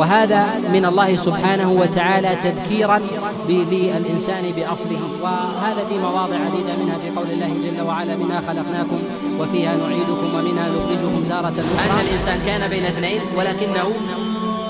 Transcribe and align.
وهذا 0.00 0.46
من 0.72 0.84
الله 0.84 1.16
سبحانه 1.16 1.72
وتعالى 1.72 2.36
تذكيرا 2.42 3.00
للإنسان 3.48 4.44
بأصله. 4.56 5.00
وهذا 5.22 5.82
في 5.88 5.98
مواضع 5.98 6.36
عديدة 6.46 6.72
منها 6.82 6.98
في 7.02 7.10
قول 7.16 7.30
الله 7.30 7.50
جل 7.62 7.86
وعلا 7.86 8.16
منها 8.16 8.40
خلقناكم 8.40 8.98
وفيها 9.40 9.76
نعيدكم 9.76 10.34
ومنها 10.34 10.68
نخرجكم 10.68 11.24
تارة 11.28 11.48
أخرى. 11.48 11.90
أن 11.90 12.00
الإنسان 12.08 12.38
كان 12.46 12.70
بين 12.70 12.84
اثنين 12.84 13.20
ولكنه 13.36 13.92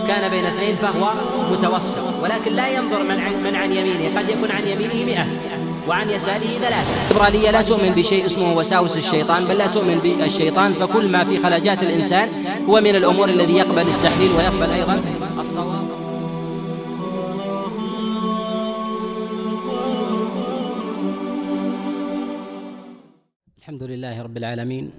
كان 0.08 0.30
بين 0.30 0.46
اثنين 0.46 0.76
فهو 0.76 1.12
متوسط 1.52 2.22
ولكن 2.22 2.52
لا 2.52 2.68
ينظر 2.68 3.02
من 3.02 3.20
عن, 3.20 3.32
من 3.44 3.54
عن 3.54 3.72
يمينه 3.72 4.18
قد 4.18 4.28
يكون 4.28 4.50
عن 4.50 4.66
يمينه 4.66 5.04
مئة. 5.06 5.26
وعن 5.90 6.10
يساره 6.10 6.38
ثلاثة. 6.38 7.10
الليبرالية 7.10 7.50
لا 7.50 7.62
تؤمن 7.62 7.90
بشيء 7.90 8.26
اسمه 8.26 8.56
وساوس 8.56 8.96
الشيطان 8.96 9.44
بل 9.44 9.58
لا 9.58 9.66
تؤمن 9.66 9.98
بالشيطان 9.98 10.74
فكل 10.74 11.08
ما 11.08 11.24
في 11.24 11.38
خلاجات 11.38 11.82
الإنسان 11.82 12.28
هو 12.68 12.80
من 12.80 12.96
الأمور 12.96 13.28
الذي 13.28 13.52
يقبل 13.52 13.82
التحليل 13.82 14.30
ويقبل 14.30 14.70
أيضا. 14.70 15.02
الصواب 15.40 15.90
الحمد 23.58 23.82
لله 23.82 24.22
رب 24.22 24.36
العالمين 24.36 24.90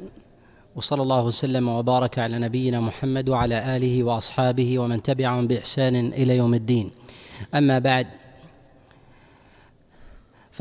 وصلى 0.76 1.02
الله 1.02 1.24
وسلم 1.26 1.68
وبارك 1.68 2.20
على 2.20 2.40
نبينا 2.40 2.80
محمد 2.80 3.30
وعلى 3.30 3.78
آله 3.78 4.04
وأصحابه 4.04 4.80
ومن 4.80 5.04
تبعهم 5.04 5.48
بإحسان 5.48 5.96
إلى 5.96 6.38
يوم 6.38 6.54
الدين. 6.54 6.92
أما 7.56 7.80
بعد 7.80 8.08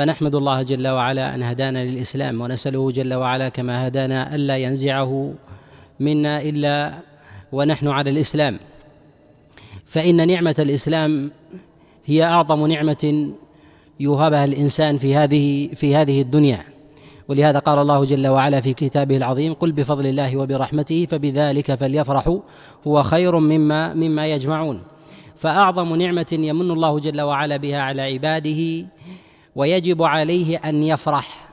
فنحمد 0.01 0.35
الله 0.35 0.63
جل 0.63 0.89
وعلا 0.89 1.35
أن 1.35 1.43
هدانا 1.43 1.85
للإسلام 1.85 2.41
ونسأله 2.41 2.91
جل 2.91 3.15
وعلا 3.15 3.49
كما 3.49 3.87
هدانا 3.87 4.35
ألا 4.35 4.57
ينزعه 4.57 5.35
منا 6.01 6.43
إلا 6.43 6.93
ونحن 7.53 7.89
على 7.89 8.11
الإسلام. 8.11 8.59
فإن 9.87 10.27
نعمة 10.29 10.55
الإسلام 10.59 11.31
هي 12.05 12.25
أعظم 12.25 12.67
نعمة 12.67 13.33
يوهبها 14.01 14.45
الإنسان 14.45 14.99
في 14.99 15.17
هذه 15.17 15.69
في 15.75 15.97
هذه 15.97 16.21
الدنيا. 16.21 16.65
ولهذا 17.29 17.59
قال 17.59 17.79
الله 17.79 18.05
جل 18.05 18.29
وعلا 18.29 18.61
في 18.61 18.75
كتابه 18.75 19.17
العظيم 19.17 19.53
قل 19.53 19.73
بفضل 19.73 20.07
الله 20.07 20.37
وبرحمته 20.37 21.07
فبذلك 21.11 21.75
فليفرحوا 21.75 22.39
هو 22.87 23.03
خير 23.03 23.39
مما 23.39 23.95
مما 23.95 24.27
يجمعون. 24.27 24.83
فأعظم 25.37 25.95
نعمة 25.95 26.27
يمن 26.33 26.71
الله 26.71 26.99
جل 26.99 27.21
وعلا 27.21 27.57
بها 27.57 27.81
على 27.81 28.03
عباده 28.03 28.87
ويجب 29.57 30.03
عليه 30.03 30.57
أن 30.57 30.83
يفرح. 30.83 31.49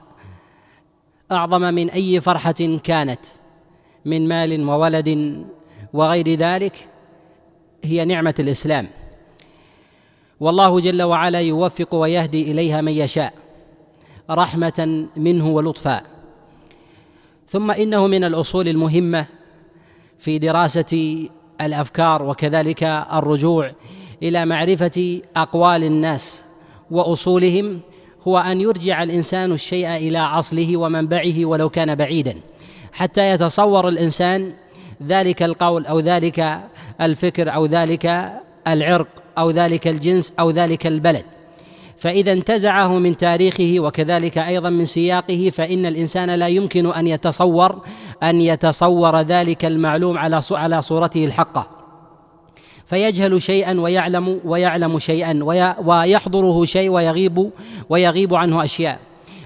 أعظم 1.32 1.62
من 1.62 1.90
أي 1.90 2.22
فرحة 2.22 2.80
كانت 2.84 3.26
من 4.06 4.28
مال 4.28 4.70
وولد 4.70 5.46
وغير 5.94 6.34
ذلك 6.34 6.90
هي 7.84 8.06
نعمة 8.06 8.36
الإسلام. 8.40 8.88
والله 10.40 10.80
جل 10.80 11.04
وعلا 11.04 11.40
يوفق 11.40 11.96
ويهدي 11.96 12.52
إليها 12.52 12.82
من 12.82 12.92
يشاء 12.92 13.34
رحمة 14.30 15.08
منه 15.18 15.48
ولطفا. 15.48 16.02
ثم 17.48 17.72
إنه 17.72 18.08
من 18.08 18.24
الأصول 18.24 18.68
المهمة 18.68 19.26
في 20.20 20.40
دراسة 20.40 21.28
الأفكار 21.62 22.24
وكذلك 22.24 22.84
الرجوع 23.14 23.72
إلى 24.24 24.46
معرفة 24.46 25.22
أقوال 25.36 25.84
الناس. 25.84 26.47
وأصولهم 26.92 27.80
هو 28.28 28.38
أن 28.38 28.62
يرجع 28.62 29.04
الإنسان 29.04 29.52
الشيء 29.52 29.96
إلى 29.96 30.20
اصله 30.20 30.78
ومنبعه 30.78 31.46
ولو 31.46 31.70
كان 31.70 31.96
بعيدا. 31.96 32.36
حتى 32.94 33.30
يتصور 33.30 33.88
الإنسان 33.88 34.54
ذلك 35.04 35.44
القول 35.44 35.86
أو 35.86 36.00
ذلك 36.00 36.60
الفكر 37.02 37.54
أو 37.54 37.66
ذلك 37.66 38.34
العرق 38.68 39.08
أو 39.38 39.52
ذلك 39.52 39.88
الجنس 39.88 40.34
أو 40.40 40.50
ذلك 40.50 40.88
البلد. 40.88 41.26
فإذا 41.98 42.34
انتزعه 42.34 42.88
من 42.88 43.18
تاريخه 43.18 43.76
وكذلك 43.80 44.38
أيضا 44.38 44.70
من 44.70 44.86
سياقه 44.86 45.52
فإن 45.54 45.86
الإنسان 45.86 46.30
لا 46.30 46.48
يمكن 46.48 46.92
أن 46.92 47.08
يتصور 47.08 47.82
أن 48.24 48.42
يتصور 48.42 49.22
ذلك 49.22 49.66
المعلوم 49.66 50.18
على 50.18 50.42
على 50.52 50.82
صورته 50.82 51.26
الحقة. 51.26 51.77
فيجهل 52.88 53.42
شيئا 53.42 53.82
ويعلم 53.82 54.40
ويعلم 54.46 55.00
شيئا 55.00 55.44
ويحضره 55.86 56.66
شيء 56.66 56.90
ويغيب 56.90 57.52
ويغيب 57.90 58.34
عنه 58.34 58.64
أشياء. 58.64 59.00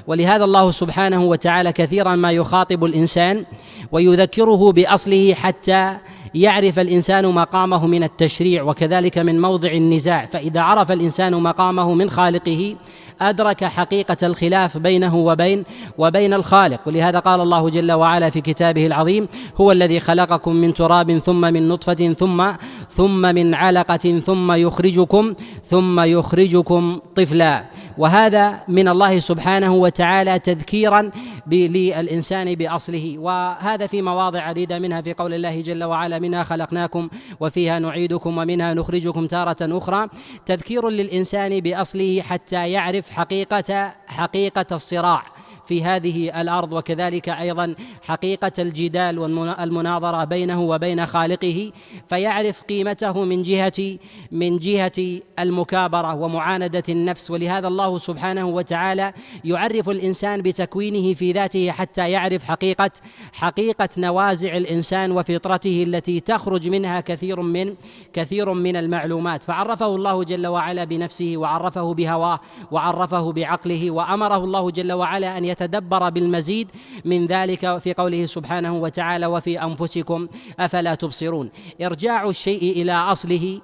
ولهذا 0.07 0.43
الله 0.43 0.71
سبحانه 0.71 1.23
وتعالى 1.23 1.71
كثيرا 1.71 2.15
ما 2.15 2.31
يخاطب 2.31 2.85
الإنسان 2.85 3.45
ويذكره 3.91 4.71
بأصله 4.71 5.33
حتى 5.33 5.97
يعرف 6.35 6.79
الإنسان 6.79 7.25
مقامه 7.25 7.87
من 7.87 8.03
التشريع 8.03 8.63
وكذلك 8.63 9.17
من 9.17 9.41
موضع 9.41 9.71
النزاع. 9.71 10.25
فإذا 10.25 10.61
عرف 10.61 10.91
الإنسان 10.91 11.33
مقامه 11.33 11.93
من 11.93 12.09
خالقه 12.09 12.75
أدرك 13.21 13.63
حقيقة 13.63 14.17
الخلاف 14.23 14.77
بينه 14.77 15.15
وبين 15.15 15.63
وبين 15.97 16.33
الخالق. 16.33 16.79
ولهذا 16.87 17.19
قال 17.19 17.41
الله 17.41 17.69
جل 17.69 17.91
وعلا 17.91 18.29
في 18.29 18.41
كتابه 18.41 18.85
العظيم 18.85 19.27
هو 19.61 19.71
الذي 19.71 19.99
خلقكم 19.99 20.55
من 20.55 20.73
تراب 20.73 21.17
ثم 21.17 21.41
من 21.41 21.67
نطفة 21.67 22.13
ثم 22.13 22.51
ثم 22.89 23.35
من 23.35 23.53
علقة 23.53 24.19
ثم 24.19 24.51
يخرجكم 24.51 25.33
ثم 25.63 25.99
يخرجكم 25.99 26.99
طفلا. 27.15 27.65
وهذا 27.97 28.59
من 28.67 28.87
الله 28.87 29.19
سبحانه 29.19 29.73
وتعالى 29.75 30.39
تذكيرا 30.39 31.11
للإنسان 31.47 32.55
بأصله. 32.55 33.17
وهذا 33.17 33.87
في 33.87 34.01
مواضع 34.01 34.39
عديدة 34.39 34.79
منها 34.79 35.01
في 35.01 35.13
قول 35.13 35.33
الله 35.33 35.61
جل 35.61 35.83
وعلا 35.83 36.19
منها 36.19 36.43
خلقناكم 36.43 37.09
وفيها 37.39 37.79
نعيدكم 37.79 38.37
ومنها 38.37 38.73
نخرجكم 38.73 39.27
تارة 39.27 39.57
أخرى. 39.61 40.07
تذكير 40.45 40.89
للإنسان 40.89 41.59
بأصله 41.59 42.21
حتى 42.21 42.71
يعرف 42.71 43.09
حقيقة 43.11 43.93
حقيقة 44.07 44.65
الصراع. 44.71 45.23
في 45.71 45.83
هذه 45.83 46.41
الأرض 46.41 46.73
وكذلك 46.73 47.29
أيضا 47.29 47.75
حقيقة 48.01 48.51
الجدال 48.59 49.19
والمناظرة 49.19 50.23
بينه 50.23 50.61
وبين 50.61 51.05
خالقه 51.05 51.71
فيعرف 52.07 52.61
قيمته 52.61 53.25
من 53.25 53.43
جهة 53.43 53.97
من 54.31 54.57
جهة 54.57 55.19
المكابرة 55.39 56.15
ومعاندة 56.15 56.83
النفس. 56.89 57.31
ولهذا 57.31 57.67
الله 57.67 57.97
سبحانه 57.97 58.45
وتعالى 58.45 59.13
يعرف 59.45 59.89
الإنسان 59.89 60.41
بتكوينه 60.41 61.13
في 61.13 61.31
ذاته 61.31 61.71
حتى 61.71 62.11
يعرف 62.11 62.43
حقيقة 62.43 62.91
حقيقة 63.33 63.89
نوازع 63.97 64.57
الإنسان 64.57 65.11
وفطرته 65.11 65.83
التي 65.87 66.19
تخرج 66.19 66.67
منها 66.69 67.01
كثير 67.01 67.41
من 67.41 67.75
كثير 68.13 68.53
من 68.53 68.75
المعلومات. 68.75 69.43
فعرفه 69.43 69.95
الله 69.95 70.23
جل 70.23 70.47
وعلا 70.47 70.83
بنفسه 70.83 71.33
وعرفه 71.37 71.93
بهواه 71.93 72.39
وعرفه 72.71 73.31
بعقله 73.31 73.91
وأمره 73.91 74.43
الله 74.43 74.71
جل 74.71 74.91
وعلا 74.91 75.37
أن 75.37 75.45
يتدبر 75.61 76.09
بالمزيد 76.09 76.67
من 77.05 77.25
ذلك 77.25 77.77
في 77.77 77.93
قوله 77.93 78.25
سبحانه 78.25 78.73
وتعالى 78.73 79.25
وفي 79.25 79.63
أنفسكم 79.63 80.27
أفلا 80.59 80.95
تبصرون. 80.95 81.51
إرجاع 81.81 82.29
الشيء 82.29 82.81
إلى 82.81 82.91
أصله 82.91 83.61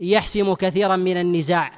يحسم 0.00 0.54
كثيرا 0.54 0.96
من 0.96 1.16
النزاع. 1.16 1.72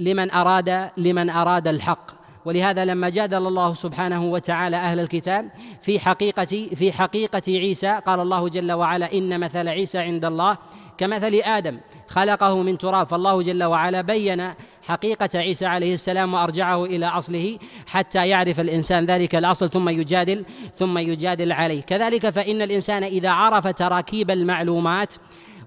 لمن 0.00 0.30
أراد 0.30 0.90
لمن 0.96 1.30
أراد 1.30 1.68
الحق. 1.68 2.24
ولهذا 2.44 2.84
لما 2.84 3.08
جادل 3.08 3.46
الله 3.46 3.74
سبحانه 3.74 4.24
وتعالى 4.24 4.76
أهل 4.76 5.00
الكتاب 5.00 5.50
في 5.82 6.00
حقيقة 6.00 6.68
في 6.74 6.92
حقيقة 6.92 7.42
عيسى 7.48 8.00
قال 8.06 8.20
الله 8.20 8.48
جل 8.48 8.72
وعلا 8.72 9.12
إن 9.12 9.40
مثل 9.40 9.68
عيسى 9.68 9.98
عند 9.98 10.24
الله 10.24 10.58
كمثل 10.98 11.34
آدم 11.34 11.78
خلقه 12.08 12.62
من 12.62 12.78
تراب 12.78 13.06
فالله 13.06 13.42
جل 13.42 13.64
وعلا 13.64 14.00
بين 14.00 14.54
حقيقة 14.82 15.28
عيسى 15.34 15.66
عليه 15.66 15.94
السلام 15.94 16.34
وأرجعه 16.34 16.84
إلى 16.84 17.06
أصله 17.06 17.58
حتى 17.86 18.28
يعرف 18.28 18.60
الإنسان 18.60 19.06
ذلك 19.06 19.34
الأصل 19.34 19.70
ثم 19.70 19.88
يجادل 19.88 20.44
ثم 20.76 20.98
يجادل 20.98 21.52
عليه. 21.52 21.82
كذلك 21.82 22.30
فإن 22.30 22.62
الإنسان 22.62 23.04
إذا 23.04 23.30
عرف 23.30 23.66
تراكيب 23.66 24.30
المعلومات 24.30 25.14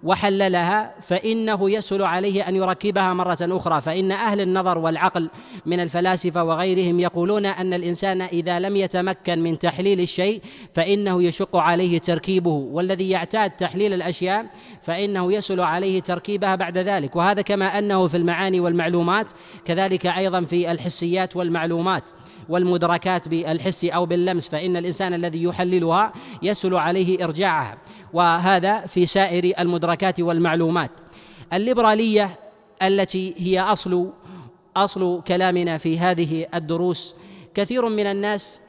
وحللها 0.04 0.94
فإنه 1.02 1.72
يسهل 1.72 2.04
عليه 2.04 2.50
أن 2.50 2.56
يركبها 2.56 3.14
مرة 3.14 3.38
أخرى. 3.42 3.82
فإن 3.82 4.12
أهل 4.12 4.42
النظر 4.42 4.78
والعقل 4.78 5.30
من 5.66 5.80
الفلاسفة 5.80 6.44
وغيرهم 6.44 7.00
يقولون 7.00 7.46
أن 7.46 7.74
الإنسان 7.74 8.22
إذا 8.22 8.60
لم 8.60 8.76
يتمكن 8.76 9.40
من 9.40 9.60
تحليل 9.60 10.00
الشيء 10.00 10.42
فإنه 10.74 11.24
يشق 11.24 11.56
عليه 11.56 12.00
تركيبه. 12.00 12.50
والذي 12.50 13.10
يعتاد 13.10 13.52
تحليل 13.52 13.94
الأشياء 13.94 14.46
فإنه 14.82 15.34
يسهل 15.34 15.62
عليه 15.62 16.00
تركيبها 16.00 16.56
بعد 16.56 16.78
ذلك. 16.78 17.16
وهذا 17.16 17.42
كما 17.42 17.80
أنه 17.80 18.08
في 18.08 18.18
المعاني 18.18 18.60
والمعلومات 18.60 19.28
كذلك 19.66 20.06
أيضا 20.06 20.42
في 20.42 20.72
الحسيات 20.72 21.36
والمعلومات 21.36 22.04
والمدركات 22.50 23.28
بالحس 23.28 23.86
أو 23.86 24.06
باللمس. 24.06 24.50
فإن 24.50 24.78
الإنسان 24.78 25.14
الذي 25.14 25.44
يحللها 25.44 26.14
يسهل 26.44 26.76
عليه 26.76 27.24
إرجاعها. 27.24 27.78
وهذا 28.14 28.86
في 28.86 29.06
سائر 29.06 29.54
المدركات 29.60 30.20
والمعلومات. 30.20 30.92
الليبرالية 31.54 32.40
التي 32.82 33.34
هي 33.38 33.60
أصل 33.60 34.10
أصل 34.78 35.22
كلامنا 35.28 35.78
في 35.78 36.00
هذه 36.00 36.48
الدروس 36.54 37.16
كثير 37.56 37.90
من 37.90 38.06
الناس 38.06 38.62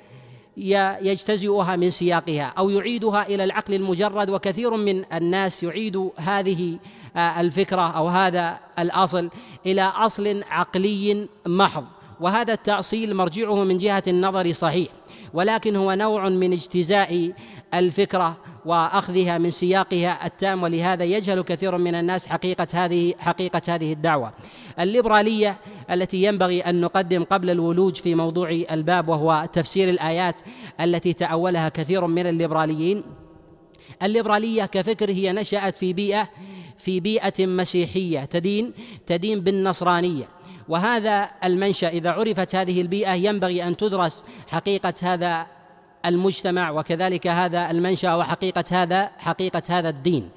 يجتزئها 1.02 1.76
من 1.76 1.90
سياقها 1.90 2.52
أو 2.58 2.70
يعيدها 2.70 3.26
إلى 3.26 3.44
العقل 3.44 3.74
المجرد 3.74 4.30
وكثير 4.30 4.76
من 4.76 5.04
الناس 5.14 5.62
يعيد 5.62 6.10
هذه 6.16 6.78
آه، 7.16 7.40
الفكرة 7.40 7.90
أو 7.90 8.08
هذا 8.08 8.58
الأصل 8.78 9.30
إلى 9.66 9.82
أصل 9.82 10.42
عقلي 10.50 11.28
محض. 11.46 11.84
وهذا 12.20 12.52
التأصيل 12.52 13.14
مرجعه 13.14 13.64
من 13.64 13.78
جهة 13.78 14.02
النظر 14.08 14.52
صحيح 14.52 14.88
ولكن 15.34 15.76
هو 15.76 15.92
نوع 15.92 16.28
من 16.28 16.52
اجتزاء 16.52 17.32
الفكرة 17.74 18.36
وأخذها 18.64 19.38
من 19.38 19.50
سياقها 19.50 20.26
التام 20.26 20.62
ولهذا 20.62 21.04
يجهل 21.04 21.42
كثير 21.42 21.78
من 21.78 21.94
الناس 21.94 22.26
حقيقة 22.26 22.66
هذه 22.74 23.14
حقيقة 23.18 23.62
هذه 23.68 23.92
الدعوة. 23.92 24.32
الليبرالية 24.80 25.56
التي 25.90 26.22
ينبغي 26.22 26.60
أن 26.60 26.80
نقدم 26.80 27.24
قبل 27.24 27.50
الولوج 27.50 27.96
في 27.96 28.14
موضوع 28.14 28.50
الباب 28.50 29.08
وهو 29.08 29.48
تفسير 29.52 29.88
الآيات 29.88 30.40
التي 30.80 31.12
تأولها 31.12 31.68
كثير 31.68 32.06
من 32.06 32.26
الليبراليين. 32.26 33.02
الليبرالية 34.02 34.66
كفكر 34.66 35.10
هي 35.10 35.32
نشأت 35.32 35.76
في 35.76 35.92
بيئة 35.92 36.28
في 36.78 37.00
بيئة 37.00 37.46
مسيحية 37.46 38.24
تدين 38.24 38.72
تدين 39.06 39.40
بالنصرانية. 39.40 40.28
وهذا 40.68 41.30
المنشأ 41.44 41.88
إذا 41.88 42.10
عرفت 42.10 42.54
هذه 42.54 42.80
البيئة 42.80 43.12
ينبغي 43.12 43.68
أن 43.68 43.76
تدرس 43.76 44.24
حقيقة 44.48 44.94
هذا 45.02 45.57
المجتمع 46.06 46.70
وكذلك 46.70 47.26
هذا 47.26 47.70
المنشأ 47.70 48.14
وحقيقة 48.14 48.64
هذا 48.72 49.10
حقيقة 49.18 49.62
هذا 49.70 49.88
الدين. 49.88 50.30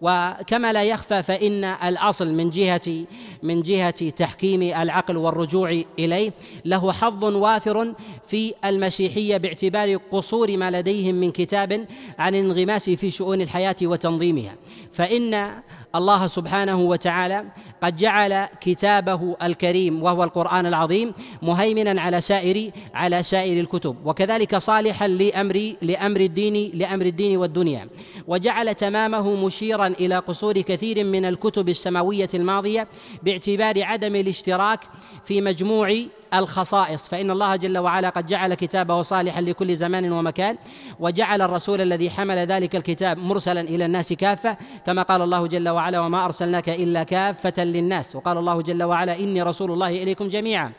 وكما 0.00 0.72
لا 0.72 0.84
يخفى 0.84 1.22
فإن 1.22 1.64
الأصل 1.64 2.32
من 2.32 2.50
جهة 2.50 3.06
من 3.42 3.62
جهة 3.62 4.10
تحكيم 4.10 4.62
العقل 4.62 5.16
والرجوع 5.16 5.82
إليه 5.98 6.32
له 6.64 6.92
حظ 6.92 7.24
وافر 7.24 7.94
في 8.26 8.54
المسيحية 8.64 9.36
باعتبار 9.36 9.96
قصور 9.96 10.56
ما 10.56 10.70
لديهم 10.70 11.14
من 11.14 11.30
كتاب 11.30 11.86
عن 12.18 12.34
الانغماس 12.34 12.90
في 12.90 13.10
شؤون 13.10 13.40
الحياة 13.40 13.76
وتنظيمها. 13.82 14.54
فإن 14.92 15.52
الله 15.94 16.26
سبحانه 16.26 16.80
وتعالى 16.80 17.44
قد 17.82 17.96
جعل 17.96 18.48
كتابه 18.60 19.36
الكريم 19.42 20.02
وهو 20.02 20.24
القرآن 20.24 20.66
العظيم 20.66 21.14
مهيمنا 21.42 22.00
على 22.00 22.20
سائر 22.20 22.70
على 22.94 23.22
سائر 23.22 23.60
الكتب. 23.60 23.96
وكذلك 24.04 24.56
صالحا 24.56 25.08
لأمر 25.08 25.72
لأمر 25.82 26.20
الدين 26.20 26.70
لأمر 26.74 27.06
الدين 27.06 27.36
والدنيا. 27.36 27.88
وجعل 28.26 28.74
تمامه 28.74 29.34
مشيرا 29.34 29.86
إلى 29.86 30.18
قصور 30.18 30.60
كثير 30.60 31.04
من 31.04 31.24
الكتب 31.24 31.68
السماوية 31.68 32.28
الماضية 32.34 32.88
باعتبار 33.22 33.82
عدم 33.82 34.16
الاشتراك 34.16 34.80
في 35.24 35.40
مجموع 35.40 35.96
الخصائص. 36.34 37.08
فإن 37.08 37.30
الله 37.30 37.56
جل 37.56 37.78
وعلا 37.78 38.08
قد 38.08 38.26
جعل 38.26 38.54
كتابه 38.54 39.02
صالحا 39.02 39.40
لكل 39.40 39.76
زمان 39.76 40.12
ومكان. 40.12 40.56
وجعل 41.00 41.42
الرسول 41.42 41.80
الذي 41.80 42.10
حمل 42.10 42.38
ذلك 42.38 42.76
الكتاب 42.76 43.18
مرسلا 43.18 43.60
إلى 43.60 43.84
الناس 43.84 44.12
كافة. 44.12 44.56
كما 44.86 45.02
قال 45.02 45.22
الله 45.22 45.46
جل 45.46 45.68
وعلا 45.68 45.85
وما 45.94 46.24
أرسلناك 46.24 46.68
إلا 46.68 47.02
كافة 47.02 47.64
للناس. 47.64 48.16
وقال 48.16 48.38
الله 48.38 48.62
جل 48.62 48.82
وعلا 48.82 49.18
إني 49.20 49.42
رسول 49.42 49.70
الله 49.70 49.88
إليكم 49.88 50.28
جميعا. 50.28 50.72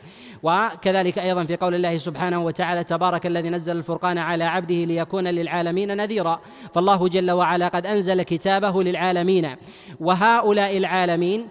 وكذلك 0.44 1.19
أيضا 1.19 1.44
في 1.44 1.56
قول 1.56 1.75
الله 1.75 1.98
سبحانه 1.98 2.45
وتعالى 2.45 2.83
تبارك 2.83 3.25
الذي 3.25 3.50
نزل 3.50 3.77
الفرقان 3.77 4.18
على 4.18 4.44
عبده 4.44 4.75
ليكون 4.75 5.27
للعالمين 5.27 5.98
نذيرا. 5.98 6.39
فالله 6.74 7.07
جل 7.07 7.31
وعلا 7.31 7.68
قد 7.68 7.86
أنزل 7.86 8.24
كتابه 8.24 8.83
للعالمين. 8.83 9.50
وهؤلاء 10.00 10.77
العالمين 10.77 11.48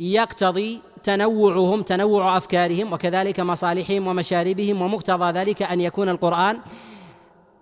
يقتضي 0.00 0.80
تنوعهم 1.04 1.82
تنوع 1.82 2.36
أفكارهم 2.36 2.92
وكذلك 2.92 3.40
مصالحهم 3.40 4.06
ومشاربهم 4.06 4.82
ومقتضى 4.82 5.38
ذلك 5.38 5.62
أن 5.62 5.80
يكون 5.80 6.08
القرآن 6.08 6.58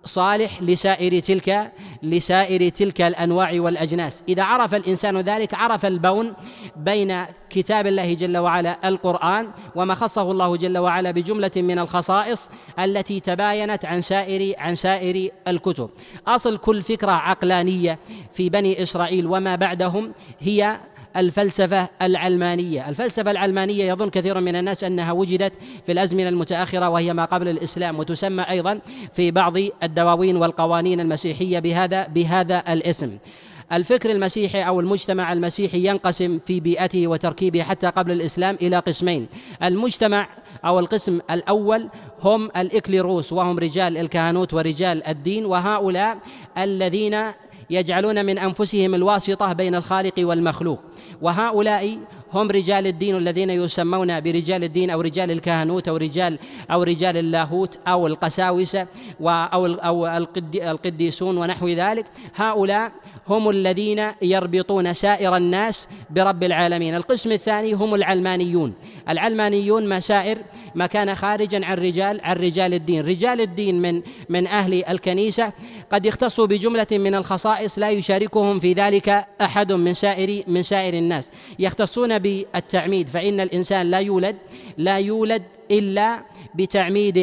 صالح 0.05 0.61
لسائر 0.61 1.19
تلك 1.19 1.71
لسائر 2.03 2.69
تلك 2.69 3.01
الأنواع 3.01 3.53
والأجناس. 3.53 4.23
إذا 4.29 4.43
عرف 4.43 4.75
الإنسان 4.75 5.19
ذلك 5.19 5.53
عرف 5.53 5.85
البون 5.85 6.33
بين 6.75 7.25
كتاب 7.49 7.87
الله 7.87 8.13
جل 8.13 8.37
وعلا 8.37 8.89
القرآن 8.89 9.51
وما 9.75 9.95
خصه 9.95 10.31
الله 10.31 10.57
جل 10.57 10.77
وعلا 10.77 11.11
بجملة 11.11 11.51
من 11.55 11.79
الخصائص 11.79 12.49
التي 12.79 13.19
تباينت 13.19 13.85
عن 13.85 14.01
سائر 14.01 14.53
عن 14.57 14.75
سائر 14.75 15.29
الكتب. 15.47 15.89
أصل 16.27 16.57
كل 16.57 16.81
فكرة 16.81 17.11
عقلانية 17.11 17.99
في 18.33 18.49
بني 18.49 18.81
إسرائيل 18.81 19.27
وما 19.27 19.55
بعدهم 19.55 20.13
هي 20.39 20.77
الفلسفة 21.17 21.87
العلمانية. 22.01 22.89
الفلسفة 22.89 23.31
العلمانية 23.31 23.85
يظن 23.85 24.09
كثير 24.09 24.39
من 24.39 24.55
الناس 24.55 24.83
أنها 24.83 25.11
وجدت 25.11 25.53
في 25.85 25.91
الأزمنة 25.91 26.29
المتأخرة 26.29 26.89
وهي 26.89 27.13
ما 27.13 27.25
قبل 27.25 27.47
الإسلام 27.47 27.99
وتسمى 27.99 28.43
أيضا 28.43 28.79
في 29.13 29.31
بعض 29.31 29.53
الدواوين 29.83 30.37
والقوانين 30.37 30.99
المسيحية 30.99 31.59
بهذا 31.59 32.07
بهذا 32.07 32.63
الاسم. 32.73 33.17
الفكر 33.73 34.11
المسيحي 34.11 34.63
أو 34.63 34.79
المجتمع 34.79 35.33
المسيحي 35.33 35.87
ينقسم 35.87 36.39
في 36.39 36.59
بيئته 36.59 37.07
وتركيبه 37.07 37.63
حتى 37.63 37.87
قبل 37.87 38.11
الإسلام 38.11 38.57
إلى 38.61 38.79
قسمين. 38.79 39.27
المجتمع 39.63 40.27
أو 40.65 40.79
القسم 40.79 41.19
الأول 41.31 41.89
هم 42.21 42.45
الإكليروس 42.57 43.33
وهم 43.33 43.59
رجال 43.59 43.97
الكهنوت 43.97 44.53
ورجال 44.53 45.07
الدين 45.07 45.45
وهؤلاء 45.45 46.17
الذين 46.57 47.31
يجعلون 47.71 48.25
من 48.25 48.37
أنفسهم 48.37 48.95
الواسطة 48.95 49.53
بين 49.53 49.75
الخالق 49.75 50.13
والمخلوق. 50.19 50.79
وهؤلاء 51.21 51.97
هم 52.33 52.47
رجال 52.51 52.87
الدين 52.87 53.17
الذين 53.17 53.49
يسمون 53.49 54.19
برجال 54.19 54.63
الدين 54.63 54.89
أو 54.89 55.01
رجال 55.01 55.31
الكهنوت 55.31 55.87
أو 55.87 55.97
رجال 55.97 56.39
أو 56.71 56.83
رجال 56.83 57.17
اللاهوت 57.17 57.79
أو 57.87 58.07
القساوسة 58.07 58.87
أو 59.21 59.65
أو 59.65 60.07
القديسون 60.55 61.37
ونحو 61.37 61.67
ذلك. 61.67 62.05
هؤلاء 62.35 62.91
هم 63.27 63.49
الذين 63.49 64.01
يربطون 64.21 64.93
سائر 64.93 65.37
الناس 65.37 65.89
برب 66.09 66.43
العالمين. 66.43 66.95
القسم 66.95 67.31
الثاني 67.31 67.73
هم 67.73 67.95
العلمانيون. 67.95 68.73
العلمانيون 69.09 69.89
مسائر 69.89 70.37
ما 70.75 70.87
كان 70.87 71.15
خارجا 71.15 71.65
عن 71.65 71.77
رجال 71.77 72.21
عن 72.23 72.35
رجال 72.35 72.73
الدين. 72.73 73.05
رجال 73.05 73.41
الدين 73.41 73.81
من 73.81 74.01
من 74.29 74.47
أهل 74.47 74.85
الكنيسة 74.85 75.51
قد 75.91 76.05
يختصوا 76.05 76.47
بجملة 76.47 76.87
من 76.91 77.15
الخصائص 77.15 77.79
لا 77.79 77.89
يشاركهم 77.89 78.59
في 78.59 78.73
ذلك 78.73 79.25
أحد 79.41 79.71
من 79.71 79.93
سائر 79.93 80.43
من 80.47 80.63
سائر 80.63 80.93
الناس. 80.93 81.31
يختصون 81.59 82.19
بالتعميد 82.19 83.09
فإن 83.09 83.39
الإنسان 83.39 83.91
لا 83.91 83.99
يولد 83.99 84.35
لا 84.77 84.97
يولد 84.97 85.43
إلا 85.71 86.19
بتعميد 86.55 87.17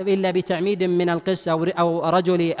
إلا 0.00 0.30
بتعميد 0.30 0.82
من 0.82 1.08
القس 1.10 1.48
أو 1.48 1.64
أو 1.64 2.08
رجل 2.08 2.54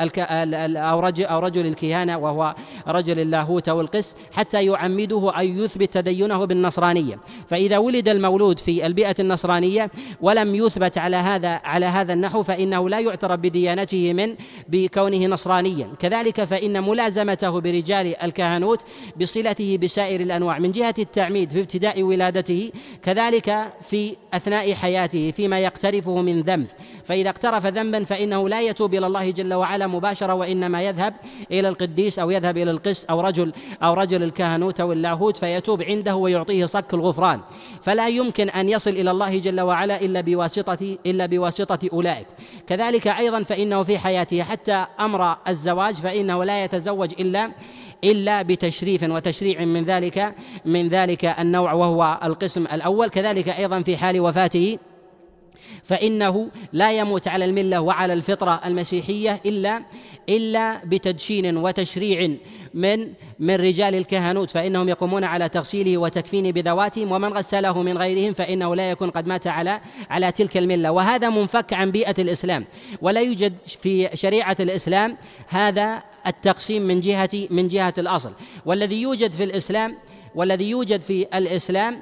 أو 0.76 1.00
رجل 1.00 1.24
أو 1.24 1.38
رجل 1.38 1.66
الكهانة 1.66 2.18
وهو 2.18 2.54
رجل 2.88 3.20
اللاهوت 3.20 3.68
أو 3.68 3.80
القس 3.80 4.16
حتى 4.32 4.64
يعمده 4.64 5.32
أن 5.40 5.58
يثبت 5.58 5.94
تدينه 5.94 6.44
بالنصرانية. 6.44 7.18
فإذا 7.48 7.78
ولد 7.78 8.08
المولود 8.08 8.43
في 8.52 8.86
البيئة 8.86 9.14
النصرانية 9.20 9.90
ولم 10.20 10.54
يثبت 10.54 10.98
على 10.98 11.16
هذا 11.16 11.48
على 11.48 11.86
هذا 11.86 12.12
النحو 12.12 12.42
فإنه 12.42 12.88
لا 12.88 13.00
يعترف 13.00 13.40
بديانته 13.40 14.12
من 14.12 14.34
بكونه 14.68 15.26
نصرانيا. 15.26 15.88
كذلك 15.98 16.44
فإن 16.44 16.84
ملازمته 16.84 17.60
برجال 17.60 18.16
الكهنوت 18.22 18.80
بصلته 19.20 19.78
بسائر 19.82 20.20
الأنواع 20.20 20.58
من 20.58 20.72
جهة 20.72 20.94
التعميد 20.98 21.52
في 21.52 21.60
ابتداء 21.60 22.02
ولادته 22.02 22.72
كذلك 23.02 23.72
في 23.82 24.16
أثناء 24.34 24.74
حياته 24.74 25.30
فيما 25.30 25.58
يقترفه 25.58 26.22
من 26.22 26.42
ذنب. 26.42 26.66
فإذا 27.04 27.30
اقترف 27.30 27.66
ذنبا 27.66 28.04
فإنه 28.04 28.48
لا 28.48 28.60
يتوب 28.60 28.94
إلى 28.94 29.06
الله 29.06 29.30
جل 29.30 29.54
وعلا 29.54 29.86
مباشرة 29.86 30.34
وإنما 30.34 30.82
يذهب 30.82 31.14
إلى 31.50 31.68
القديس 31.68 32.18
أو 32.18 32.30
يذهب 32.30 32.56
إلى 32.56 32.70
القس 32.70 33.04
أو 33.04 33.20
رجل 33.20 33.52
أو 33.82 33.94
رجل 33.94 34.22
الكهنوت 34.22 34.80
أو 34.80 34.92
اللاهوت 34.92 35.36
فيتوب 35.36 35.82
عنده 35.82 36.16
ويعطيه 36.16 36.66
صك 36.66 36.94
الغفران. 36.94 37.40
فلا 37.82 38.08
يمكن 38.08 38.33
أن 38.40 38.68
يصل 38.68 38.90
إلى 38.90 39.10
الله 39.10 39.38
جل 39.38 39.60
وعلا 39.60 40.00
إلا 40.00 40.20
بواسطة 40.20 40.98
إلا 41.06 41.26
بواسطة 41.26 41.78
أولئك. 41.92 42.26
كذلك 42.66 43.06
أيضا 43.06 43.42
فإنه 43.42 43.82
في 43.82 43.98
حياته 43.98 44.42
حتى 44.42 44.86
أمر 45.00 45.36
الزواج 45.48 45.94
فإنه 45.94 46.44
لا 46.44 46.64
يتزوج 46.64 47.12
إلا 47.20 47.52
إلا 48.04 48.42
بتشريف 48.42 49.02
وتشريع 49.02 49.64
من 49.64 49.84
ذلك 49.84 50.34
من 50.64 50.88
ذلك 50.88 51.24
النوع 51.24 51.72
وهو 51.72 52.18
القسم 52.24 52.66
الأول. 52.72 53.08
كذلك 53.08 53.48
أيضا 53.48 53.82
في 53.82 53.96
حال 53.96 54.20
وفاته 54.20 54.78
فإنه 55.84 56.48
لا 56.72 56.92
يموت 56.92 57.28
على 57.28 57.44
الملة 57.44 57.80
وعلى 57.80 58.12
الفطرة 58.12 58.60
المسيحية 58.64 59.40
إلا 59.46 59.82
إلا 60.28 60.84
بتدشين 60.84 61.56
وتشريع 61.56 62.36
من 62.74 63.12
من 63.38 63.54
رجال 63.54 63.94
الكهنوت 63.94 64.50
فإنهم 64.50 64.88
يقومون 64.88 65.24
على 65.24 65.48
تغسيله 65.48 65.98
وتكفينه 65.98 66.50
بذواتهم 66.50 67.12
ومن 67.12 67.32
غسله 67.32 67.82
من 67.82 67.98
غيرهم 67.98 68.32
فإنه 68.32 68.76
لا 68.76 68.90
يكون 68.90 69.10
قد 69.10 69.26
مات 69.26 69.46
على 69.46 69.80
على 70.10 70.32
تلك 70.32 70.56
الملة. 70.56 70.90
وهذا 70.92 71.28
منفك 71.28 71.72
عن 71.72 71.90
بيئة 71.90 72.14
الإسلام. 72.18 72.64
ولا 73.02 73.20
يوجد 73.20 73.54
في 73.66 74.08
شريعة 74.14 74.56
الإسلام 74.60 75.16
هذا 75.48 76.02
التقسيم 76.26 76.82
من 76.82 77.00
جهة 77.00 77.30
من 77.50 77.68
جهة 77.68 77.94
الأصل. 77.98 78.32
والذي 78.66 79.02
يوجد 79.02 79.32
في 79.32 79.44
الإسلام 79.44 79.96
والذي 80.34 80.70
يوجد 80.70 81.00
في 81.00 81.26
الإسلام 81.34 82.00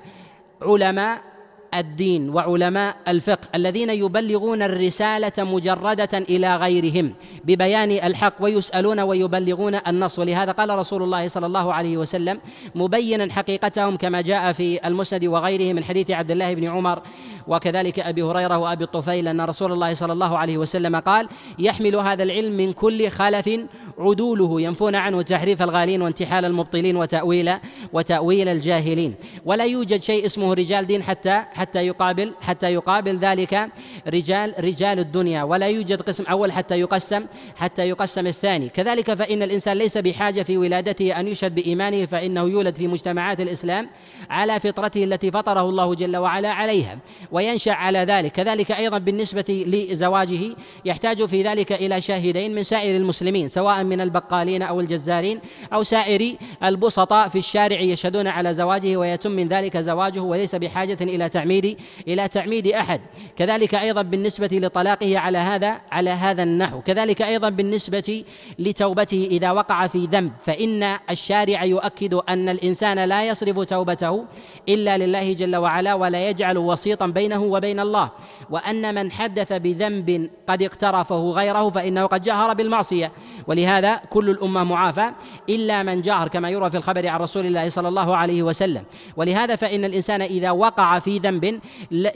علماء 0.62 1.31
الدين 1.74 2.30
وعلماء 2.30 2.96
الفقه 3.08 3.48
الذين 3.54 3.90
يبلغون 3.90 4.62
الرسالة 4.62 5.32
مجردة 5.38 6.18
إلى 6.18 6.56
غيرهم 6.56 7.14
ببيان 7.44 7.90
الحق 7.90 8.34
ويسألون 8.40 9.00
ويبلغون 9.00 9.74
النص. 9.86 10.18
ولهذا 10.18 10.52
قال 10.52 10.78
رسول 10.78 11.02
الله 11.02 11.28
صلى 11.28 11.46
الله 11.46 11.74
عليه 11.74 11.96
وسلم 11.96 12.40
مبينا 12.74 13.32
حقيقتهم 13.32 13.96
كما 13.96 14.20
جاء 14.20 14.52
في 14.52 14.86
المسند 14.86 15.24
وغيره 15.24 15.72
من 15.72 15.84
حديث 15.84 16.10
عبد 16.10 16.30
الله 16.30 16.54
بن 16.54 16.64
عمر 16.64 17.02
وكذلك 17.48 17.98
أبي 17.98 18.22
هريرة 18.22 18.58
وأبي 18.58 18.84
الطفيل 18.84 19.28
أن 19.28 19.40
رسول 19.40 19.72
الله 19.72 19.94
صلى 19.94 20.12
الله 20.12 20.38
عليه 20.38 20.58
وسلم 20.58 20.96
قال 20.96 21.28
يحمل 21.58 21.96
هذا 21.96 22.22
العلم 22.22 22.56
من 22.56 22.72
كل 22.72 23.10
خلف 23.10 23.50
عدوله 23.98 24.60
ينفون 24.60 24.94
عنه 24.94 25.22
تحريف 25.22 25.62
الغالين 25.62 26.02
وانتحال 26.02 26.44
المبطلين 26.44 26.96
وتأويل 26.96 27.52
وتأويل 27.92 28.48
الجاهلين. 28.48 29.14
ولا 29.44 29.64
يوجد 29.64 30.02
شيء 30.02 30.26
اسمه 30.26 30.54
رجال 30.54 30.86
دين 30.86 31.02
حتى 31.02 31.42
حتى 31.62 31.86
يقابل 31.86 32.34
حتى 32.40 32.72
يقابل 32.72 33.16
ذلك 33.16 33.68
رجال 34.08 34.54
رجال 34.60 34.98
الدنيا. 34.98 35.42
ولا 35.42 35.66
يوجد 35.66 36.02
قسم 36.02 36.24
أول 36.24 36.52
حتى 36.52 36.80
يقسم 36.80 37.26
حتى 37.56 37.88
يقسم 37.88 38.26
الثاني. 38.26 38.68
كذلك 38.68 39.14
فإن 39.14 39.42
الإنسان 39.42 39.76
ليس 39.76 39.98
بحاجة 39.98 40.42
في 40.42 40.56
ولادته 40.56 41.20
أن 41.20 41.28
يشهد 41.28 41.54
بإيمانه 41.54 42.06
فإنه 42.06 42.40
يولد 42.40 42.76
في 42.76 42.88
مجتمعات 42.88 43.40
الإسلام 43.40 43.88
على 44.30 44.60
فطرته 44.60 45.04
التي 45.04 45.30
فطره 45.30 45.60
الله 45.60 45.94
جل 45.94 46.16
وعلا 46.16 46.50
عليها 46.50 46.98
وينشأ 47.32 47.72
على 47.72 47.98
ذلك. 47.98 48.32
كذلك 48.32 48.72
أيضا 48.72 48.98
بالنسبة 48.98 49.64
لزواجه 49.66 50.56
يحتاج 50.84 51.24
في 51.24 51.42
ذلك 51.42 51.72
إلى 51.72 52.00
شاهدين 52.00 52.54
من 52.54 52.62
سائر 52.62 52.96
المسلمين 52.96 53.48
سواء 53.48 53.84
من 53.84 54.00
البقالين 54.00 54.62
أو 54.62 54.80
الجزارين 54.80 55.40
أو 55.72 55.82
سائر 55.82 56.36
البسطاء 56.64 57.28
في 57.28 57.38
الشارع 57.38 57.80
يشهدون 57.80 58.26
على 58.26 58.54
زواجه 58.54 58.96
ويتم 58.96 59.30
من 59.30 59.48
ذلك 59.48 59.76
زواجه 59.76 60.20
وليس 60.20 60.54
بحاجة 60.54 60.96
إلى 61.00 61.28
تعميد 61.52 61.78
إلى 62.08 62.28
تعميد 62.28 62.66
أحد. 62.66 63.00
كذلك 63.36 63.74
أيضا 63.74 64.02
بالنسبة 64.02 64.48
لطلاقه 64.52 65.18
على 65.18 65.38
هذا 65.38 65.80
على 65.92 66.10
هذا 66.10 66.42
النحو. 66.42 66.80
كذلك 66.80 67.22
أيضا 67.22 67.48
بالنسبة 67.48 68.24
لتوبته 68.58 69.28
إذا 69.30 69.50
وقع 69.50 69.86
في 69.86 70.06
ذنب. 70.06 70.32
فإن 70.44 70.96
الشارع 71.10 71.64
يؤكد 71.64 72.14
أن 72.14 72.48
الإنسان 72.48 72.98
لا 73.04 73.24
يصرف 73.28 73.58
توبته 73.58 74.24
إلا 74.68 74.98
لله 74.98 75.32
جل 75.32 75.56
وعلا 75.56 75.94
ولا 75.94 76.28
يجعل 76.28 76.58
وسيطا 76.58 77.06
بينه 77.06 77.42
وبين 77.42 77.80
الله. 77.80 78.10
وأن 78.50 78.94
من 78.94 79.12
حدث 79.12 79.52
بذنب 79.52 80.30
قد 80.48 80.62
اقترفه 80.62 81.30
غيره 81.30 81.70
فإنه 81.70 82.06
قد 82.06 82.22
جهر 82.22 82.54
بالمعصية. 82.54 83.12
ولهذا 83.46 84.00
كل 84.10 84.30
الأمة 84.30 84.64
معافى 84.64 85.10
إلا 85.48 85.82
من 85.82 86.02
جهر 86.02 86.28
كما 86.28 86.48
يروى 86.50 86.70
في 86.70 86.76
الخبر 86.76 87.08
عن 87.08 87.20
رسول 87.20 87.46
الله 87.46 87.68
صلى 87.68 87.88
الله 87.88 88.16
عليه 88.16 88.42
وسلم. 88.42 88.84
ولهذا 89.16 89.56
فإن 89.56 89.84
الإنسان 89.84 90.22
إذا 90.22 90.50
وقع 90.50 90.98
في 90.98 91.18
ذنب 91.18 91.41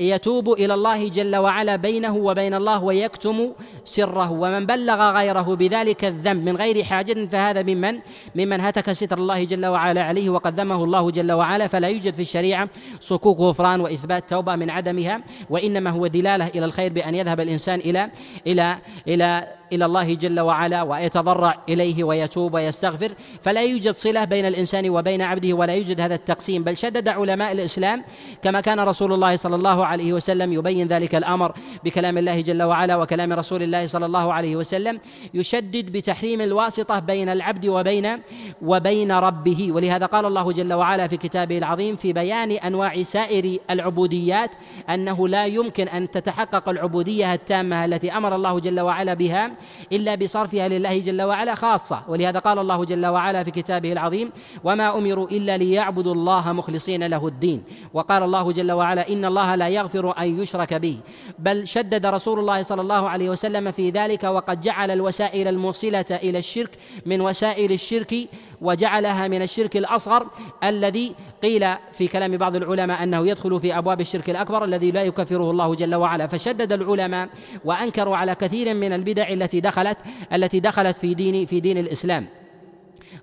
يتوب 0.01 0.53
إلى 0.53 0.75
الله 0.75 1.09
جل 1.09 1.37
وعلا 1.37 1.77
بينه 1.77 2.17
وبين 2.17 2.55
الله 2.55 2.85
ويكتم 2.85 3.53
سره. 3.85 4.31
ومن 4.33 4.67
بلغ 4.67 5.11
غيره 5.11 5.55
بذلك 5.55 6.05
الذنب 6.05 6.45
من 6.45 6.57
غير 6.57 6.85
حاجة 6.85 7.27
فهذا 7.27 7.63
ممن؟ 7.63 7.99
ممن 8.35 8.61
هتك 8.61 8.93
ستر 8.93 9.19
الله 9.19 9.45
جل 9.45 9.67
وعلا 9.67 10.03
عليه 10.03 10.31
وقد 10.31 10.61
ذمه 10.61 10.85
الله 10.85 11.11
جل 11.11 11.33
وعلا. 11.33 11.67
فلا 11.67 11.89
يوجد 11.89 12.15
في 12.15 12.23
الشريعة 12.23 12.69
صكوك 13.01 13.41
غفران 13.41 13.81
وإثبات 13.81 14.31
توبة 14.31 14.57
من 14.57 14.71
عدمها 14.71 15.21
وإنما 15.51 15.91
هو 15.91 16.07
دلالة 16.07 16.47
إلى 16.47 16.65
الخير 16.65 16.93
بأن 16.93 17.15
يذهب 17.15 17.41
الإنسان 17.41 17.79
إلى 17.81 18.11
إلى 18.47 18.79
إلى 19.09 19.49
إلى 19.73 19.85
الله 19.85 20.15
جل 20.15 20.41
وعلا 20.41 20.83
ويتضرع 20.83 21.59
إليه 21.69 22.05
ويتوب 22.05 22.55
ويستغفر. 22.55 23.13
فلا 23.43 23.63
يوجد 23.63 23.95
صلة 23.95 24.25
بين 24.25 24.47
الإنسان 24.47 24.91
وبين 24.91 25.23
عبده 25.23 25.53
ولا 25.53 25.75
يوجد 25.75 26.01
هذا 26.01 26.15
التقسيم. 26.15 26.63
بل 26.65 26.77
شدد 26.77 27.09
علماء 27.09 27.53
الإسلام 27.53 28.05
كما 28.43 28.61
كان 28.61 28.81
رسول 28.81 29.13
الله 29.13 29.37
صلى 29.37 29.57
الله 29.57 29.87
عليه 29.87 30.13
وسلم 30.13 30.53
يبين 30.53 30.87
ذلك 30.87 31.15
الأمر 31.15 31.53
بكلام 31.85 32.19
الله 32.19 32.41
جل 32.41 32.63
وعلا 32.63 32.97
وكلام 32.97 33.33
رسول 33.33 33.63
الله 33.63 33.87
صلى 33.87 34.07
الله 34.07 34.33
عليه 34.33 34.57
وسلم 34.57 35.01
يشدد 35.35 35.93
بتحريم 35.93 36.41
الواسطة 36.41 36.99
بين 36.99 37.29
العبد 37.29 37.67
وبين 37.67 38.19
وبين 38.63 39.13
ربه. 39.13 39.73
ولهذا 39.73 40.07
قال 40.07 40.27
الله 40.27 40.53
جل 40.53 40.73
وعلا 40.73 41.09
في 41.09 41.17
كتابه 41.17 41.59
العظيم 41.59 41.97
في 41.97 42.13
بيان 42.13 42.51
أنواع 42.53 43.03
سائر 43.03 43.59
العبوديات 43.71 44.51
أنه 44.91 45.29
لا 45.29 45.47
يمكن 45.47 45.89
أن 45.89 46.11
تتحقق 46.11 46.69
العبودية 46.69 47.35
التامة 47.35 47.85
التي 47.85 48.13
أمر 48.13 48.35
الله 48.35 48.61
جل 48.61 48.81
وعلا 48.81 49.15
بها 49.15 49.56
إلا 49.93 50.15
بصرفها 50.15 50.69
لله 50.69 50.99
جل 50.99 51.23
وعلا 51.23 51.55
خاصة. 51.55 52.03
ولهذا 52.09 52.39
قال 52.39 52.59
الله 52.59 52.85
جل 52.85 53.07
وعلا 53.07 53.45
في 53.45 53.51
كتابه 53.51 53.93
العظيم 53.93 54.31
وما 54.65 54.99
أمروا 54.99 55.29
إلا 55.29 55.57
ليعبدوا 55.57 56.15
الله 56.15 56.53
مخلصين 56.53 57.07
له 57.07 57.27
الدين 57.27 57.63
وقال 57.95 58.23
الله 58.23 58.53
جل 58.53 58.73
وعلا 58.73 59.09
إن 59.09 59.25
الله 59.25 59.55
لا 59.55 59.69
يغفر 59.69 60.19
أن 60.19 60.41
يشرك 60.41 60.75
به 60.75 61.01
بل 61.39 61.69
شدد 61.69 62.07
رسول 62.07 62.39
الله 62.39 62.63
صلى 62.63 62.83
الله 62.83 63.09
عليه 63.09 63.31
وسلم 63.31 63.71
في 63.71 63.91
ذلك 63.91 64.25
وقد 64.25 64.61
جعل 64.61 64.91
الوسائل 64.91 65.49
الموصلة 65.49 66.05
إلى 66.11 66.39
الشرك 66.39 66.71
من 67.07 67.21
وسائل 67.21 67.73
الشرك 67.73 68.15
وجعلها 68.61 69.29
من 69.29 69.43
الشرك 69.43 69.77
الأصغر 69.77 70.27
الذي 70.65 71.15
قيل 71.43 71.67
في 71.93 72.09
كلام 72.09 72.37
بعض 72.37 72.57
العلماء 72.57 73.03
أنه 73.03 73.29
يدخل 73.29 73.61
في 73.61 73.79
أبواب 73.79 74.01
الشرك 74.01 74.31
الأكبر 74.31 74.65
الذي 74.65 74.91
لا 74.91 75.03
يكفره 75.03 75.51
الله 75.51 75.75
جل 75.75 75.95
وعلا. 75.95 76.27
فشدد 76.27 76.73
العلماء 76.73 77.29
وأنكروا 77.65 78.17
على 78.17 78.35
كثير 78.35 78.75
من 78.75 78.93
البدع 78.93 79.29
التي 79.29 79.61
دخلت 79.61 79.99
التي 80.33 80.61
دخلت 80.61 80.97
في 80.97 81.15
دين 81.15 81.47
في 81.47 81.61
دين 81.61 81.79
الإسلام. 81.79 82.27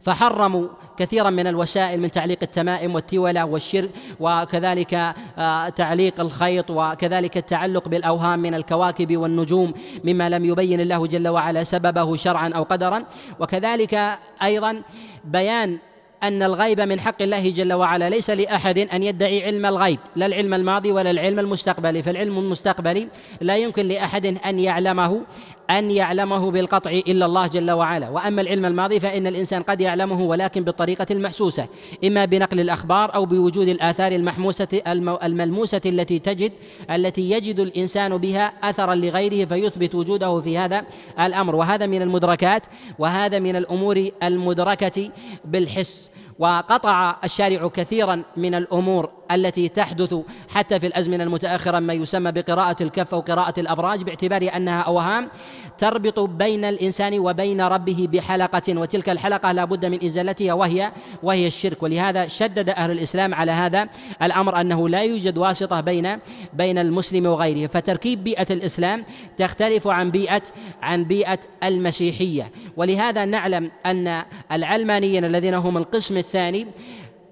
فحرموا 0.03 0.67
كثيرا 0.97 1.29
من 1.29 1.47
الوسائل 1.47 1.99
من 1.99 2.11
تعليق 2.11 2.37
التمائم 2.41 2.95
والتولة 2.95 3.45
والشرك 3.45 3.89
وكذلك 4.19 4.93
آه، 5.37 5.69
تعليق 5.69 6.19
الخيط 6.19 6.65
وكذلك 6.69 7.37
التعلق 7.37 7.87
بالأوهام 7.87 8.39
من 8.39 8.53
الكواكب 8.53 9.17
والنجوم 9.17 9.73
مما 10.03 10.29
لم 10.29 10.45
يبين 10.45 10.81
الله 10.81 11.07
جل 11.07 11.27
وعلا 11.27 11.63
سببه 11.63 12.15
شرعا 12.15 12.49
أو 12.55 12.63
قدرا. 12.63 13.03
وكذلك 13.39 14.17
أيضا 14.43 14.81
بيان 15.25 15.77
أن 16.23 16.43
الغيب 16.43 16.79
من 16.81 16.99
حق 16.99 17.21
الله 17.21 17.49
جل 17.49 17.73
وعلا 17.73 18.09
ليس 18.09 18.29
لأحد 18.29 18.77
أن 18.77 19.03
يدعي 19.03 19.43
علم 19.43 19.65
الغيب 19.65 19.99
لا 20.15 20.25
العلم 20.25 20.53
الماضي 20.53 20.91
ولا 20.91 21.11
العلم 21.11 21.39
المستقبلي. 21.39 22.03
فالعلم 22.03 22.39
المستقبلي 22.39 23.07
لا 23.41 23.57
يمكن 23.57 23.87
لأحد 23.87 24.25
أن 24.25 24.59
يعلمه. 24.59 25.21
أن 25.69 25.91
يعلمه 25.91 26.51
بالقطع 26.51 26.91
إلا 26.91 27.25
الله 27.25 27.47
جل 27.47 27.71
وعلا. 27.71 28.09
وأما 28.09 28.41
العلم 28.41 28.65
الماضي 28.65 28.99
فإن 28.99 29.27
الإنسان 29.27 29.63
قد 29.63 29.81
يعلمه 29.81 30.21
ولكن 30.21 30.63
بالطريقة 30.63 31.05
المحسوسة 31.11 31.67
إما 32.05 32.25
بنقل 32.25 32.59
الأخبار 32.59 33.15
أو 33.15 33.25
بوجود 33.25 33.67
الآثار 33.67 34.11
المحموسة 34.11 34.81
الملموسة 35.23 35.81
التي 35.85 36.19
تجد 36.19 36.51
التي 36.91 37.31
يجد 37.31 37.59
الإنسان 37.59 38.17
بها 38.17 38.53
أثرا 38.63 38.95
لغيره 38.95 39.45
فيثبت 39.45 39.95
وجوده 39.95 40.41
في 40.41 40.57
هذا 40.57 40.83
الأمر. 41.19 41.55
وهذا 41.55 41.85
من 41.85 42.01
المدركات 42.01 42.67
وهذا 42.99 43.39
من 43.39 43.55
الأمور 43.55 44.09
المدركة 44.23 45.09
بالحس. 45.45 46.11
وقطع 46.39 47.15
الشارع 47.23 47.67
كثيرا 47.67 48.23
من 48.37 48.55
الأمور 48.55 49.09
التي 49.33 49.69
تحدث 49.69 50.15
حتى 50.49 50.79
في 50.79 50.87
الأزمنة 50.87 51.23
المتأخرة 51.23 51.79
ما 51.79 51.93
يسمى 51.93 52.31
بقراءة 52.31 52.83
الكف 52.83 53.13
أو 53.13 53.19
قراءة 53.19 53.59
الأبراج 53.59 54.03
باعتبار 54.03 54.49
أنها 54.55 54.81
أوهام 54.81 55.29
تربط 55.77 56.19
بين 56.19 56.65
الإنسان 56.65 57.19
وبين 57.19 57.61
ربه 57.61 58.07
بحلقة. 58.11 58.79
وتلك 58.79 59.09
الحلقة 59.09 59.51
لا 59.51 59.65
بد 59.65 59.85
من 59.85 60.05
إزالتها 60.05 60.53
وهي 60.53 60.91
وهي 61.23 61.47
الشرك. 61.47 61.83
ولهذا 61.83 62.27
شدد 62.27 62.69
أهل 62.69 62.91
الإسلام 62.91 63.33
على 63.33 63.51
هذا 63.51 63.87
الأمر 64.23 64.61
أنه 64.61 64.89
لا 64.89 65.03
يوجد 65.03 65.37
واسطة 65.37 65.81
بين 65.81 66.19
بين 66.53 66.77
المسلم 66.77 67.25
وغيره. 67.25 67.67
فتركيب 67.67 68.23
بيئة 68.23 68.47
الإسلام 68.53 69.05
تختلف 69.37 69.87
عن 69.87 70.11
بيئة 70.11 70.43
عن 70.81 71.03
بيئة 71.03 71.39
المسيحية. 71.63 72.51
ولهذا 72.77 73.25
نعلم 73.25 73.71
أن 73.85 74.23
العلمانيين 74.51 75.25
الذين 75.25 75.53
هم 75.53 75.77
القسم 75.77 76.17
الثاني 76.17 76.67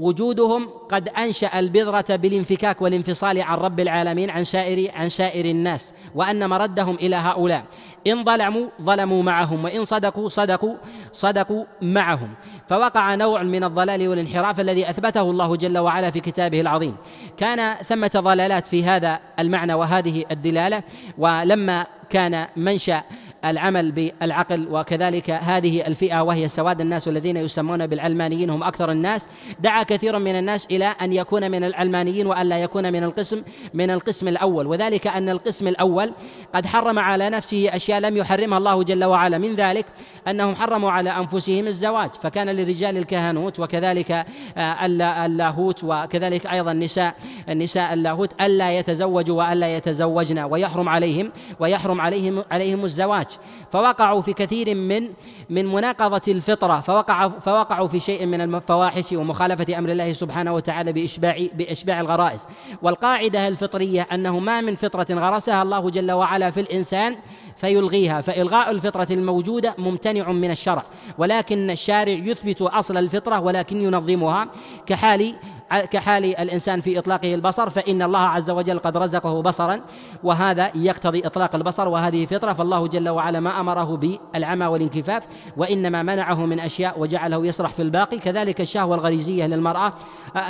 وجودهم 0.02 0.70
قد 0.90 1.10
أنشأ 1.10 1.60
البذره 1.60 2.16
بالانفكاك 2.16 2.82
والانفصال 2.82 3.42
عن 3.42 3.58
رب 3.58 3.80
العالمين 3.80 4.30
عن 4.30 4.44
سائر 4.44 4.92
عن 4.96 5.10
سائر 5.10 5.46
الناس 5.46 5.94
وأن 6.16 6.50
مردهم 6.50 6.96
إلى 6.96 7.16
هؤلاء. 7.16 7.64
إن 8.08 8.24
ظلموا 8.24 8.68
ظلموا 8.82 9.24
معهم 9.24 9.64
وإن 9.64 9.86
صدقوا 9.86 10.30
صدقوا 10.30 10.76
صدقوا 11.14 11.66
معهم. 11.82 12.30
فوقع 12.70 13.16
نوع 13.16 13.44
من 13.44 13.64
الضلال 13.64 14.08
والانحراف 14.08 14.60
الذي 14.60 14.90
أثبته 14.90 15.22
الله 15.22 15.56
جل 15.56 15.78
وعلا 15.78 16.12
في 16.12 16.20
كتابه 16.20 16.62
العظيم. 16.62 16.96
كان 17.38 17.76
ثمة 17.84 18.12
ضلالات 18.16 18.68
في 18.68 18.84
هذا 18.84 19.20
المعنى 19.40 19.74
وهذه 19.74 20.26
الدلالة 20.32 20.84
ولما 21.18 21.86
كان 22.10 22.48
منشأ 22.56 23.04
العمل 23.46 23.92
بالعقل 23.92 24.68
وكذلك 24.72 25.30
هذه 25.30 25.88
الفئة 25.88 26.22
وهي 26.22 26.48
سواد 26.48 26.82
الناس 26.82 27.08
الذين 27.08 27.38
يسمون 27.38 27.88
بالعلمانيين 27.88 28.50
هم 28.50 28.64
أكثر 28.64 28.92
الناس. 28.92 29.28
دعا 29.60 29.84
كثير 29.84 30.20
من 30.20 30.36
الناس 30.36 30.68
إلى 30.72 30.86
أن 31.02 31.14
يكون 31.14 31.52
من 31.52 31.64
العلمانيين 31.64 32.28
وأن 32.28 32.46
لا 32.50 32.58
يكون 32.58 32.94
من 32.94 33.04
القسم 33.04 33.44
من 33.74 33.92
القسم 33.92 34.28
الأول. 34.28 34.68
وذلك 34.68 35.08
أن 35.08 35.30
القسم 35.30 35.68
الأول 35.68 36.14
قد 36.56 36.66
حرم 36.66 37.00
على 37.00 37.30
نفسه 37.30 37.76
أشياء 37.76 38.00
لم 38.00 38.18
يحرمها 38.18 38.58
الله 38.58 38.84
جل 38.84 39.04
وعلا. 39.04 39.38
من 39.38 39.56
ذلك 39.56 39.86
أنهم 40.28 40.56
حرموا 40.56 40.92
على 40.92 41.10
أنفسهم 41.10 41.68
الزواج. 41.68 42.10
فكان 42.22 42.50
للرجال 42.50 42.98
الكهنوت 42.98 43.60
وكذلك 43.60 44.26
آه، 44.58 44.86
اللاهوت 45.26 45.84
وكذلك 45.84 46.46
أيضا 46.46 46.72
النساء 46.72 47.16
النساء 47.50 47.94
اللاهوت 47.94 48.42
ألا 48.42 48.80
يتزوجوا 48.80 49.44
وألا 49.44 49.78
يتزوجن. 49.78 50.40
ويحرم 50.40 50.90
عليهم 50.90 51.32
ويحرم 51.60 52.02
عليهم 52.02 52.44
عليهم 52.52 52.86
الزواج. 52.86 53.31
فوقعوا 53.72 54.22
في 54.22 54.34
كثير 54.34 54.76
من 54.76 55.10
من 55.50 55.66
مناقضة 55.66 56.22
الفطرة 56.28 56.80
فوقع 56.80 57.28
فوقعوا 57.28 57.88
في 57.88 58.00
شيء 58.00 58.26
من 58.26 58.42
الفواحش 58.42 59.14
ومخالفة 59.14 59.78
أمر 59.78 59.90
الله 59.92 60.14
سبحانه 60.14 60.54
وتعالى 60.54 60.92
بإشباع 60.94 61.48
بإشباع 61.54 62.02
الغرائز. 62.02 62.48
والقاعدة 62.82 63.48
الفطرية 63.48 64.08
أنه 64.12 64.40
ما 64.40 64.62
من 64.62 64.76
فطرة 64.76 65.08
غرسها 65.12 65.62
الله 65.62 65.90
جل 65.90 66.12
وعلا 66.12 66.52
في 66.52 66.60
الإنسان 66.60 67.16
فيلغيها 67.58 68.22
فإلغاء 68.22 68.72
الفطرة 68.72 69.08
الموجودة 69.12 69.76
ممتنع 69.78 70.32
من 70.32 70.52
الشرع. 70.52 70.84
ولكن 71.18 71.70
الشارع 71.70 72.14
يثبت 72.14 72.62
أصل 72.62 72.98
الفطرة 72.98 73.40
ولكن 73.40 73.82
ينظمها 73.82 74.48
كحال 74.86 75.36
كحال 75.72 76.26
الإنسان 76.26 76.82
في 76.82 77.00
إطلاقه 77.00 77.36
البصر 77.36 77.70
فإن 77.70 78.02
الله 78.02 78.20
عز 78.20 78.50
وجل 78.50 78.80
قد 78.80 78.98
رزقه 78.98 79.42
بصرا 79.42 79.80
وهذا 80.24 80.72
يقتضي 80.76 81.26
إطلاق 81.26 81.56
البصر 81.56 81.88
وهذه 81.88 82.26
فطرة 82.26 82.54
فالله 82.54 82.88
جل 82.88 83.10
وعلا 83.10 83.40
ما 83.40 83.60
أمره 83.60 83.98
بالعمى 83.98 84.66
والانكفاف 84.66 85.24
وإنما 85.58 86.04
منعه 86.04 86.46
من 86.46 86.60
أشياء 86.60 87.00
وجعله 87.00 87.46
يسرح 87.46 87.72
في 87.74 87.82
الباقي 87.82 88.18
كذلك 88.18 88.62
الشهوة 88.62 88.96
الغريزية 88.96 89.46
للمرأة 89.46 89.94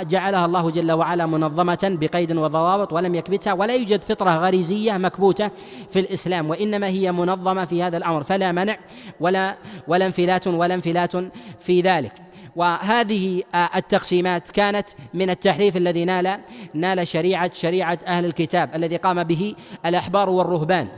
جعلها 0.02 0.46
الله 0.46 0.70
جل 0.70 0.92
وعلا 0.92 1.26
منظمة 1.26 1.96
بقيد 2.00 2.32
وضوابط 2.32 2.92
ولم 2.92 3.14
يكبتها 3.14 3.52
ولا 3.52 3.74
يوجد 3.74 4.04
فطرة 4.04 4.30
غريزية 4.30 4.92
مكبوتة 4.92 5.50
في 5.90 6.00
الإسلام 6.00 6.50
وإنما 6.50 6.86
هي 6.86 7.12
منظمة 7.12 7.64
في 7.64 7.82
هذا 7.82 7.96
الأمر 7.96 8.22
فلا 8.22 8.52
منع 8.52 8.78
ولا 9.20 9.56
ولا 9.88 10.06
انفلات 10.06 10.46
ولا 10.46 10.74
انفلات 10.74 11.12
في 11.60 11.80
ذلك. 11.80 12.31
وهذه 12.56 13.42
التقسيمات 13.76 14.50
كانت 14.50 14.88
من 15.14 15.30
التحريف 15.30 15.76
الذي 15.76 16.04
نال 16.04 16.38
نال 16.74 17.08
شريعة 17.08 17.50
شريعة 17.54 17.98
أهل 18.06 18.24
الكتاب 18.24 18.74
الذي 18.74 18.96
قام 18.96 19.22
به 19.22 19.54
الأحبار 19.86 20.30
والرهبان. 20.30 20.88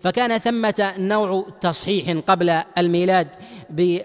فكان 0.00 0.38
ثمة 0.38 0.92
نوع 0.98 1.46
تصحيح 1.60 2.18
قبل 2.26 2.62
الميلاد 2.78 3.28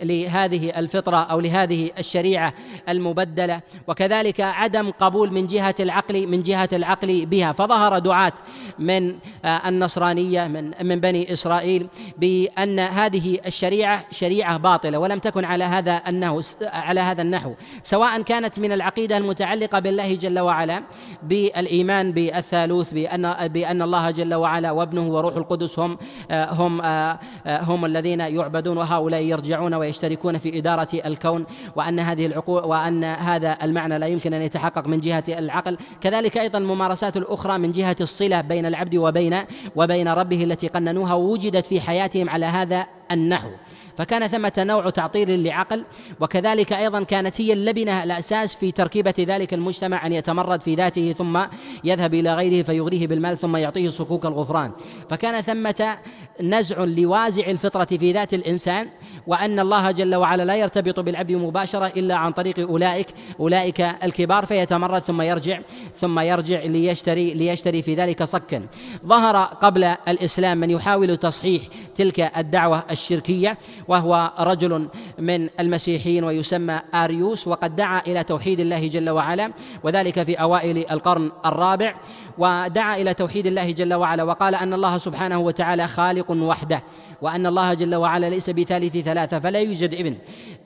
لهذه 0.03 0.79
الفطرة 0.79 1.17
أو 1.17 1.39
لهذه 1.39 1.91
الشريعة 1.99 2.53
المبدلة. 2.89 3.61
وكذلك 3.87 4.41
عدم 4.41 4.91
قبول 4.91 5.33
من 5.33 5.47
جهة 5.47 5.75
العقل 5.79 6.27
من 6.27 6.43
جهة 6.43 6.69
العقل 6.73 7.25
بها. 7.25 7.51
فظهر 7.51 7.99
دعاة 7.99 8.33
من 8.79 9.15
آه، 9.45 9.69
النصرانية 9.69 10.47
من 10.47 10.73
من 10.81 10.99
بني 10.99 11.33
إسرائيل 11.33 11.87
بأن 12.17 12.79
هذه 12.79 13.39
الشريعة 13.45 14.05
شريعة 14.11 14.57
باطلة 14.57 14.97
ولم 14.97 15.19
تكن 15.19 15.45
على 15.45 15.63
هذا 15.63 16.01
النحو 16.07 16.41
على 16.61 16.99
هذا 16.99 17.21
النحو. 17.21 17.53
سواء 17.83 18.21
كانت 18.21 18.59
من 18.59 18.71
العقيدة 18.71 19.17
المتعلقة 19.17 19.79
بالله 19.79 20.15
جل 20.15 20.39
وعلا 20.39 20.83
بالإيمان 21.23 22.11
بالثالوث 22.11 22.93
بأن 22.93 23.47
بأن 23.47 23.81
الله 23.81 24.11
جل 24.11 24.33
وعلا 24.33 24.71
وابنه 24.71 25.07
وروح 25.07 25.35
القدس 25.35 25.79
هم 25.79 25.97
آه، 26.31 26.53
هم 26.53 26.81
آه، 26.81 27.19
هم 27.45 27.85
الذين 27.85 28.19
يعبدون 28.19 28.77
وهؤلاء 28.77 29.21
يرجعون 29.21 29.56
يرجعون 29.57 29.73
ويشتركون 29.73 30.37
في 30.37 30.57
إدارة 30.57 30.87
الكون 31.05 31.45
وأن 31.75 31.99
هذه 31.99 32.25
العقول 32.25 32.63
وأن 32.63 33.03
هذا 33.03 33.57
المعنى 33.63 33.97
لا 33.97 34.07
يمكن 34.07 34.33
أن 34.33 34.41
يتحقق 34.41 34.87
من 34.87 34.99
جهة 34.99 35.23
العقل. 35.29 35.77
كذلك 36.01 36.37
أيضا 36.37 36.59
الممارسات 36.59 37.17
الأخرى 37.17 37.57
من 37.57 37.71
جهة 37.71 37.95
الصلة 38.01 38.41
بين 38.41 38.65
العبد 38.65 38.95
وبين 38.95 39.37
وبين 39.75 40.07
ربه 40.07 40.43
التي 40.43 40.67
قننوها 40.67 41.13
ووجدت 41.13 41.65
في 41.65 41.81
حياتهم 41.81 42.29
على 42.29 42.45
هذا 42.45 42.85
النحو. 43.11 43.49
فكان 43.97 44.27
ثمة 44.27 44.53
نوع 44.57 44.89
تعطيل 44.89 45.43
لعقل 45.43 45.83
وكذلك 46.19 46.73
أيضا 46.73 47.03
كانت 47.03 47.41
هي 47.41 47.53
اللبنة 47.53 48.03
الأساس 48.03 48.55
في 48.55 48.71
تركيبة 48.71 49.13
ذلك 49.19 49.53
المجتمع 49.53 50.05
أن 50.05 50.13
يتمرد 50.13 50.61
في 50.61 50.75
ذاته 50.75 51.11
ثم 51.17 51.39
يذهب 51.83 52.13
إلى 52.13 52.33
غيره 52.33 52.63
فيغريه 52.63 53.07
بالمال 53.07 53.37
ثم 53.37 53.55
يعطيه 53.55 53.89
صكوك 53.89 54.25
الغفران. 54.25 54.71
فكان 55.09 55.41
ثمة 55.41 55.97
نزع 56.41 56.83
لوازع 56.83 57.47
الفطرة 57.47 57.85
في 57.85 58.11
ذات 58.11 58.33
الإنسان 58.33 58.89
وأن 59.27 59.59
الله 59.59 59.91
جل 59.91 60.15
وعلا 60.15 60.43
لا 60.43 60.55
يرتبط 60.55 60.99
بالعبد 60.99 61.31
مباشرة 61.31 61.85
إلا 61.85 62.15
عن 62.15 62.31
طريق 62.31 62.59
أولئك 62.59 63.07
أولئك 63.39 63.81
الكبار 63.81 64.45
فيتمرد 64.45 65.01
ثم 65.01 65.21
يرجع 65.21 65.59
ثم 65.95 66.19
يرجع 66.19 66.63
ليشتري 66.63 67.33
ليشتري 67.33 67.81
في 67.81 67.95
ذلك 67.95 68.23
صكا. 68.23 68.67
ظهر 69.05 69.35
قبل 69.35 69.83
الإسلام 69.83 70.57
من 70.57 70.69
يحاول 70.69 71.17
تصحيح 71.17 71.61
تلك 71.95 72.19
الدعوة 72.37 72.83
الشركية 72.91 73.57
وهو 73.87 74.31
رجل 74.39 74.89
من 75.19 75.49
المسيحيين 75.59 76.23
ويسمى 76.23 76.79
آريوس 76.93 77.47
وقد 77.47 77.75
دعا 77.75 78.01
إلى 78.07 78.23
توحيد 78.23 78.59
الله 78.59 78.87
جل 78.87 79.09
وعلا 79.09 79.51
وذلك 79.83 80.23
في 80.23 80.33
أوائل 80.35 80.91
القرن 80.91 81.31
الرابع. 81.45 81.95
ودعا 82.37 83.01
إلى 83.01 83.13
توحيد 83.13 83.47
الله 83.47 83.71
جل 83.71 83.93
وعلا 83.93 84.23
وقال 84.23 84.55
أن 84.55 84.73
الله 84.73 84.97
سبحانه 84.97 85.39
وتعالى 85.39 85.87
خالق 85.87 86.31
وحده 86.31 86.83
وأن 87.21 87.45
الله 87.45 87.73
جل 87.73 87.95
وعلا 87.95 88.29
ليس 88.29 88.49
بثالث 88.49 88.97
ثلاثة 88.97 89.39
فلا 89.39 89.59
يوجد 89.59 89.93
ابن 89.93 90.17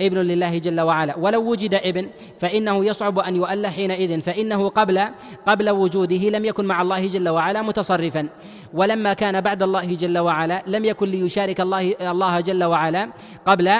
ابن 0.02 0.18
لله 0.18 0.58
جل 0.58 0.82
وعلا. 0.82 1.18
ولو 1.18 1.52
وجد 1.52 1.74
ابن 1.74 2.10
فإنه 2.40 2.86
يصعب 2.86 3.20
أن 3.20 3.36
يؤل 3.36 3.68
حينئذ 3.68 4.22
فإنه 4.22 4.70
قبل 4.70 5.02
قبل 5.46 5.70
وجوده 5.70 6.30
لم 6.30 6.46
يكن 6.46 6.66
مع 6.66 6.82
الله 6.82 7.08
جل 7.08 7.30
وعلا 7.30 7.62
متصرفا. 7.62 8.30
ولما 8.74 9.14
كان 9.14 9.42
بعد 9.42 9.64
الله 9.64 9.96
جل 9.96 10.18
وعلا 10.18 10.64
لم 10.68 10.86
يكن 10.86 11.10
ليشارك 11.10 11.62
الله 11.62 11.96
الله 12.02 12.40
جل 12.40 12.64
وعلا 12.64 13.10
قبل 13.46 13.72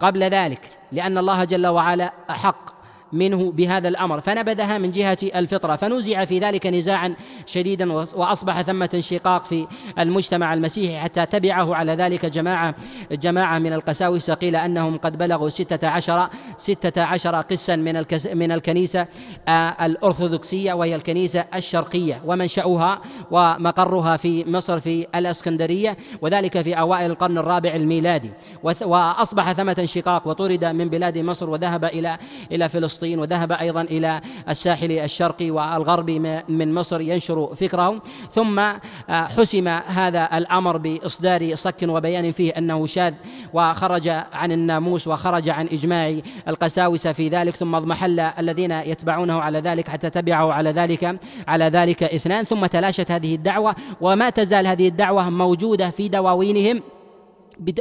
قبل 0.00 0.22
ذلك 0.24 0.70
لأن 0.92 1.18
الله 1.18 1.44
جل 1.44 1.66
وعلا 1.66 2.12
احق 2.30 2.73
منه 3.14 3.52
بهذا 3.52 3.88
الأمر. 3.88 4.20
فنبذها 4.20 4.78
من 4.78 4.90
جهة 4.90 5.18
الفطرة. 5.22 5.76
فنزع 5.76 6.24
في 6.24 6.38
ذلك 6.38 6.66
نزاعا 6.66 7.14
شديدا 7.46 7.92
وأصبح 7.92 8.62
ثمة 8.62 8.90
انشقاق 8.94 9.44
في 9.44 9.66
المجتمع 9.98 10.54
المسيحي 10.54 10.98
حتى 10.98 11.26
تبعه 11.26 11.74
على 11.74 11.92
ذلك 11.92 12.26
جماعة 12.26 12.74
جماعة 13.12 13.58
من 13.58 13.72
القساوسه 13.72 14.34
قيل 14.34 14.56
أنهم 14.56 14.98
قد 14.98 15.18
بلغوا 15.18 15.48
ستة 15.48 15.88
عشر 15.88 16.28
ستة 16.58 17.02
عشر 17.02 17.40
قسا 17.40 17.76
من 17.76 18.04
من 18.34 18.52
الكنيسة 18.52 19.06
آه، 19.48 19.86
الأرثوذكسية 19.86 20.72
وهي 20.72 20.94
الكنيسة 20.94 21.44
الشرقية. 21.54 22.22
ومنشأها 22.26 23.00
ومقرها 23.30 24.16
في 24.16 24.50
مصر 24.50 24.80
في 24.80 25.06
الإسكندرية 25.14 25.96
وذلك 26.20 26.62
في 26.62 26.78
أوائل 26.78 27.10
القرن 27.10 27.38
الرابع 27.38 27.74
الميلادي. 27.74 28.30
وأصبح 28.62 29.52
ثمة 29.52 29.76
انشقاق 29.78 30.28
وطرد 30.28 30.64
من 30.64 30.88
بلاد 30.88 31.18
مصر 31.18 31.50
وذهب 31.50 31.84
إلى 31.84 32.18
إلى 32.52 32.68
فلسطين. 32.68 33.03
فلسطين 33.04 33.18
وذهب 33.18 33.52
أيضا 33.52 33.82
إلى 33.82 34.20
الساحل 34.48 34.92
الشرقي 34.92 35.50
والغربي 35.50 36.18
من 36.48 36.74
مصر 36.74 37.00
ينشر 37.00 37.54
فكره 37.54 38.02
ثم 38.32 38.58
آه، 38.58 38.80
حسم 39.08 39.68
هذا 39.68 40.28
الأمر 40.38 40.76
بإصدار 40.76 41.54
صك 41.54 41.82
وبيان 41.82 42.32
فيه 42.32 42.52
أنه 42.58 42.86
شاذ 42.86 43.14
وخرج 43.52 44.08
عن 44.08 44.52
الناموس 44.52 45.08
وخرج 45.08 45.48
عن 45.48 45.66
إجماع 45.66 46.20
القساوسة 46.48 47.12
في 47.12 47.28
ذلك. 47.28 47.56
ثم 47.56 47.74
اضمحل 47.74 48.20
الذين 48.20 48.70
يتبعونه 48.70 49.40
على 49.40 49.58
ذلك 49.58 49.88
حتى 49.88 50.10
تبعوا 50.10 50.52
على 50.52 50.70
ذلك 50.70 51.18
على 51.48 51.64
ذلك 51.64 52.02
اثنان. 52.02 52.44
ثم 52.44 52.66
تلاشت 52.66 53.10
هذه 53.10 53.34
الدعوة 53.34 53.74
وما 54.00 54.30
تزال 54.30 54.66
هذه 54.66 54.88
الدعوة 54.88 55.30
موجودة 55.30 55.90
في 55.90 56.08
دواوينهم. 56.08 56.93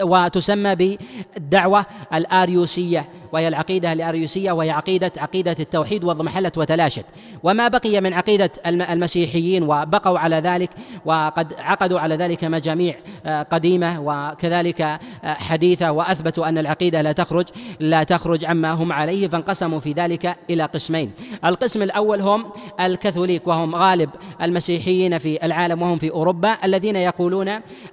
وتسمى 0.02 0.76
بالدعوة 0.76 1.86
الآريوسية. 2.14 3.06
وهي 3.34 3.48
العقيدة 3.48 3.94
الأريوسية 3.94 4.52
وهي 4.52 4.72
عقيدة 4.72 5.12
عقيدة 5.18 5.56
التوحيد 5.60 6.04
واضمحلت 6.04 6.58
وتلاشت. 6.58 7.06
وما 7.44 7.68
بقي 7.68 8.02
من 8.02 8.14
عقيدة 8.14 8.52
المسيحيين 8.66 9.64
وبقوا 9.64 10.20
على 10.20 10.36
ذلك 10.36 10.70
وقد 11.06 11.54
عقدوا 11.60 12.00
على 12.00 12.16
ذلك 12.16 12.44
مجاميع 12.44 12.96
آه، 13.26 13.44
قديمة 13.44 14.02
وكذلك 14.02 14.82
آه، 14.82 15.00
حديثة 15.24 15.92
وأثبتوا 15.92 16.50
أن 16.50 16.58
العقيدة 16.58 17.02
لا 17.02 17.12
تخرج 17.12 17.48
لا 17.80 18.04
تخرج 18.04 18.46
عما 18.46 18.72
هم 18.72 18.92
عليه 18.92 19.28
فانقسموا 19.28 19.80
في 19.80 19.92
ذلك 19.92 20.36
إلى 20.50 20.64
قسمين. 20.64 21.12
القسم 21.46 21.82
الأول 21.82 22.22
هم 22.22 22.46
الكاثوليك 22.80 23.48
وهم 23.48 23.76
غالب 23.76 24.10
المسيحيين 24.42 25.18
في 25.18 25.46
العالم 25.46 25.82
وهم 25.82 25.98
في 25.98 26.12
أوروبا 26.12 26.58
الذين 26.64 26.96
يقولون 26.96 27.50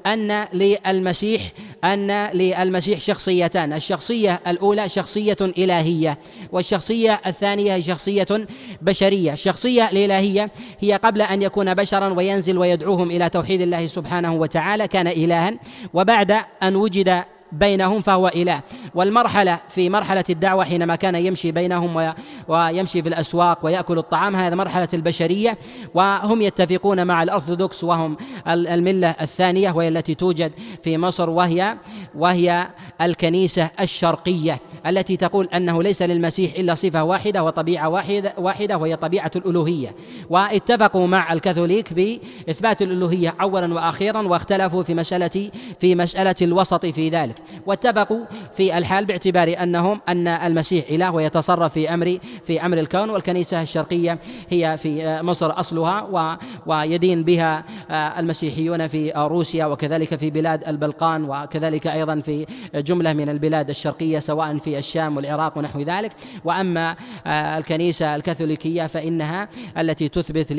أن 0.06 0.44
للمسيح 0.52 1.42
أن 1.84 2.26
للمسيح 2.34 3.00
شخصيتان 3.00 3.72
الشخصية 3.72 4.40
الأولى 4.46 4.88
شخصية 4.88 5.36
إلهية 5.40 6.18
والشخصية 6.52 7.20
الثانية 7.26 7.80
شخصية 7.80 8.46
بشرية. 8.82 9.32
الشخصية 9.32 9.88
الإلهية 9.88 10.50
هي 10.80 10.94
قبل 10.94 11.22
أن 11.22 11.42
يكون 11.42 11.74
بشرا 11.74 12.08
وينزل 12.08 12.58
ويدعوهم 12.58 13.10
إلى 13.10 13.28
توحيد 13.28 13.60
الله 13.60 13.86
سبحانه 13.86 14.34
وتعالى 14.34 14.88
كان 14.88 15.06
إلها 15.06 15.52
وبعد 15.94 16.36
أن 16.62 16.76
وجد 16.76 17.22
بينهم 17.52 18.02
فهو 18.02 18.28
إله. 18.28 18.60
والمرحلة 18.94 19.58
في 19.68 19.90
مرحلة 19.90 20.24
الدعوة 20.30 20.64
حينما 20.64 20.96
كان 20.96 21.14
يمشي 21.14 21.52
بينهم 21.52 22.14
ويمشي 22.48 23.02
في 23.02 23.08
الأسواق 23.08 23.58
ويأكل 23.62 23.98
الطعام 23.98 24.36
هذا 24.36 24.54
مرحلة 24.54 24.88
البشرية 24.94 25.58
وهم 25.94 26.42
يتفقون 26.42 27.06
مع 27.06 27.22
الأرثوذكس 27.22 27.84
وهم 27.84 28.16
الملة 28.48 29.14
الثانية 29.20 29.70
وهي 29.70 29.88
التي 29.88 30.14
توجد 30.14 30.52
في 30.82 30.98
مصر 30.98 31.30
وهي 31.30 31.76
وهي 32.14 32.66
الكنيسة 33.00 33.70
الشرقية 33.80 34.58
التي 34.86 35.16
تقول 35.16 35.48
أنه 35.54 35.82
ليس 35.82 36.02
للمسيح 36.02 36.54
إلا 36.54 36.74
صفة 36.74 37.04
واحدة 37.04 37.44
وطبيعة 37.44 37.88
واحدة 37.88 38.34
واحدة 38.38 38.78
وهي 38.78 38.96
طبيعة 38.96 39.30
الألوهية. 39.36 39.94
واتفقوا 40.30 41.06
مع 41.06 41.32
الكاثوليك 41.32 41.92
بإثبات 41.92 42.82
الألوهية 42.82 43.34
أولا 43.40 43.74
وأخيرا 43.74 44.22
واختلفوا 44.22 44.82
في 44.82 44.94
مسألة 44.94 45.50
في 45.80 45.94
مسألة 45.94 46.34
الوسط 46.42 46.86
في 46.86 47.08
ذلك. 47.08 47.36
واتفقوا 47.66 48.24
في 48.52 48.78
الحال 48.78 49.04
باعتبار 49.04 49.54
أنهم 49.62 50.00
أن 50.08 50.28
المسيح 50.28 50.84
إله 50.90 51.10
ويتصرف 51.10 51.72
في 51.72 51.94
أمر 51.94 52.18
في 52.44 52.66
أمر 52.66 52.78
الكون 52.78 53.10
والكنيسة 53.10 53.62
الشرقية 53.62 54.18
هي 54.50 54.76
في 54.78 55.22
مصر 55.22 55.60
أصلها 55.60 56.02
و 56.02 56.36
ويدين 56.66 57.22
بها 57.22 57.64
المسيحيون 57.90 58.86
في 58.86 59.12
روسيا 59.16 59.66
وكذلك 59.66 60.14
في 60.14 60.30
بلاد 60.30 60.68
البلقان 60.68 61.24
وكذلك 61.24 61.86
أيضا 61.86 62.20
في 62.20 62.46
جملة 62.74 63.12
من 63.12 63.28
البلاد 63.28 63.68
الشرقية 63.68 64.18
سواء 64.18 64.58
في 64.58 64.78
الشام 64.78 65.16
والعراق 65.16 65.58
ونحو 65.58 65.80
ذلك. 65.80 66.12
وأما 66.44 66.96
الكنيسة 67.26 68.14
الكاثوليكية 68.16 68.86
فإنها 68.86 69.48
التي 69.78 70.08
تثبت 70.08 70.52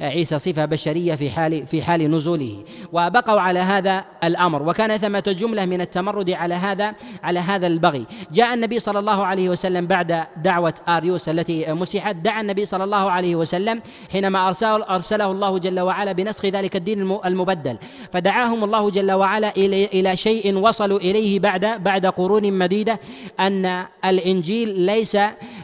لعيسى 0.00 0.38
صفة 0.38 0.64
بشرية 0.64 1.14
في 1.14 1.30
حال 1.30 1.66
في 1.66 1.82
حال 1.82 2.10
نزوله. 2.10 2.64
وبقوا 2.92 3.40
على 3.40 3.58
هذا 3.58 4.04
الأمر. 4.24 4.62
وكان 4.62 4.96
ثمة 4.96 5.34
جملة 5.38 5.66
من 5.66 5.80
التمرد 5.80 6.27
التمرد 6.28 6.38
على 6.38 6.54
هذا 6.54 6.94
على 7.22 7.40
هذا 7.40 7.66
البغي. 7.66 8.06
جاء 8.32 8.54
النبي 8.54 8.78
صلى 8.78 8.98
الله 8.98 9.26
عليه 9.26 9.48
وسلم 9.48 9.86
بعد 9.86 10.26
دعوة 10.36 10.74
آريوس 10.88 11.28
التي 11.28 11.72
مسحت. 11.72 12.16
دعا 12.16 12.40
النبي 12.40 12.64
صلى 12.64 12.84
الله 12.84 13.10
عليه 13.10 13.36
وسلم 13.36 13.82
حينما 14.12 14.48
أرسله, 14.48 14.84
أرسله 14.94 15.30
الله 15.30 15.58
جل 15.58 15.80
وعلا 15.80 16.12
بنسخ 16.12 16.46
ذلك 16.46 16.76
الدين 16.76 17.18
المبدل. 17.24 17.78
فدعاهم 18.12 18.64
الله 18.64 18.90
جل 18.90 19.12
وعلا 19.12 19.56
إلى 19.56 19.84
إلى 19.84 20.16
شيء 20.16 20.56
وصلوا 20.56 20.98
إليه 20.98 21.40
بعد 21.40 21.64
بعد 21.82 22.06
قرون 22.06 22.52
مديدة 22.52 23.00
أن 23.40 23.84
الإنجيل 24.04 24.68
ليس 24.80 25.16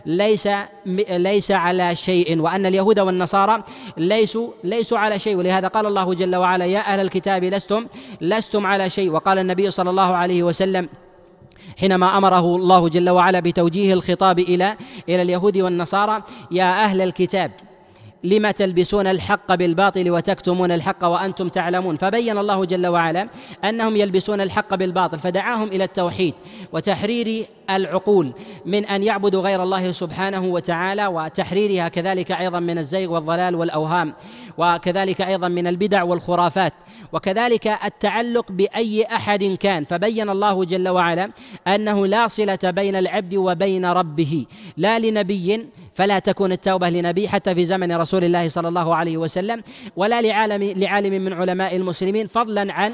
ليس 0.06 0.48
ليس 1.10 1.50
على 1.50 1.96
شيء 1.96 2.40
وأن 2.40 2.66
اليهود 2.66 3.00
والنصارى 3.00 3.64
ليسوا 3.96 4.48
ليسوا 4.64 4.98
على 4.98 5.18
شيء. 5.18 5.36
ولهذا 5.36 5.68
قال 5.68 5.86
الله 5.86 6.14
جل 6.14 6.36
وعلا 6.36 6.64
يا 6.64 6.80
أهل 6.80 7.00
الكتاب 7.00 7.44
لستم 7.44 7.86
لستم 8.20 8.66
على 8.66 8.90
شيء. 8.90 9.10
وقال 9.10 9.38
النبي 9.38 9.70
صلى 9.70 9.90
الله 9.90 10.14
عليه 10.14 10.42
وسلم 10.42 10.53
حينما 11.78 12.18
أمره 12.18 12.56
الله 12.56 12.88
جل 12.88 13.10
وعلا 13.10 13.40
بتوجيه 13.40 13.92
الخطاب 13.94 14.38
إلى 14.38 14.76
إلى 15.08 15.22
اليهود 15.22 15.56
والنصارى 15.58 16.22
يا 16.50 16.84
أهل 16.84 17.00
الكتاب 17.02 17.50
لم 18.24 18.50
تلبسون 18.50 19.06
الحق 19.06 19.54
بالباطل 19.54 20.10
وتكتمون 20.10 20.72
الحق 20.72 21.04
وأنتم 21.04 21.48
تعلمون. 21.48 21.96
فبين 21.96 22.38
الله 22.38 22.64
جل 22.64 22.86
وعلا 22.86 23.28
أنهم 23.64 23.96
يلبسون 23.96 24.40
الحق 24.40 24.74
بالباطل 24.74 25.18
فدعاهم 25.18 25.68
إلى 25.68 25.84
التوحيد 25.84 26.34
وتحرير 26.72 27.46
العقول 27.70 28.32
من 28.66 28.84
أن 28.84 29.02
يعبدوا 29.02 29.42
غير 29.42 29.62
الله 29.62 29.92
سبحانه 29.92 30.44
وتعالى 30.44 31.06
وتحريرها 31.06 31.88
كذلك 31.88 32.32
أيضا 32.32 32.60
من 32.60 32.78
الزيغ 32.78 33.12
والضلال 33.12 33.54
والأوهام 33.54 34.14
وكذلك 34.58 35.20
أيضا 35.20 35.48
من 35.48 35.66
البدع 35.66 36.02
والخرافات 36.02 36.72
وكذلك 37.12 37.66
التعلق 37.84 38.52
بأي 38.52 39.04
أحد 39.04 39.44
كان. 39.44 39.84
فبين 39.84 40.30
الله 40.30 40.64
جل 40.64 40.88
وعلا 40.88 41.30
أنه 41.66 42.06
لا 42.06 42.28
صلة 42.28 42.58
بين 42.64 42.96
العبد 42.96 43.34
وبين 43.34 43.86
ربه 43.86 44.46
لا 44.76 44.98
لنبي 44.98 45.66
فلا 45.94 46.18
تكون 46.18 46.52
التوبة 46.52 46.88
لنبي 46.88 47.28
حتى 47.28 47.54
في 47.54 47.64
زمن 47.64 47.92
رسول 47.92 48.24
الله 48.24 48.48
صلى 48.48 48.68
الله 48.68 48.94
عليه 48.94 49.16
وسلم 49.16 49.62
ولا 49.96 50.22
لعالم 50.22 50.62
لعالم 50.62 51.24
من 51.24 51.32
علماء 51.32 51.76
المسلمين 51.76 52.26
فضلا 52.26 52.72
عن 52.72 52.92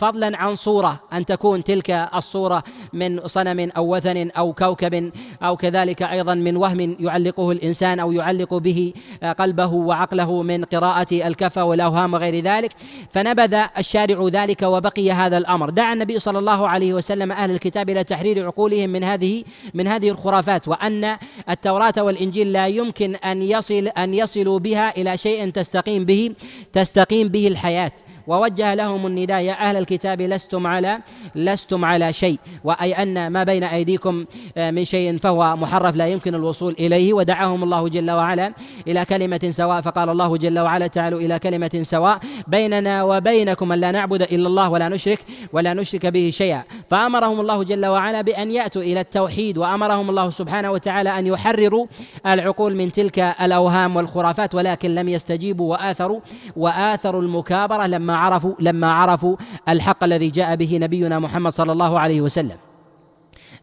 فضلا 0.00 0.36
عن 0.36 0.54
صورة 0.54 1.00
أن 1.12 1.26
تكون 1.26 1.64
تلك 1.64 1.90
الصورة 1.90 2.64
من 2.92 3.26
صنم 3.26 3.70
أو 3.76 3.96
وثن 3.96 4.30
أو 4.30 4.52
كوكب 4.52 5.12
أو 5.42 5.56
كذلك 5.56 6.02
أيضا 6.02 6.34
من 6.34 6.56
وهم 6.56 6.96
يعلقه 7.00 7.50
الإنسان 7.50 8.00
أو 8.00 8.12
يعلق 8.12 8.54
به 8.54 8.92
قلبه 9.38 9.72
وعقله 9.72 10.42
من 10.42 10.64
قراءة 10.64 11.06
الكفى 11.12 11.60
والأوهام 11.60 12.14
وغير 12.14 12.44
ذلك. 12.44 12.72
فنبذ 13.10 13.54
الشارع 13.78 14.28
ذلك 14.32 14.62
وبقي 14.62 15.10
هذا 15.12 15.38
الأمر. 15.38 15.70
دعا 15.70 15.92
النبي 15.92 16.18
صلى 16.18 16.38
الله 16.38 16.68
عليه 16.68 16.94
وسلم 16.94 17.32
أهل 17.32 17.50
الكتاب 17.50 17.90
إلى 17.90 18.04
تحرير 18.04 18.46
عقولهم 18.46 18.90
من 18.90 19.04
هذه 19.04 19.44
من 19.74 19.88
هذه 19.88 20.10
الخرافات 20.10 20.68
وأن 20.68 21.16
التوراة 21.50 21.94
والإنجيل 21.98 22.52
لا 22.52 22.66
يمكن 22.66 23.14
أن 23.14 23.42
يصل 23.42 23.88
أن 23.88 24.14
يصلوا 24.14 24.58
بها 24.58 24.96
إلى 24.96 25.18
شيء 25.18 25.50
تستقيم 25.50 26.04
به 26.04 26.34
تستقيم 26.72 27.28
به 27.28 27.48
الحياة. 27.48 27.92
ووجه 28.30 28.74
لهم 28.74 29.06
النداء 29.06 29.40
يا 29.40 29.52
أهل 29.52 29.76
الكتاب 29.76 30.22
لستم 30.22 30.66
على 30.66 30.98
لستم 31.34 31.84
على 31.84 32.12
شيء. 32.12 32.38
وأي 32.64 32.92
أن 32.92 33.26
ما 33.28 33.44
بين 33.44 33.64
أيديكم 33.64 34.24
آه، 34.56 34.70
من 34.70 34.84
شيء 34.84 35.18
فهو 35.18 35.56
محرف 35.56 35.96
لا 35.96 36.06
يمكن 36.06 36.34
الوصول 36.34 36.76
إليه. 36.78 37.12
ودعاهم 37.12 37.64
الله 37.64 37.88
جل 37.88 38.10
وعلا 38.10 38.52
إلى 38.88 39.04
كلمة 39.04 39.40
سواء. 39.50 39.80
فقال 39.80 40.08
الله 40.08 40.36
جل 40.36 40.58
وعلا 40.58 40.86
تعالوا 40.86 41.20
إلى 41.20 41.38
كلمة 41.38 41.70
سواء. 41.82 42.18
بيننا 42.46 43.02
وبينكم 43.02 43.72
أن 43.72 43.78
لا 43.80 43.90
نعبد 43.90 44.22
إلا 44.22 44.48
الله 44.48 44.70
ولا 44.70 44.88
نشرك 44.88 45.18
ولا 45.52 45.74
نشرك 45.74 46.06
به 46.06 46.30
شيئا. 46.32 46.62
فأمرهم 46.90 47.40
الله 47.40 47.62
جل 47.62 47.86
وعلا 47.86 48.20
بأن 48.20 48.50
يأتوا 48.50 48.82
إلى 48.82 49.00
التوحيد 49.00 49.58
وأمرهم 49.58 50.10
الله 50.10 50.30
سبحانه 50.30 50.70
وتعالى 50.70 51.18
أن 51.18 51.26
يحرروا 51.26 51.86
العقول 52.26 52.76
من 52.76 52.92
تلك 52.92 53.18
الأوهام 53.18 53.96
والخرافات 53.96 54.54
ولكن 54.54 54.94
لم 54.94 55.08
يستجيبوا 55.08 55.70
وآثروا 55.72 56.20
وآثروا 56.56 57.22
المكابرة 57.22 57.86
لما 57.86 58.19
عرفوا 58.20 58.54
لما 58.58 58.92
عرفوا 58.92 59.36
الحق 59.68 60.04
الذي 60.04 60.28
جاء 60.28 60.56
به 60.56 60.78
نبينا 60.78 61.18
محمد 61.18 61.52
صلى 61.52 61.72
الله 61.72 61.98
عليه 61.98 62.20
وسلم. 62.20 62.56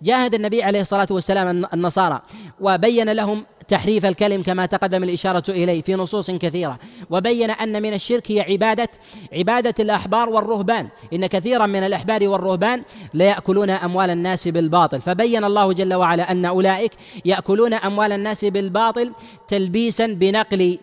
جاهد 0.01 0.33
النبي 0.35 0.63
عليه 0.63 0.81
الصلاة 0.81 1.07
والسلام 1.11 1.65
النصارى 1.73 2.21
وبين 2.59 3.09
لهم 3.09 3.45
تحريف 3.67 4.05
الكلم 4.05 4.41
كما 4.41 4.65
تقدم 4.65 5.03
الإشارة 5.03 5.43
إليه 5.49 5.81
في 5.81 5.95
نصوص 5.95 6.31
كثيرة. 6.31 6.79
وبين 7.09 7.51
أن 7.51 7.81
من 7.81 7.93
الشرك 7.93 8.31
هي 8.31 8.41
عبادة 8.41 8.89
عبادة 9.33 9.73
الأحبار 9.79 10.29
والرهبان. 10.29 10.87
إن 11.13 11.27
كثيرا 11.27 11.65
من 11.65 11.83
الأحبار 11.83 12.27
والرهبان 12.27 12.83
لا 13.13 13.25
يأكلون 13.25 13.69
أموال 13.69 14.09
الناس 14.09 14.47
بالباطل. 14.47 15.01
فبين 15.01 15.43
الله 15.43 15.73
جل 15.73 15.93
وعلا 15.93 16.31
أن 16.31 16.45
أولئك 16.45 16.91
يأكلون 17.25 17.73
أموال 17.73 18.11
الناس 18.11 18.45
بالباطل 18.45 19.13
تلبيسا 19.47 20.07
بنقل 20.07 20.79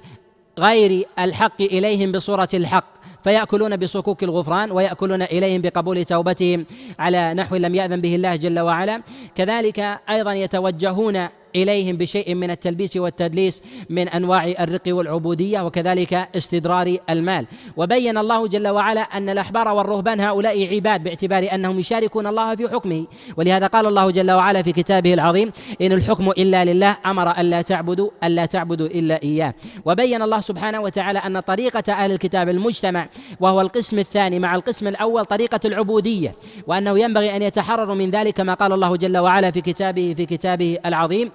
غير 0.58 1.06
الحق 1.18 1.62
إليهم 1.62 2.12
بصورة 2.12 2.48
الحق. 2.54 2.94
فيأكلون 3.24 3.76
بصكوك 3.76 4.22
الغفران 4.22 4.70
ويأكلون 4.70 5.22
إليهم 5.22 5.60
بقبول 5.60 6.04
توبتهم 6.04 6.66
على 6.98 7.34
نحو 7.34 7.56
لم 7.56 7.74
يأذن 7.74 8.00
به 8.00 8.14
الله 8.14 8.36
جل 8.36 8.60
وعلا. 8.60 9.02
كذلك 9.34 9.78
أيضا 10.10 10.32
يتوجهون 10.32 11.28
إليهم 11.56 11.96
بشيء 11.96 12.34
من 12.34 12.50
التلبيس 12.50 12.96
والتدليس 12.96 13.62
من 13.90 14.08
أنواع 14.08 14.44
الرق 14.44 14.82
والعبودية 14.86 15.60
وكذلك 15.60 16.28
استدرار 16.36 16.96
المال. 17.10 17.46
وبين 17.76 18.18
الله 18.18 18.46
جل 18.46 18.68
وعلا 18.68 19.00
أن 19.00 19.28
الأحبار 19.30 19.68
والرهبان 19.68 20.20
هؤلاء 20.20 20.74
عباد 20.74 21.02
باعتبار 21.02 21.48
أنهم 21.54 21.78
يشاركون 21.78 22.26
الله 22.26 22.56
في 22.56 22.68
حكمه. 22.68 23.06
ولهذا 23.36 23.66
قال 23.66 23.86
الله 23.86 24.10
جل 24.10 24.30
وعلا 24.30 24.62
في 24.62 24.72
كتابه 24.72 25.14
العظيم 25.14 25.52
إن 25.82 25.92
الحكم 25.92 26.30
إلا 26.30 26.64
لله 26.64 26.96
أمر 27.06 27.30
الا 27.40 27.62
تعبدوا 27.62 28.10
الا 28.24 28.46
تعبدوا 28.46 28.86
إلا 28.86 29.22
إياه. 29.22 29.54
وبين 29.84 30.22
الله 30.22 30.40
سبحانه 30.40 30.80
وتعالى 30.80 31.18
أن 31.18 31.40
طريقة 31.40 31.92
أهل 31.92 32.12
الكتاب 32.12 32.48
المجتمع 32.48 33.08
وهو 33.40 33.60
القسم 33.60 33.98
الثاني 33.98 34.38
مع 34.38 34.54
القسم 34.54 34.88
الأول 34.88 35.24
طريقة 35.24 35.60
العبودية 35.64 36.34
وأنه 36.66 36.98
ينبغي 36.98 37.36
أن 37.36 37.42
يتحرروا 37.42 37.94
من 37.94 38.10
ذلك 38.10 38.34
كما 38.34 38.54
قال 38.54 38.72
الله 38.72 38.96
جل 38.96 39.18
وعلا 39.18 39.50
في 39.50 39.60
كتابه 39.60 40.14
في 40.16 40.26
كتابه 40.26 40.78
العظيم 40.86 41.30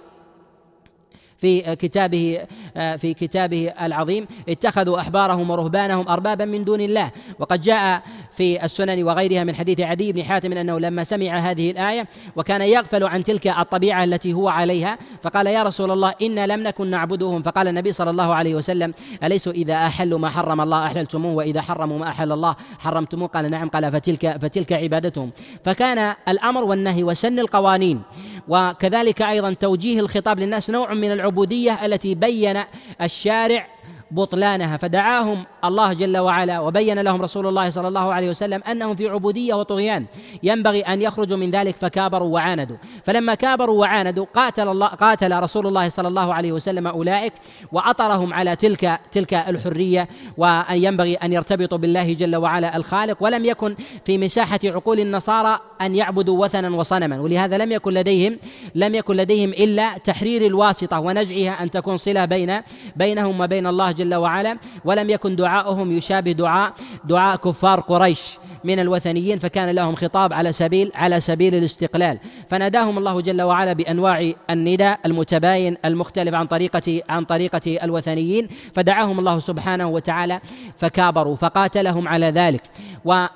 في 1.40 1.76
كتابه 1.76 2.40
في 2.74 3.14
كتابه 3.14 3.72
العظيم. 3.82 4.26
اتخذوا 4.48 5.00
أحبارهم 5.00 5.50
ورهبانهم 5.50 6.08
اربابا 6.08 6.44
من 6.44 6.64
دون 6.64 6.80
الله. 6.80 7.10
وقد 7.38 7.60
جاء 7.60 8.02
في 8.32 8.64
السنن 8.64 9.02
وغيرها 9.02 9.44
من 9.44 9.54
حديث 9.54 9.80
عدي 9.80 10.12
بن 10.12 10.24
حاتم 10.24 10.52
أنه 10.52 10.78
لما 10.78 11.04
سمع 11.04 11.38
هذه 11.38 11.70
الآية 11.70 12.06
وكان 12.36 12.62
يغفل 12.62 13.04
عن 13.04 13.22
تلك 13.22 13.46
الطبيعة 13.46 14.04
التي 14.04 14.32
هو 14.32 14.48
عليها 14.48 14.98
فقال 15.22 15.46
يا 15.46 15.62
رسول 15.62 15.90
الله 15.90 16.14
إنا 16.22 16.46
لم 16.46 16.62
نكن 16.62 16.90
نعبدهم. 16.90 17.42
فقال 17.42 17.68
النبي 17.68 17.92
صلى 17.92 18.10
الله 18.10 18.34
عليه 18.34 18.54
وسلم 18.54 18.94
اليسوا 19.24 19.52
إذا 19.52 19.74
أحلوا 19.74 20.18
ما 20.18 20.28
حرم 20.28 20.60
الله 20.60 20.86
أحللتموه 20.86 21.34
وإذا 21.34 21.60
حرموا 21.60 21.98
ما 21.98 22.08
أحل 22.08 22.32
الله 22.32 22.56
حرمتموه؟ 22.78 23.28
قال 23.28 23.50
نعم. 23.50 23.68
قال 23.68 23.92
فتلك 23.92 24.38
فتلك 24.42 24.72
عبادتهم. 24.72 25.30
فكان 25.64 26.14
الأمر 26.28 26.64
والنهي 26.64 27.04
وسن 27.04 27.38
القوانين. 27.38 28.02
وكذلك 28.48 29.22
أيضا 29.22 29.52
توجيه 29.52 30.00
الخطاب 30.00 30.40
للناس 30.40 30.70
نوع 30.70 30.94
من 30.94 31.12
العبودية 31.30 31.86
التي 31.86 32.14
بين 32.14 32.60
الشارع 33.02 33.66
بطلانها 34.10 34.76
فدعاهم 34.76 35.46
الله 35.64 35.92
جل 35.92 36.18
وعلا 36.18 36.60
وبين 36.60 36.98
لهم 36.98 37.22
رسول 37.22 37.46
الله 37.46 37.70
صلى 37.70 37.88
الله 37.88 38.14
عليه 38.14 38.30
وسلم 38.30 38.62
أنهم 38.70 38.94
في 38.94 39.08
عبودية 39.08 39.54
وطغيان. 39.54 40.06
ينبغي 40.42 40.80
أن 40.80 41.02
يخرجوا 41.02 41.36
من 41.36 41.50
ذلك 41.50 41.76
فكابروا 41.76 42.28
وعاندوا. 42.28 42.76
فلما 43.04 43.34
كابروا 43.34 43.80
وعاندوا 43.80 44.26
قاتل 44.34 44.68
الله 44.68 44.86
قاتل 44.86 45.42
رسول 45.42 45.66
الله 45.66 45.88
صلى 45.88 46.08
الله 46.08 46.34
عليه 46.34 46.52
وسلم 46.52 46.86
أولئك 46.86 47.32
وأطرهم 47.72 48.34
على 48.34 48.56
تلك 48.56 49.00
تلك 49.12 49.34
الحرية. 49.34 50.08
وأن 50.36 50.84
ينبغي 50.84 51.14
أن 51.14 51.32
يرتبطوا 51.32 51.78
بالله 51.78 52.12
جل 52.12 52.36
وعلا 52.36 52.76
الخالق. 52.76 53.16
ولم 53.20 53.44
يكن 53.44 53.76
في 54.04 54.18
مساحة 54.18 54.60
عقول 54.64 55.00
النصارى 55.00 55.60
أن 55.80 55.94
يعبدوا 55.94 56.44
وثنا 56.44 56.76
وصنما. 56.76 57.20
ولهذا 57.20 57.58
لم 57.58 57.72
يكن 57.72 57.94
لديهم 57.94 58.38
لم 58.74 58.94
يكن 58.94 59.16
لديهم 59.16 59.50
إلا 59.50 59.98
تحرير 59.98 60.46
الواسطة 60.46 61.00
ونزعها 61.00 61.62
أن 61.62 61.70
تكون 61.70 61.96
صلة 61.96 62.24
بين 62.24 62.60
بينهم 62.96 63.40
وبين 63.40 63.66
الله 63.66 63.90
جل 63.90 63.99
وعلا 64.00 64.58
ولم 64.84 65.10
يكن 65.10 65.36
دعاؤهم 65.36 65.92
يشابه 65.92 66.32
دعاء 66.32 66.72
دعاء 67.04 67.36
كفار 67.36 67.80
قريش 67.80 68.38
من 68.64 68.80
الوثنيين 68.80 69.38
فكان 69.38 69.70
لهم 69.70 69.94
خطاب 69.94 70.32
على 70.32 70.52
سبيل 70.52 70.92
على 70.94 71.20
سبيل 71.20 71.54
الاستقلال. 71.54 72.18
فناداهم 72.50 72.98
الله 72.98 73.20
جل 73.20 73.42
وعلا 73.42 73.72
بأنواع 73.72 74.32
النداء 74.50 75.00
المتباين 75.06 75.76
المختلف 75.84 76.34
عن 76.34 76.46
طريقة 76.46 77.02
عن 77.08 77.24
طريقة 77.24 77.78
الوثنيين. 77.82 78.48
فدعاهم 78.74 79.18
الله 79.18 79.38
سبحانه 79.38 79.88
وتعالى 79.88 80.40
فكابروا 80.76 81.36
فقاتلهم 81.36 82.08
على 82.08 82.26
ذلك. 82.26 82.62
و 83.04 83.26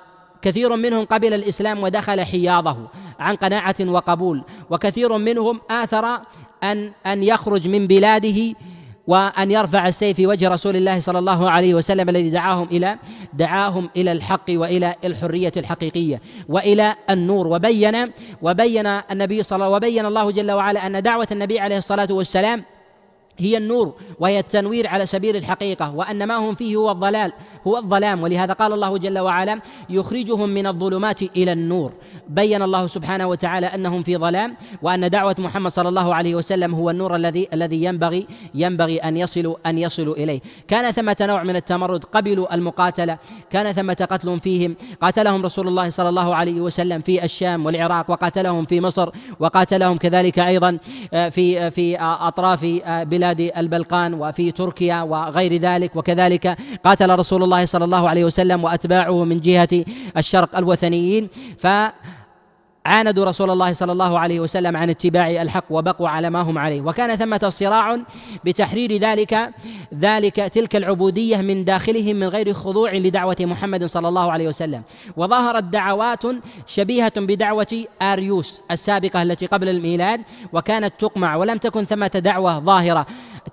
كثير 0.42 0.76
منهم 0.76 1.04
قبل 1.04 1.34
الإسلام 1.34 1.82
ودخل 1.82 2.20
حياضه 2.20 2.76
عن 3.20 3.36
قناعة 3.36 3.76
وقبول. 3.80 4.42
وكثير 4.70 5.18
منهم 5.18 5.60
آثر 5.70 6.20
أن 6.62 6.92
أن 7.06 7.22
يخرج 7.22 7.68
من 7.68 7.86
بلاده 7.86 8.54
وأن 9.06 9.50
يرفع 9.50 9.88
السيف 9.88 10.16
في 10.16 10.26
وجه 10.26 10.48
رسول 10.48 10.76
الله 10.76 11.00
صلى 11.00 11.18
الله 11.18 11.50
عليه 11.50 11.74
وسلم 11.74 12.08
الذي 12.08 12.30
دعاهم 12.30 12.68
إلى 12.72 12.98
دعاهم 13.32 13.90
إلى 13.96 14.12
الحق 14.12 14.44
وإلى 14.50 14.94
الحرية 15.04 15.52
الحقيقية 15.56 16.20
وإلى 16.48 16.94
النور. 17.10 17.46
وبين 17.46 18.12
وبين 18.42 18.86
النبي 18.86 19.42
صلى 19.42 19.56
الله 19.56 19.68
وبين 19.68 20.06
الله 20.06 20.30
جل 20.30 20.52
وعلا 20.52 20.86
أن 20.86 21.02
دعوة 21.02 21.28
النبي 21.32 21.60
عليه 21.60 21.78
الصلاة 21.78 22.08
والسلام 22.10 22.64
هي 23.38 23.56
النور 23.56 23.94
وهي 24.20 24.38
التنوير 24.38 24.86
على 24.86 25.06
سبيل 25.06 25.36
الحقيقة 25.36 25.94
وأن 25.94 26.26
ما 26.26 26.36
هم 26.36 26.54
فيه 26.54 26.76
هو 26.76 26.90
الضلال 26.90 27.32
هو 27.66 27.78
الظلام 27.78 28.22
ولهذا 28.22 28.52
قال 28.52 28.72
الله 28.72 28.98
جل 28.98 29.18
وعلا 29.18 29.60
يخرجهم 29.90 30.48
من 30.48 30.66
الظلمات 30.66 31.22
إلى 31.22 31.52
النور. 31.52 31.92
بين 32.28 32.62
الله 32.62 32.86
سبحانه 32.86 33.26
وتعالى 33.26 33.66
أنهم 33.66 34.02
في 34.02 34.16
ظلام 34.16 34.56
وأن 34.82 35.10
دعوة 35.10 35.36
محمد 35.38 35.70
صلى 35.70 35.88
الله 35.88 36.14
عليه 36.14 36.34
وسلم 36.34 36.74
هو 36.74 36.90
النور 36.90 37.16
الذي 37.16 37.48
الذي 37.52 37.84
ينبغي 37.84 38.26
ينبغي 38.54 38.98
أن 38.98 39.16
يصلوا 39.16 39.56
أن 39.66 39.78
يصلوا 39.78 40.14
إليه. 40.14 40.40
كان 40.68 40.92
ثمة 40.92 41.16
نوع 41.20 41.42
من 41.42 41.56
التمرد 41.56 42.04
قبلوا 42.04 42.54
المقاتلة 42.54 43.18
كان 43.50 43.72
ثمة 43.72 44.06
قتل 44.10 44.40
فيهم. 44.40 44.76
قاتلهم 45.02 45.44
رسول 45.44 45.68
الله 45.68 45.90
صلى 45.90 46.08
الله 46.08 46.34
عليه 46.34 46.60
وسلم 46.60 47.00
في 47.00 47.24
الشام 47.24 47.66
والعراق 47.66 48.10
وقاتلهم 48.10 48.64
في 48.64 48.80
مصر 48.80 49.10
وقاتلهم 49.40 49.96
كذلك 49.96 50.38
أيضا 50.38 50.78
آه، 51.14 51.28
في 51.28 51.70
في 51.70 51.96
أطراف 52.00 52.64
آه، 52.84 53.02
بلاد 53.04 53.23
بلاد 53.24 53.50
البلقان 53.56 54.14
وفي 54.14 54.52
تركيا 54.52 55.02
وغير 55.02 55.56
ذلك. 55.56 55.96
وكذلك 55.96 56.56
قاتل 56.84 57.18
رسول 57.18 57.42
الله 57.42 57.64
صلى 57.64 57.84
الله 57.84 58.08
عليه 58.08 58.24
وسلم 58.24 58.64
وأتباعه 58.64 59.24
من 59.24 59.40
جهة 59.40 59.84
الشرق 60.16 60.56
الوثنيين. 60.56 61.28
ف 61.58 61.66
عاندوا 62.86 63.24
رسول 63.24 63.50
الله 63.50 63.72
صلى 63.72 63.92
الله 63.92 64.18
عليه 64.18 64.40
وسلم 64.40 64.76
عن 64.76 64.90
اتباع 64.90 65.30
الحق 65.42 65.64
وبقوا 65.70 66.08
على 66.08 66.30
ما 66.30 66.40
هم 66.40 66.58
عليه. 66.58 66.80
وكان 66.80 67.16
ثمة 67.16 67.48
صراع 67.48 67.98
بتحرير 68.44 68.96
ذلك 68.96 69.50
ذلك 69.94 70.34
تلك 70.34 70.76
العبودية 70.76 71.36
من 71.36 71.64
داخلهم 71.64 72.16
من 72.16 72.28
غير 72.28 72.52
خضوع 72.52 72.92
لدعوة 72.92 73.36
محمد 73.40 73.84
صلى 73.84 74.08
الله 74.08 74.32
عليه 74.32 74.48
وسلم. 74.48 74.82
وظهرت 75.16 75.64
دعوات 75.64 76.22
شبيهة 76.66 77.12
بدعوة 77.16 77.84
آريوس 78.02 78.62
السابقة 78.70 79.22
التي 79.22 79.46
قبل 79.46 79.68
الميلاد 79.68 80.20
وكانت 80.52 80.94
تقمع. 80.98 81.36
ولم 81.36 81.58
تكن 81.58 81.84
ثمة 81.84 82.06
دعوة 82.24 82.58
ظاهرة. 82.58 83.06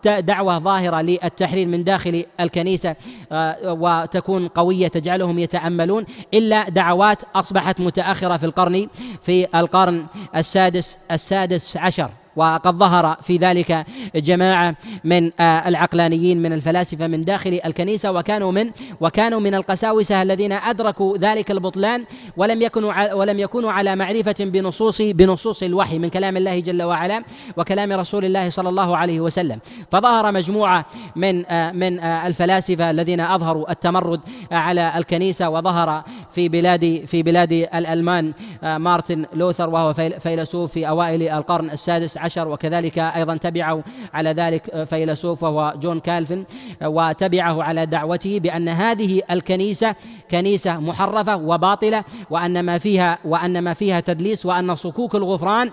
دعوة 0.06 0.60
ظاهرة 0.60 1.02
للتحرير 1.02 1.68
من 1.68 1.84
داخل 1.84 2.26
الكنيسة 2.40 2.96
آه، 3.32 3.74
وتكون 3.74 4.48
قوية 4.48 4.88
تجعلهم 4.88 5.40
يتأملون 5.40 6.06
إلا 6.34 6.70
دعوات 6.70 7.18
أصبحت 7.36 7.80
متأخرة 7.80 8.38
في 8.38 8.46
القرن 8.46 8.88
في 9.22 9.48
القرن 9.56 10.06
السادس 10.36 10.98
السادس 11.12 11.78
عشر. 11.78 12.10
وقد 12.36 12.76
ظهر 12.76 13.18
في 13.22 13.38
ذلك 13.38 13.86
جماعة 14.16 14.76
من 15.04 15.32
آه، 15.40 15.68
العقلانيين 15.68 16.42
من 16.42 16.54
الفلاسفة 16.54 17.08
من 17.08 17.26
داخل 17.26 17.60
الكنيسة 17.66 18.12
وكانوا 18.12 18.52
من 18.52 18.72
وكانوا 19.02 19.40
من 19.40 19.56
القساوسة 19.56 20.22
الذين 20.22 20.52
أدركوا 20.52 21.18
ذلك 21.18 21.52
البطلان 21.52 22.06
ولم 22.38 22.62
يكونوا 22.62 23.14
ولم 23.14 23.40
يكونوا 23.40 23.72
على 23.72 23.96
معرفة 23.96 24.36
بنصوص 24.40 25.02
بنصوص 25.02 25.64
الوحي 25.64 26.00
من 26.00 26.10
كلام 26.10 26.38
الله 26.38 26.60
جل 26.60 26.84
وعلا 26.84 27.24
وكلام 27.58 27.92
رسول 27.92 28.26
الله 28.26 28.50
صلى 28.50 28.70
الله 28.70 28.98
عليه 28.98 29.20
وسلم. 29.20 29.60
فظهر 29.92 30.32
مجموعة 30.32 30.86
من 31.16 31.46
آه، 31.46 31.72
من 31.72 32.00
آه، 32.00 32.28
الفلاسفة 32.28 32.90
الذين 32.92 33.20
أظهروا 33.20 33.72
التمرد 33.72 34.20
على 34.52 34.94
الكنيسة 34.98 35.50
وظهر 35.50 36.04
في 36.32 36.50
بلاد 36.50 37.04
في 37.06 37.24
بلاد 37.24 37.52
الألمان 37.52 38.34
مارتن 38.64 39.26
لوثر 39.34 39.70
وهو 39.70 39.94
فيلسوف 39.94 40.72
في 40.72 40.88
أوائل 40.88 41.24
القرن 41.24 41.70
السادس 41.70 42.18
عشر 42.22 42.48
وكذلك 42.48 43.00
أيضا 43.00 43.38
تبعه 43.38 43.84
على 44.14 44.30
ذلك 44.30 44.84
فيلسوف 44.84 45.44
وهو 45.44 45.74
جون 45.78 46.00
كالفن 46.00 46.46
وتبعه 46.84 47.64
على 47.64 47.86
دعوته 47.86 48.40
بأن 48.40 48.70
هذه 48.70 49.22
الكنيسة 49.32 49.96
كنيسة 50.32 50.80
محرفة 50.80 51.36
وباطلة 51.36 52.04
وأن 52.30 52.64
ما 52.64 52.78
فيها 52.78 53.18
وأن 53.26 53.60
ما 53.60 53.74
فيها 53.74 54.00
تدليس 54.00 54.46
وأن 54.46 54.76
صكوك 54.76 55.16
الغفران 55.16 55.72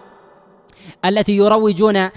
التي 1.05 1.37
يروجون 1.37 1.97
آه، 1.97 2.11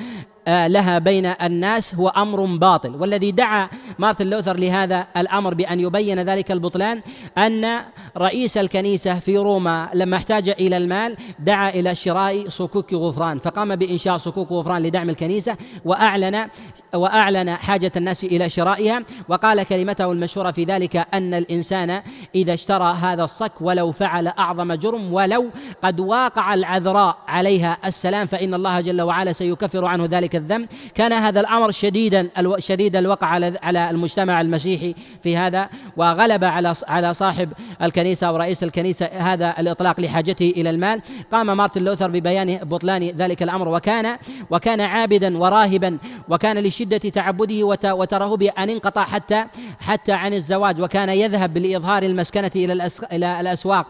لها 0.51 0.99
بين 0.99 1.25
الناس 1.25 1.95
هو 1.95 2.07
أمر 2.07 2.45
باطل. 2.45 2.95
والذي 2.95 3.31
دعا 3.31 3.69
مارتن 3.99 4.29
لوثر 4.29 4.57
لهذا 4.57 5.07
الأمر 5.17 5.53
بأن 5.53 5.79
يبين 5.79 6.19
ذلك 6.19 6.51
البطلان 6.51 7.01
أن 7.37 7.81
رئيس 8.17 8.57
الكنيسة 8.57 9.19
في 9.19 9.37
روما 9.37 9.89
لما 9.93 10.17
احتاج 10.17 10.49
إلى 10.49 10.77
المال 10.77 11.17
دعا 11.39 11.69
إلى 11.69 11.95
شراء 11.95 12.49
صكوك 12.49 12.93
غفران 12.93 13.39
فقام 13.39 13.75
بإنشاء 13.75 14.17
صكوك 14.17 14.51
غفران 14.51 14.81
لدعم 14.81 15.09
الكنيسة 15.09 15.57
وأعلن 15.85 16.47
وأعلن 16.93 17.49
حاجة 17.49 17.91
الناس 17.97 18.23
إلى 18.23 18.49
شرائها 18.49 19.03
وقال 19.29 19.63
كلمته 19.63 20.11
المشهورة 20.11 20.51
في 20.51 20.63
ذلك 20.63 21.07
أن 21.13 21.33
الإنسان 21.33 22.01
إذا 22.35 22.53
اشترى 22.53 22.93
هذا 22.93 23.23
الصك 23.23 23.61
ولو 23.61 23.91
فعل 23.91 24.27
أعظم 24.27 24.73
جرم 24.73 25.13
ولو 25.13 25.49
قد 25.81 25.99
واقع 25.99 26.53
العذراء 26.53 27.17
عليها 27.27 27.77
السلام 27.85 28.27
فإن 28.27 28.53
الله 28.53 28.81
جل 28.81 29.01
وعلا 29.01 29.31
سيكفر 29.31 29.85
عنه 29.85 30.05
ذلك 30.05 30.21
ذلك 30.21 30.35
الذنب. 30.41 30.67
كان 30.95 31.13
هذا 31.13 31.39
الأمر 31.39 31.71
شديدا 31.71 32.29
شديد 32.57 32.95
الوقع 32.95 33.27
على 33.27 33.59
على 33.63 33.89
المجتمع 33.89 34.41
المسيحي 34.41 34.95
في 35.23 35.37
هذا 35.37 35.69
وغلب 35.97 36.43
على 36.43 36.73
على 36.87 37.13
صاحب 37.13 37.53
الكنيسة 37.81 38.33
ورئيس 38.33 38.63
الكنيسة 38.63 39.05
هذا 39.05 39.55
الإطلاق 39.59 39.99
لحاجته 39.99 40.53
إلى 40.57 40.69
المال. 40.69 41.01
قام 41.31 41.57
مارتن 41.57 41.83
لوثر 41.83 42.07
ببيان 42.07 42.57
بطلان 42.57 43.03
ذلك 43.03 43.43
الأمر 43.43 43.67
وكان 43.67 44.17
وكان 44.49 44.81
عابدا 44.81 45.37
وراهبا 45.37 45.97
وكان 46.29 46.57
لشدة 46.57 46.97
تعبده 46.97 47.63
وترهبه 47.93 48.49
ان 48.49 48.69
انقطع 48.69 49.05
حتى 49.05 49.45
حتى 49.79 50.11
عن 50.11 50.33
الزواج 50.33 50.81
وكان 50.81 51.09
يذهب 51.09 51.57
لاظهار 51.57 52.03
المسكنة 52.03 52.51
إلى 52.55 52.89
إلى 53.11 53.41
الأسواق 53.41 53.87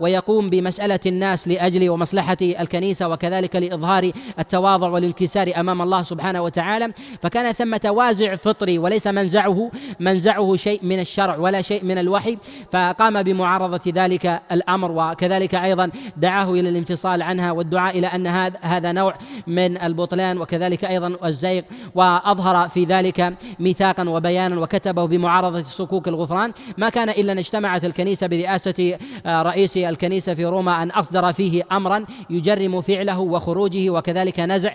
ويقوم 0.00 0.50
بمسألة 0.50 1.00
الناس 1.06 1.48
لأجل 1.48 1.90
ومصلحة 1.90 2.36
الكنيسة 2.42 3.08
وكذلك 3.08 3.56
لإظهار 3.56 4.12
التواضع 4.38 4.88
والانكسار 4.88 5.35
والانكسار 5.36 5.60
أمام 5.60 5.82
الله 5.82 6.02
سبحانه 6.02 6.42
وتعالى 6.42 6.92
فكان 7.22 7.52
ثمة 7.52 7.80
وازع 7.84 8.36
فطري 8.36 8.78
وليس 8.78 9.06
منزعه 9.06 9.70
منزعه 10.00 10.56
شيء 10.56 10.80
من 10.82 11.00
الشرع 11.00 11.36
ولا 11.36 11.62
شيء 11.62 11.84
من 11.84 11.98
الوحي 11.98 12.38
فقام 12.72 13.22
بمعارضة 13.22 13.92
ذلك 13.94 14.40
الأمر 14.52 14.92
وكذلك 14.92 15.54
أيضا 15.54 15.90
دعاه 16.16 16.52
إلى 16.52 16.68
الانفصال 16.68 17.22
عنها 17.22 17.52
والدعاء 17.52 17.98
إلى 17.98 18.06
أن 18.06 18.26
هذا 18.26 18.58
هذا 18.60 18.92
نوع 18.92 19.14
من 19.46 19.82
البطلان 19.82 20.38
وكذلك 20.38 20.84
أيضا 20.84 21.16
الزيغ 21.24 21.62
وأظهر 21.94 22.68
في 22.68 22.84
ذلك 22.84 23.34
ميثاقا 23.60 24.08
وبيانا 24.08 24.60
وكتبه 24.60 25.06
بمعارضة 25.06 25.62
صكوك 25.62 26.08
الغفران. 26.08 26.52
ما 26.78 26.88
كان 26.88 27.08
إلا 27.08 27.32
أن 27.32 27.38
اجتمعت 27.38 27.84
الكنيسة 27.84 28.26
برئاسة 28.26 28.98
آه، 29.26 29.42
رئيس 29.42 29.76
الكنيسة 29.76 30.34
في 30.34 30.44
روما 30.44 30.82
أن 30.82 30.90
أصدر 30.90 31.32
فيه 31.32 31.62
امرا 31.72 32.04
يجرم 32.30 32.80
فعله 32.80 33.18
وخروجه 33.18 33.90
وكذلك 33.90 34.40
نزع 34.40 34.74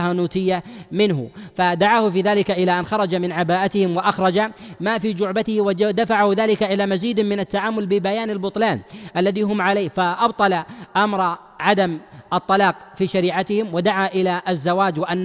الكهنوتية 0.00 0.62
منه. 0.92 1.28
فدعاه 1.54 2.10
في 2.10 2.20
ذلك 2.20 2.50
إلى 2.50 2.78
أن 2.80 2.84
خرج 2.86 3.14
من 3.14 3.32
عباءتهم 3.32 3.96
وأخرج 3.96 4.40
ما 4.80 4.98
في 4.98 5.12
جعبته 5.12 5.60
ودفعه 5.60 6.32
ذلك 6.36 6.62
إلى 6.62 6.86
مزيد 6.86 7.20
من 7.20 7.40
التعامل 7.40 7.86
ببيان 7.86 8.30
البطلان 8.30 8.80
الذي 9.16 9.42
هم 9.42 9.62
عليه. 9.62 9.88
فأبطل 9.88 10.62
أمر 10.96 11.38
عدم 11.60 11.98
الطلاق 12.32 12.74
في 12.96 13.06
شريعتهم 13.06 13.74
ودعا 13.74 14.06
إلى 14.06 14.42
الزواج 14.48 15.00
وأن 15.00 15.24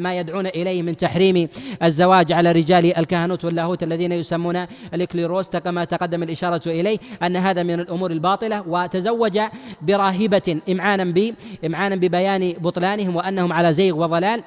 ما 0.00 0.18
يدعون 0.18 0.46
إليه 0.46 0.82
من 0.82 0.96
تحريم 0.96 1.48
الزواج 1.82 2.32
على 2.32 2.52
رجال 2.52 2.96
الكهنوت 2.98 3.44
واللاهوت 3.44 3.82
الذين 3.82 4.12
يسمون 4.12 4.66
الاكليروس 4.94 5.50
كما 5.50 5.84
تقدم 5.84 6.22
الإشارة 6.22 6.62
إليه 6.66 6.98
أن 7.22 7.36
هذا 7.36 7.62
من 7.62 7.80
الأمور 7.80 8.10
الباطلة. 8.10 8.64
وتزوج 8.68 9.40
براهبة 9.82 10.60
إمعانا 10.68 11.04
ب 11.04 11.34
إمعانا 11.64 11.96
ببيان 11.96 12.52
بطلانهم 12.52 13.16
وأنهم 13.16 13.52
على 13.52 13.72
زيغ 13.72 13.98
وضلال. 13.98 14.42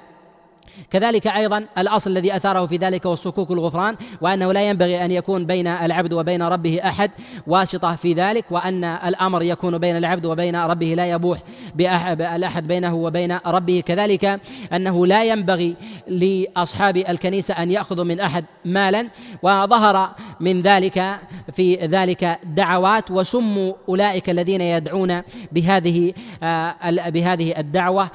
كذلك 0.91 1.27
أيضا 1.27 1.65
الأصل 1.77 2.11
الذي 2.11 2.35
أثاره 2.35 2.65
في 2.65 2.77
ذلك 2.77 3.05
هو 3.05 3.13
الغفران 3.51 3.95
وأنه 4.21 4.51
لا 4.51 4.69
ينبغي 4.69 5.05
أن 5.05 5.11
يكون 5.11 5.45
بين 5.45 5.67
العبد 5.67 6.13
وبين 6.13 6.41
ربه 6.41 6.79
أحد 6.83 7.11
واسطة 7.47 7.95
في 7.95 8.13
ذلك 8.13 8.45
وأن 8.51 8.83
الأمر 8.83 9.43
يكون 9.43 9.77
بين 9.77 9.97
العبد 9.97 10.25
وبين 10.25 10.55
ربه 10.55 10.93
لا 10.93 11.11
يبوح. 11.11 11.39
بألأحد 11.75 12.67
بينه 12.67 12.95
وبين 12.95 13.37
ربه. 13.45 13.83
كذلك 13.85 14.39
أنه 14.73 15.07
لا 15.07 15.23
ينبغي 15.23 15.75
لأصحاب 16.07 16.97
الكنيسة 16.97 17.53
أن 17.53 17.71
يأخذوا 17.71 18.03
من 18.03 18.19
أحد 18.19 18.45
مالا 18.65 19.07
وظهر 19.41 20.15
من 20.39 20.61
ذلك 20.61 21.19
في 21.53 21.75
ذلك 21.75 22.39
دعوات 22.43 23.11
وسموا 23.11 23.73
أولئك 23.89 24.29
الذين 24.29 24.61
يدعون 24.61 25.21
بهذه 25.51 26.13
آه، 26.43 27.09
بهذه 27.09 27.59
الدعوة 27.59 28.09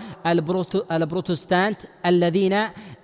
البروتستانت 0.92 1.80
الذين 2.06 2.56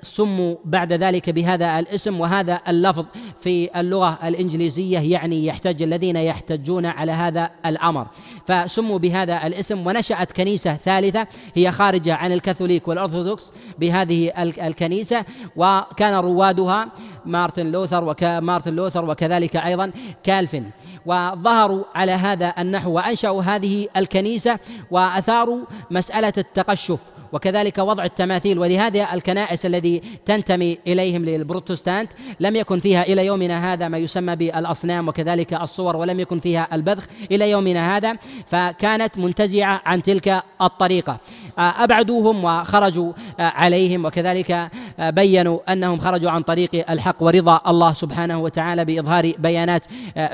سموا 0.03 0.57
بعد 0.65 0.93
ذلك 0.93 1.31
بهذا 1.31 1.79
الاسم. 1.79 2.21
وهذا 2.21 2.61
اللفظ 2.69 3.07
في 3.41 3.81
اللغة 3.81 4.19
الإنجليزية 4.25 4.99
يعني 4.99 5.47
يحتج 5.47 5.83
الذين 5.83 6.17
يحتجون 6.17 6.87
على 6.87 7.13
هذا 7.13 7.51
الأمر. 7.67 8.07
فسموا 8.49 8.99
بهذا 8.99 9.47
الاسم 9.47 9.87
ونشأت 9.87 10.33
كنيسة 10.33 10.77
ثالثة 10.77 11.27
هي 11.55 11.73
خارجة 11.73 12.15
عن 12.15 12.33
الكاثوليك 12.33 12.89
والأرثوذكس 12.89 13.53
بهذه 13.79 14.33
الكنيسة 14.39 15.25
وكان 15.57 16.15
روادها 16.15 16.89
مارتن 17.29 17.67
لوثر 17.67 18.15
ومارتن 18.23 18.73
لوثر 18.73 19.11
وكذلك 19.11 19.57
أيضا 19.57 19.91
كالفن 20.25 20.65
وظهروا 21.07 21.85
على 21.95 22.13
هذا 22.13 22.55
النحو 22.59 22.91
وأنشأوا 22.91 23.43
هذه 23.43 23.89
الكنيسة 23.97 24.59
وأثاروا 24.91 25.65
مسألة 25.91 26.33
التقشف 26.39 26.99
وكذلك 27.33 27.79
وضع 27.79 28.05
التماثيل. 28.05 28.59
ولهذا 28.59 29.15
الكنائس 29.15 29.67
الذي 29.67 30.03
تنتمي 30.27 30.79
إليهم 30.87 31.25
للبروتستانت 31.25 32.13
لم 32.41 32.57
يكن 32.57 32.81
فيها 32.81 33.03
إلى 33.03 33.27
يومنا 33.27 33.73
هذا 33.73 33.89
ما 33.89 33.99
يسمى 33.99 34.37
بالأصنام 34.37 35.09
وكذلك 35.09 35.55
الصور 35.55 35.97
ولم 35.97 36.21
يكن 36.21 36.41
فيها 36.41 36.69
البذخ 36.73 37.07
إلى 37.33 37.51
يومنا 37.51 37.97
هذا 37.97 38.17
فكانت 38.47 39.19
منتزعة 39.19 39.83
عن 39.85 40.03
تلك 40.03 40.43
الطريقة. 40.63 41.17
أبعدوهم 41.59 42.45
وخرجوا 42.45 43.13
عليهم 43.39 44.05
وكذلك 44.05 44.71
بينوا 44.99 45.73
أنهم 45.73 45.99
خرجوا 45.99 46.31
عن 46.31 46.43
طريق 46.43 46.91
الحق. 46.91 47.18
ورضا 47.23 47.61
الله 47.67 47.93
سبحانه 47.93 48.39
وتعالى 48.39 48.85
بإظهار 48.85 49.33
بيانات 49.39 49.83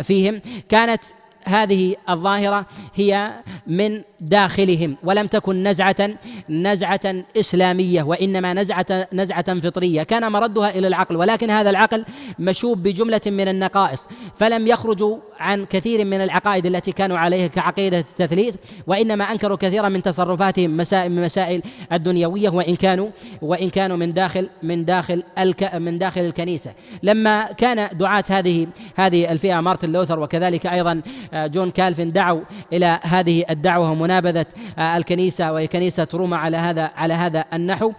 فيهم. 0.03 0.41
كانت 0.69 1.03
هذه 1.45 1.97
الظاهرة 2.09 2.67
هي 2.95 3.33
من 3.67 4.03
داخلهم 4.21 4.97
ولم 5.05 5.27
تكن 5.27 5.63
نزعة 5.63 6.11
نزعة 6.49 7.15
إسلامية 7.37 8.03
وإنما 8.03 8.55
نزعة 8.55 8.87
نزعة 9.13 9.61
فطرية. 9.61 10.03
كان 10.03 10.33
مردها 10.33 10.71
إلى 10.71 10.87
العقل 10.87 11.17
ولكن 11.17 11.51
هذا 11.51 11.71
العقل 11.71 12.05
مشوب 12.39 12.83
بجملة 12.83 13.21
من 13.27 13.49
النقائص. 13.49 14.09
فلم 14.35 14.67
يخرجوا 14.67 15.19
عن 15.39 15.65
كثير 15.65 16.05
من 16.05 16.21
العقائد 16.21 16.67
التي 16.67 16.93
كانوا 16.93 17.19
عليها 17.19 17.47
كعقيدة 17.47 17.99
التثليث 17.99 18.55
وإنما 18.87 19.25
أنكروا 19.25 19.57
كثيرا 19.57 19.89
من 19.89 20.03
تصرفاتهم 20.03 20.77
مسائل 20.77 21.13
من 21.13 21.23
مسائل 21.23 21.63
الدنيوية 21.93 22.49
وإن 22.49 22.77
كانوا 22.77 23.09
وإن 23.43 23.71
كانوا 23.71 23.97
من 23.97 24.13
داخل 24.13 24.49
من 24.63 24.85
داخل 24.85 25.23
الك 25.39 25.75
من 25.75 25.99
داخل 25.99 26.21
الكنيسة. 26.21 26.73
لما 27.03 27.43
كان 27.53 27.99
دعاة 27.99 28.25
هذه 28.31 28.67
هذه 28.97 29.33
الفئة 29.33 29.61
مارتن 29.61 29.93
لوثر 29.93 30.21
وكذلك 30.21 30.67
أيضا 30.67 31.03
جون 31.35 31.71
كالفن 31.71 32.13
دعوا 32.13 32.41
إلى 32.73 33.01
هذه 33.03 33.45
الدعوة 33.51 33.91
ومنابذة 33.91 34.47
الكنيسة 34.79 35.53
وهي 35.53 35.67
كنيسه 35.67 36.09
روما 36.15 36.37
على 36.37 36.57
هذا 36.57 36.91
على 36.97 37.15
هذا 37.15 37.45
النحو. 37.53 37.93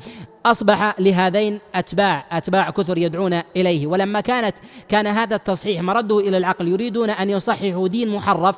أصبح 0.45 0.99
لهذين 0.99 1.59
أتباع 1.75 2.25
أتباع 2.31 2.69
كثر 2.69 2.97
يدعون 2.97 3.41
إليه. 3.55 3.87
ولما 3.87 4.21
كانت 4.21 4.55
كان 4.89 5.07
هذا 5.07 5.35
التصحيح 5.35 5.81
مرده 5.81 6.19
إلى 6.19 6.37
العقل 6.37 6.67
يريدون 6.67 7.09
أن 7.09 7.29
يصححوا 7.29 7.87
دين 7.87 8.09
محرف. 8.09 8.55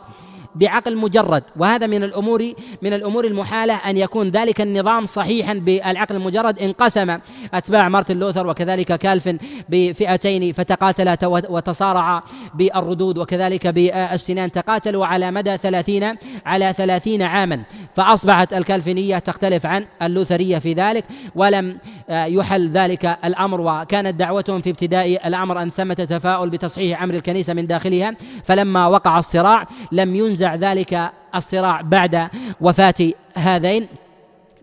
بعقل 0.60 0.98
مجرد 0.98 1.44
وهذا 1.56 1.88
من 1.88 2.04
الأمور 2.04 2.54
من 2.82 2.94
الأمور 2.94 3.26
المحالة 3.26 3.74
أن 3.74 3.98
يكون 3.98 4.30
ذلك 4.30 4.62
النظام 4.62 5.06
صحيحا 5.06 5.54
بالعقل 5.54 6.16
المجرد. 6.16 6.60
انقسم 6.60 7.18
أتباع 7.54 7.90
مارتن 7.90 8.18
لوثر 8.20 8.48
وكذلك 8.48 8.94
كالفن 8.94 9.38
بفئتين 9.70 10.54
فتقاتلا 10.54 11.18
وتصارعا 11.50 12.22
بالردود 12.54 13.18
وكذلك 13.18 13.68
بالسنان 13.68 14.52
تقاتلوا 14.52 15.06
على 15.06 15.32
مدى 15.32 15.58
ثلاثين 15.58 16.16
على 16.46 16.74
ثلاثين 16.74 17.22
عاما. 17.22 17.64
فأصبحت 17.96 18.54
الكالفينية 18.54 19.18
تختلف 19.18 19.66
عن 19.66 19.86
اللوثرية 20.02 20.58
في 20.58 20.74
ذلك 20.74 21.06
ولم 21.36 21.78
يحل 22.10 22.70
ذلك 22.70 23.18
الأمر 23.26 23.62
وكانت 23.62 24.20
دعوتهم 24.20 24.62
في 24.62 24.70
ابتداء 24.70 25.28
الأمر 25.28 25.62
أن 25.62 25.70
ثمة 25.70 25.94
تفاؤل 25.94 26.50
بتصحيح 26.50 27.04
أمر 27.04 27.14
الكنيسة 27.14 27.54
من 27.54 27.68
داخلها. 27.68 28.12
فلما 28.44 28.88
وقع 28.88 29.20
الصراع 29.20 29.68
لم 29.92 30.16
ينزع 30.16 30.47
ذلك 30.56 31.12
الصراع 31.36 31.82
بعد 31.82 32.28
وفاة 32.62 32.94
هذين 33.36 33.88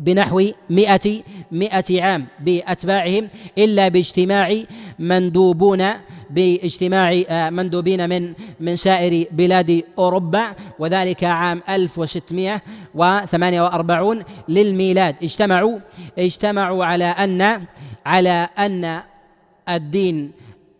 بنحو 0.00 0.42
مئة 0.70 1.22
مئة 1.52 2.02
عام 2.02 2.26
بأتباعهم 2.40 3.28
إلا 3.58 3.88
باجتماع 3.88 4.56
مندوبون 4.98 5.84
باجتماع 6.30 7.22
آه، 7.28 7.50
مندوبين 7.50 8.08
من 8.08 8.32
من 8.60 8.76
سائر 8.76 9.26
بلاد 9.32 9.82
أوروبا 9.98 10.54
وذلك 10.78 11.24
عام 11.24 11.62
1648 11.68 14.22
للميلاد. 14.48 15.16
اجتمعوا 15.22 15.78
اجتمعوا 16.18 16.84
على 16.84 17.04
أن 17.04 17.62
على 18.06 18.48
أن 18.58 19.00
الدين 19.68 20.32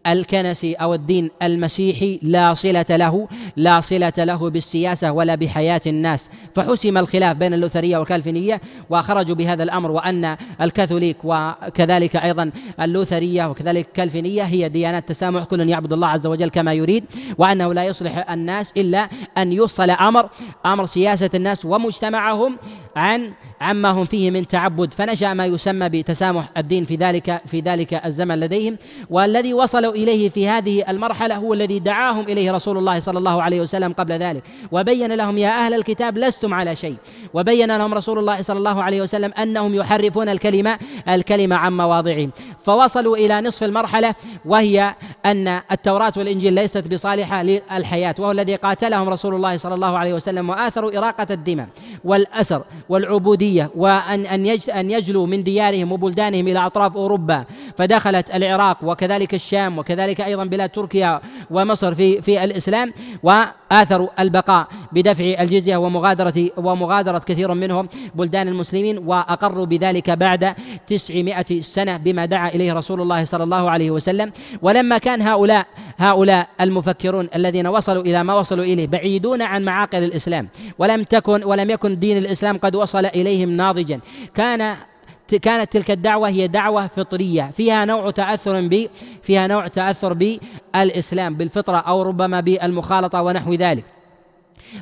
الكنسي 0.07 0.75
أو 0.75 0.95
الدين 0.95 1.31
المسيحي 1.43 2.21
لا 2.23 2.55
صلة 2.55 2.87
له 2.91 3.29
لا 3.57 3.81
صلة 3.81 4.13
له 4.19 4.51
بالسياسة 4.51 5.13
ولا 5.13 5.35
بحياة 5.35 5.81
الناس. 5.87 6.31
فحسم 6.55 6.99
الخلاف 6.99 7.37
بين 7.37 7.55
اللوثرية 7.55 7.99
والكالفينية 7.99 8.61
وخرجوا 8.91 9.37
بهذا 9.37 9.63
الأمر 9.63 9.91
وأن 9.91 10.37
الكاثوليك 10.61 11.17
وكذلك 11.25 12.17
أيضا 12.17 12.51
اللوثرية 12.81 13.47
وكذلك 13.51 13.87
الكالفينية 13.87 14.43
هي 14.43 14.69
ديانات 14.69 15.09
تسامح 15.09 15.45
كل 15.45 15.69
يعبد 15.69 15.93
الله 15.93 16.09
عز 16.09 16.27
وجل 16.27 16.49
كما 16.49 16.73
يريد 16.73 17.05
وأنه 17.39 17.75
لا 17.75 17.85
يصلح 17.85 18.31
الناس 18.31 18.73
إلا 18.77 19.09
أن 19.39 19.53
يفصل 19.53 19.91
أمر 19.91 20.29
أمر 20.67 20.87
سياسة 20.87 21.31
الناس 21.35 21.65
ومجتمعهم 21.65 22.59
عن 22.97 23.33
عما 23.61 23.91
هم 23.91 24.05
فيه 24.05 24.31
من 24.31 24.47
تعبد. 24.47 24.95
فنشأ 24.95 25.35
ما 25.35 25.47
يسمى 25.47 25.89
بتسامح 25.89 26.51
الدين 26.57 26.85
في 26.85 26.97
ذلك 26.97 27.43
في 27.47 27.61
ذلك 27.61 27.95
الزمن 27.95 28.41
لديهم 28.41 28.79
والذي 29.11 29.55
وصلوا 29.55 29.94
إليه 29.95 30.29
في 30.29 30.49
هذه 30.49 30.85
المرحلة 30.89 31.35
هو 31.37 31.55
الذي 31.55 31.79
دعاهم 31.79 32.21
إليه 32.21 32.53
رسول 32.53 32.79
الله 32.79 33.01
صلى 33.01 33.19
الله 33.19 33.43
عليه 33.43 33.61
وسلم 33.61 33.93
قبل 33.93 34.13
ذلك. 34.13 34.43
وبين 34.73 35.13
لهم 35.13 35.39
يا 35.39 35.67
أهل 35.67 35.75
الكتاب 35.75 36.19
لستم 36.19 36.55
على 36.55 36.77
شيء. 36.77 36.97
وبين 37.35 37.77
لهم 37.77 37.95
رسول 37.95 38.19
الله 38.19 38.43
صلى 38.43 38.59
الله 38.59 38.83
عليه 38.83 39.03
وسلم 39.03 39.33
أنهم 39.39 39.75
يحرفون 39.75 40.29
الكلمة 40.29 40.79
الكلمة 41.09 41.57
عن 41.57 41.77
مواضعه 41.77 42.29
فوصلوا 42.65 43.17
إلى 43.17 43.41
نصف 43.41 43.63
المرحلة 43.63 44.15
وهي 44.45 44.95
أن 45.27 45.61
التوراة 45.73 46.13
والإنجيل 46.17 46.53
ليست 46.53 46.89
بصالحة 46.89 47.43
للحياة 47.43 48.15
وهو 48.19 48.31
الذي 48.31 48.55
قاتلهم 48.55 49.09
رسول 49.09 49.35
الله 49.35 49.57
صلى 49.57 49.75
الله 49.75 49.99
عليه 49.99 50.15
وسلم 50.15 50.51
وآثروا 50.51 50.99
إراقة 50.99 51.27
الدماء 51.31 51.69
والأسر 52.05 52.63
والعبودية 52.89 53.71
وان 53.77 54.27
أن 54.27 54.47
أن 54.77 54.91
يجلوا 54.91 55.27
من 55.27 55.43
ديارهم 55.43 55.93
وبلدانهم 55.93 56.49
إلى 56.49 56.67
أطراف 56.67 56.97
أوروبا. 56.97 57.45
فدخلت 57.77 58.35
العراق 58.35 58.79
وكذلك 58.83 59.35
الشام 59.35 59.79
وكذلك 59.85 60.21
أيضا 60.21 60.45
بلاد 60.45 60.71
تركيا 60.71 61.21
ومصر 61.51 61.95
في 61.95 62.23
في 62.23 62.45
الإسلام 62.45 62.93
واثروا 63.23 64.09
البقاء 64.19 64.69
بدفع 64.93 65.25
الجزية 65.25 65.77
ومغادرة 65.77 66.51
ومغادرة 66.57 67.19
كثير 67.19 67.55
منهم 67.55 67.89
بلدان 68.15 68.49
المسلمين 68.49 68.99
واقروا 68.99 69.67
بذلك 69.67 70.11
بعد 70.11 70.55
900 70.87 71.61
سنة 71.61 71.97
بما 71.97 72.25
دعا 72.25 72.49
إليه 72.49 72.73
رسول 72.73 73.01
الله 73.01 73.25
صلى 73.25 73.45
الله 73.45 73.71
عليه 73.71 73.91
وسلم. 73.91 74.33
ولما 74.63 74.99
كان 74.99 75.23
هؤلاء 75.23 75.67
هؤلاء 75.99 76.49
المفكرون 76.61 77.29
الذين 77.35 77.67
وصلوا 77.67 78.03
إلى 78.03 78.25
ما 78.25 78.35
وصلوا 78.35 78.65
إليه 78.65 78.87
بعيدون 78.87 79.43
عن 79.43 79.65
معاقل 79.65 80.03
الإسلام 80.05 80.49
ولم 80.79 81.03
تكن 81.03 81.45
ولم 81.45 81.71
يكن 81.71 81.99
دين 81.99 82.19
الإسلام 82.19 82.59
قد 82.59 82.77
وصل 82.77 83.07
إليهم 83.07 83.49
ناضجا 83.51 84.01
كان 84.35 84.77
كانت 85.29 85.73
تلك 85.73 85.91
الدعوة 85.91 86.29
هي 86.29 86.49
دعوة 86.49 86.87
فطرية. 86.87 87.51
فيها 87.57 87.85
نوع 87.85 88.11
تأثر 88.11 88.67
ب 88.67 88.89
فيها 89.23 89.47
نوع 89.47 89.69
تأثر 89.69 90.13
بالإسلام 90.13 91.35
بالفطرة 91.35 91.77
أو 91.77 92.03
ربما 92.03 92.41
بالمخالطة 92.41 93.23
ونحو 93.23 93.55
ذلك. 93.55 93.85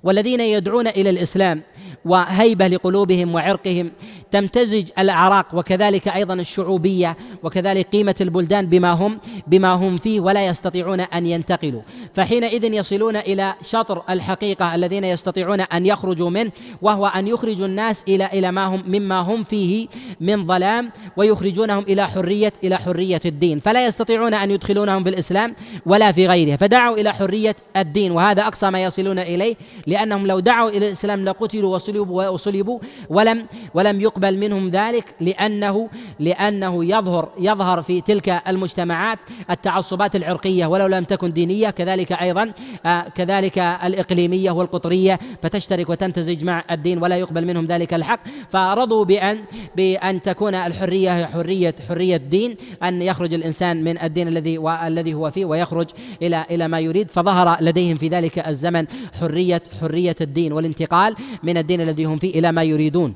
والذين 0.03 0.41
يدعون 0.41 0.87
إلى 0.87 1.11
الإسلام 1.11 1.63
وهيبة 2.05 2.67
لقلوبهم 2.67 3.35
وعرقهم 3.35 3.93
تمتزج 4.33 4.89
الأعراق 4.99 5.47
وكذلك 5.55 6.09
أيضا 6.09 6.35
الشعوبية 6.35 7.17
وكذلك 7.43 7.87
قيمة 7.87 8.15
البلدان 8.21 8.67
بما 8.67 8.93
هم 8.93 9.19
بما 9.47 9.73
هم 9.73 9.97
فيه 9.97 10.21
ولا 10.21 10.47
يستطيعون 10.47 11.01
أن 11.01 11.27
ينتقلوا. 11.27 11.83
فحينئذ 12.15 12.65
يصلون 12.65 13.17
إلى 13.17 13.55
شطر 13.63 14.03
الحقيقة 14.11 14.75
الذين 14.75 15.05
يستطيعون 15.05 15.61
أن 15.61 15.87
يخرجوا 15.87 16.31
منه 16.31 16.51
وهو 16.83 17.07
أن 17.07 17.29
يخرجوا 17.29 17.67
الناس 17.67 18.05
إلى 18.09 18.27
إلى 18.27 18.53
ما 18.53 18.67
هم 18.67 18.83
مما 18.87 19.21
هم 19.21 19.43
فيه 19.43 19.89
من 20.21 20.47
ظلام 20.47 20.91
ويخرجونهم 21.17 21.83
إلى 21.89 22.09
حرية 22.09 22.53
إلى 22.65 22.79
حرية 22.79 23.21
الدين. 23.25 23.61
فلا 23.61 23.87
يستطيعون 23.87 24.35
أن 24.35 24.51
يدخلونهم 24.51 25.03
في 25.03 25.09
الإسلام 25.09 25.55
ولا 25.87 26.13
في 26.13 26.27
غيره. 26.27 26.57
فدعوا 26.57 26.97
إلى 26.97 27.15
حرية 27.15 27.57
الدين 27.77 28.13
وهذا 28.13 28.43
أقصى 28.43 28.71
ما 28.71 28.85
يصلون 28.85 29.19
إليه 29.19 29.57
لأنهم 29.87 30.27
لو 30.27 30.41
دعوا 30.41 30.71
إلى 30.71 30.87
الإسلام 30.87 31.25
لقتلوا 31.25 31.75
وصلبوا 31.75 32.29
وصلبوا 32.29 32.79
ولم 33.11 33.47
ولم 33.75 34.01
يقبل 34.01 34.22
منهم 34.31 34.69
ذلك 34.69 35.15
لأنه 35.21 35.89
لأنه 36.19 36.85
يظهر 36.85 37.29
يظهر 37.39 37.83
في 37.83 38.01
تلك 38.01 38.43
المجتمعات 38.49 39.19
التعصبات 39.51 40.17
العرقية 40.17 40.67
ولو 40.67 40.87
لم 40.87 41.05
تكن 41.05 41.33
دينية 41.33 41.71
كذلك 41.71 42.13
أيضا 42.13 42.53
آه، 42.87 43.09
كذلك 43.09 43.59
الإقليمية 43.59 44.51
والقطرية 44.51 45.19
فتشترك 45.43 45.89
وتمتزج 45.89 46.45
مع 46.45 46.65
الدين 46.71 47.03
ولا 47.03 47.17
يقبل 47.17 47.47
منهم 47.47 47.67
ذلك 47.67 47.95
الحق. 47.95 48.21
فرضوا 48.49 49.05
بأن 49.05 49.39
بأن 49.77 50.23
تكون 50.23 50.55
الحرية 50.55 51.27
حرية 51.27 51.75
حرية 51.89 52.17
دين 52.17 52.57
أن 52.83 53.03
يخرج 53.03 53.35
الإنسان 53.35 53.85
من 53.85 53.99
الدين 54.03 54.29
الذي 54.29 54.59
والذي 54.59 55.15
هو 55.15 55.31
فيه 55.31 55.45
ويخرج 55.45 55.87
إلى 56.23 56.47
إلى 56.51 56.69
ما 56.69 56.81
يريد. 56.81 57.11
فظهر 57.11 57.57
لديهم 57.61 57.97
في 57.97 58.09
ذلك 58.09 58.39
الزمن 58.39 58.87
حرية 59.21 59.63
حرية 59.81 60.17
الدين 60.21 60.53
والانتقال 60.53 61.15
من 61.43 61.57
الدين 61.57 61.81
الذي 61.81 62.05
هم 62.05 62.17
فيه 62.17 62.39
إلى 62.39 62.53
ما 62.53 62.63
يريدون. 62.63 63.15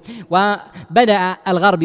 وبدأ 0.96 1.36
الغرب 1.48 1.82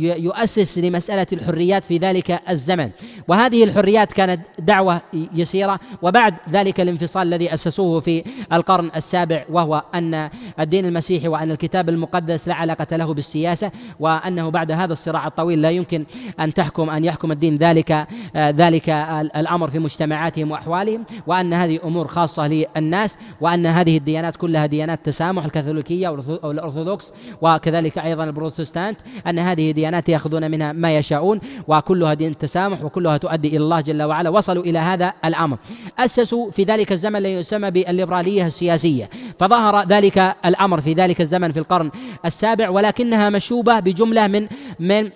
يؤسس 0.00 0.78
لمسألة 0.78 1.26
الحريات 1.32 1.84
في 1.84 1.98
ذلك 1.98 2.40
الزمن. 2.50 2.90
وهذه 3.28 3.64
الحريات 3.64 4.12
كانت 4.12 4.40
دعوة 4.58 5.00
يسيرة 5.12 5.80
وبعد 6.02 6.34
ذلك 6.50 6.80
الانفصال 6.80 7.26
الذي 7.26 7.54
أسسوه 7.54 8.00
في 8.00 8.24
القرن 8.52 8.90
السابع 8.96 9.44
وهو 9.50 9.82
أن 9.94 10.30
الدين 10.60 10.86
المسيحي 10.86 11.28
وأن 11.28 11.50
الكتاب 11.50 11.88
المقدس 11.88 12.48
لا 12.48 12.54
علاقة 12.54 12.96
له 12.96 13.14
بالسياسة 13.14 13.70
وأنه 14.00 14.48
بعد 14.48 14.72
هذا 14.72 14.92
الصراع 14.92 15.26
الطويل 15.26 15.62
لا 15.62 15.70
يمكن 15.70 16.04
أن 16.40 16.54
تحكم 16.54 16.90
أن 16.90 17.04
يحكم 17.04 17.32
الدين 17.32 17.56
ذلك 17.56 18.06
ذلك 18.36 18.88
الأمر 19.36 19.70
في 19.70 19.78
مجتمعاتهم 19.78 20.50
وأحوالهم 20.50 21.04
وأن 21.26 21.52
هذه 21.52 21.80
أمور 21.84 22.08
خاصة 22.08 22.46
للناس 22.46 23.18
وأن 23.40 23.66
هذه 23.66 23.96
الديانات 23.96 24.36
كلها 24.36 24.66
ديانات 24.66 25.00
تسامح 25.04 25.44
الكاثوليكية 25.44 26.08
والأرثوذكس 26.42 27.12
وكذلك 27.42 27.98
أيضا 27.98 28.24
البروتستانت 28.44 29.00
أن 29.26 29.38
هذه 29.38 29.70
ديانات 29.70 30.08
يأخذون 30.08 30.50
منها 30.50 30.72
ما 30.72 30.96
يشاءون 30.96 31.40
وكلها 31.68 32.14
دين 32.14 32.38
تسامح 32.38 32.84
وكلها 32.84 33.16
تؤدي 33.16 33.48
إلى 33.48 33.64
الله 33.64 33.80
جل 33.80 34.02
وعلا. 34.02 34.30
وصلوا 34.30 34.62
إلى 34.62 34.78
هذا 34.78 35.12
الأمر. 35.24 35.58
أسسوا 35.98 36.50
في 36.50 36.62
ذلك 36.62 36.92
الزمن 36.92 37.16
الذي 37.16 37.32
يسمى 37.32 37.70
بالليبرالية 37.70 38.46
السياسية. 38.46 39.10
فظهر 39.38 39.86
ذلك 39.88 40.36
الأمر 40.44 40.80
في 40.80 40.92
ذلك 40.92 41.20
الزمن 41.20 41.52
في 41.52 41.58
القرن 41.58 41.90
السابع 42.24 42.68
ولكنها 42.68 43.30
مشوبة 43.30 43.80
بجملة 43.80 44.26
من 44.26 44.48
من 44.80 45.10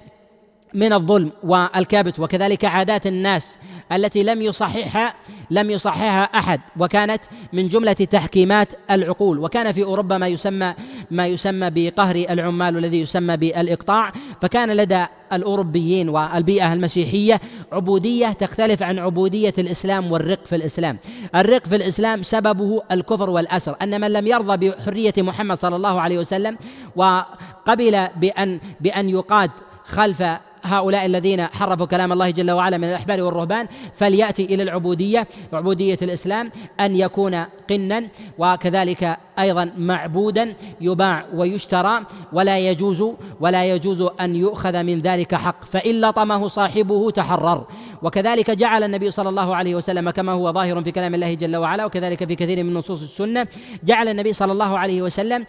من 0.74 0.92
الظلم 0.92 1.30
والكبت 1.42 2.20
وكذلك 2.20 2.64
عادات 2.64 3.06
الناس 3.06 3.58
التي 3.92 4.22
لم 4.22 4.42
يصححها 4.42 5.14
لم 5.50 5.70
يصححها 5.70 6.22
أحد 6.22 6.60
وكانت 6.78 7.22
من 7.52 7.68
جملة 7.68 7.92
تحكيمات 7.92 8.72
العقول. 8.90 9.38
وكان 9.38 9.72
في 9.72 9.82
أوروبا 9.82 10.18
ما 10.18 10.28
يسمى 10.28 10.74
ما 11.10 11.26
يسمى 11.26 11.70
بقهر 11.70 12.16
العمال 12.16 12.76
والذي 12.76 13.00
يسمى 13.00 13.36
بالإقطاع. 13.36 14.12
فكان 14.42 14.70
لدى 14.70 15.06
الأوروبيين 15.32 16.08
والبيئة 16.08 16.72
المسيحية 16.72 17.40
عبودية 17.72 18.28
تختلف 18.28 18.82
عن 18.82 18.98
عبودية 18.98 19.54
الإسلام 19.58 20.12
والرق 20.12 20.46
في 20.46 20.56
الإسلام. 20.56 20.98
الرق 21.34 21.66
في 21.66 21.76
الإسلام 21.76 22.22
سببه 22.22 22.82
الكفر 22.92 23.30
والأسر 23.30 23.76
أن 23.82 24.00
من 24.00 24.12
لم 24.12 24.26
يرضى 24.26 24.68
بحرية 24.68 25.14
محمد 25.18 25.56
صلى 25.56 25.76
الله 25.76 26.00
عليه 26.00 26.18
وسلم 26.18 26.58
وقبل 26.96 28.08
بأن 28.16 28.60
بأن 28.80 29.08
يقاد 29.08 29.50
خلف 29.84 30.22
هؤلاء 30.62 31.06
الذين 31.06 31.46
حرفوا 31.46 31.86
كلام 31.86 32.12
الله 32.12 32.30
جل 32.30 32.50
وعلا 32.50 32.76
من 32.76 32.84
الأحبار 32.84 33.22
والرهبان 33.22 33.66
فليأتي 33.94 34.44
إلى 34.44 34.62
العبودية 34.62 35.28
عبودية 35.52 35.98
الإسلام 36.02 36.50
أن 36.80 36.96
يكون 36.96 37.44
قنا 37.70 38.09
وكذلك 38.38 39.18
أيضا 39.38 39.72
معبودا 39.76 40.54
يباع 40.80 41.26
ويشترى 41.34 42.00
ولا 42.32 42.59
يجوز 42.59 43.04
ولا 43.40 43.64
يجوز 43.64 44.09
أن 44.20 44.36
يؤخذ 44.36 44.82
من 44.82 44.98
ذلك 44.98 45.34
حق 45.34 45.64
فإن 45.64 46.00
لطمه 46.00 46.48
صاحبه 46.48 47.11
تحرر. 47.11 47.66
وكذلك 48.02 48.50
جعل 48.50 48.82
النبي 48.82 49.11
صلى 49.11 49.28
الله 49.28 49.56
عليه 49.56 49.74
وسلم 49.74 50.11
كما 50.11 50.32
هو 50.32 50.52
ظاهر 50.52 50.82
في 50.82 50.92
كلام 50.92 51.14
الله 51.14 51.34
جل 51.34 51.56
وعلا 51.56 51.84
وكذلك 51.84 52.24
في 52.24 52.34
كثير 52.34 52.64
من 52.64 52.74
نصوص 52.74 53.02
السنة 53.02 53.46
جعل 53.84 54.09
النبي 54.09 54.32
صلى 54.32 54.52
الله 54.52 54.78
عليه 54.78 55.02
وسلم 55.02 55.46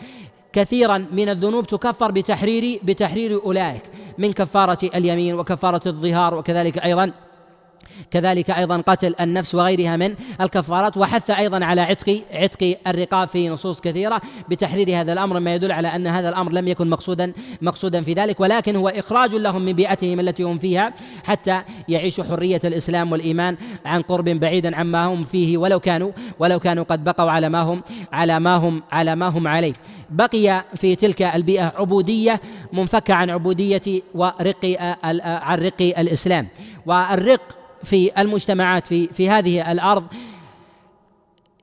كثيرا 0.53 1.05
من 1.11 1.29
الذنوب 1.29 1.67
تكفر 1.67 2.11
بتحرير 2.11 2.79
بتحرير 2.83 3.43
أولئك 3.43 3.81
من 4.17 4.33
كفارة 4.33 4.89
اليمين 4.95 5.39
وكفارة 5.39 5.81
الظهار 5.87 6.35
وكذلك 6.35 6.77
أيضا 6.77 7.11
كذلك 8.11 8.51
أيضا 8.51 8.77
قتل 8.77 9.15
النفس 9.21 9.55
وغيرها 9.55 9.97
من 9.97 10.15
الكفارات 10.41 10.97
وحث 10.97 11.29
أيضا 11.29 11.65
على 11.65 11.81
عتق 11.81 12.21
عتق 12.33 12.77
الرقاب 12.87 13.27
في 13.27 13.49
نصوص 13.49 13.81
كثيرة 13.81 14.21
بتحرير 14.49 15.01
هذا 15.01 15.13
الأمر 15.13 15.39
ما 15.39 15.55
يدل 15.55 15.71
على 15.71 15.87
أن 15.87 16.07
هذا 16.07 16.29
الأمر 16.29 16.51
لم 16.51 16.67
يكن 16.67 16.89
مقصودا 16.89 17.33
مقصودا 17.61 18.01
في 18.01 18.13
ذلك 18.13 18.39
ولكن 18.39 18.75
هو 18.75 18.89
إخراج 18.89 19.35
لهم 19.35 19.61
من 19.61 19.73
بيئتهم 19.73 20.19
التي 20.19 20.43
هم 20.43 20.59
فيها 20.59 20.93
حتى 21.23 21.61
يعيشوا 21.89 22.23
حرية 22.23 22.61
الإسلام 22.63 23.11
والإيمان 23.11 23.57
عن 23.85 24.01
قرب 24.01 24.25
بعيدا 24.25 24.75
عما 24.75 25.05
هم 25.05 25.23
فيه 25.23 25.57
ولو 25.57 25.79
كانوا 25.79 26.11
ولو 26.39 26.59
كانوا 26.59 26.83
قد 26.83 27.03
بقوا 27.03 27.31
على 27.31 27.49
ما 27.49 27.61
هم 27.61 27.83
على 28.11 28.39
ما 28.39 28.55
هم 28.55 28.83
على 28.91 29.15
ما 29.15 29.27
هم 29.27 29.47
عليه. 29.47 29.73
بقي 30.09 30.63
في 30.75 30.95
تلك 30.95 31.21
البيئة 31.21 31.73
عبودية 31.75 32.41
منفكة 32.73 33.13
عن 33.13 33.29
عبودية 33.29 34.01
ورق 34.15 34.77
عن 35.03 35.59
رق 35.59 35.81
الإسلام. 35.81 36.47
والرق 36.85 37.58
في 37.83 38.21
المجتمعات 38.21 38.87
في 38.87 39.07
في 39.07 39.29
هذه 39.29 39.71
الأرض 39.71 40.03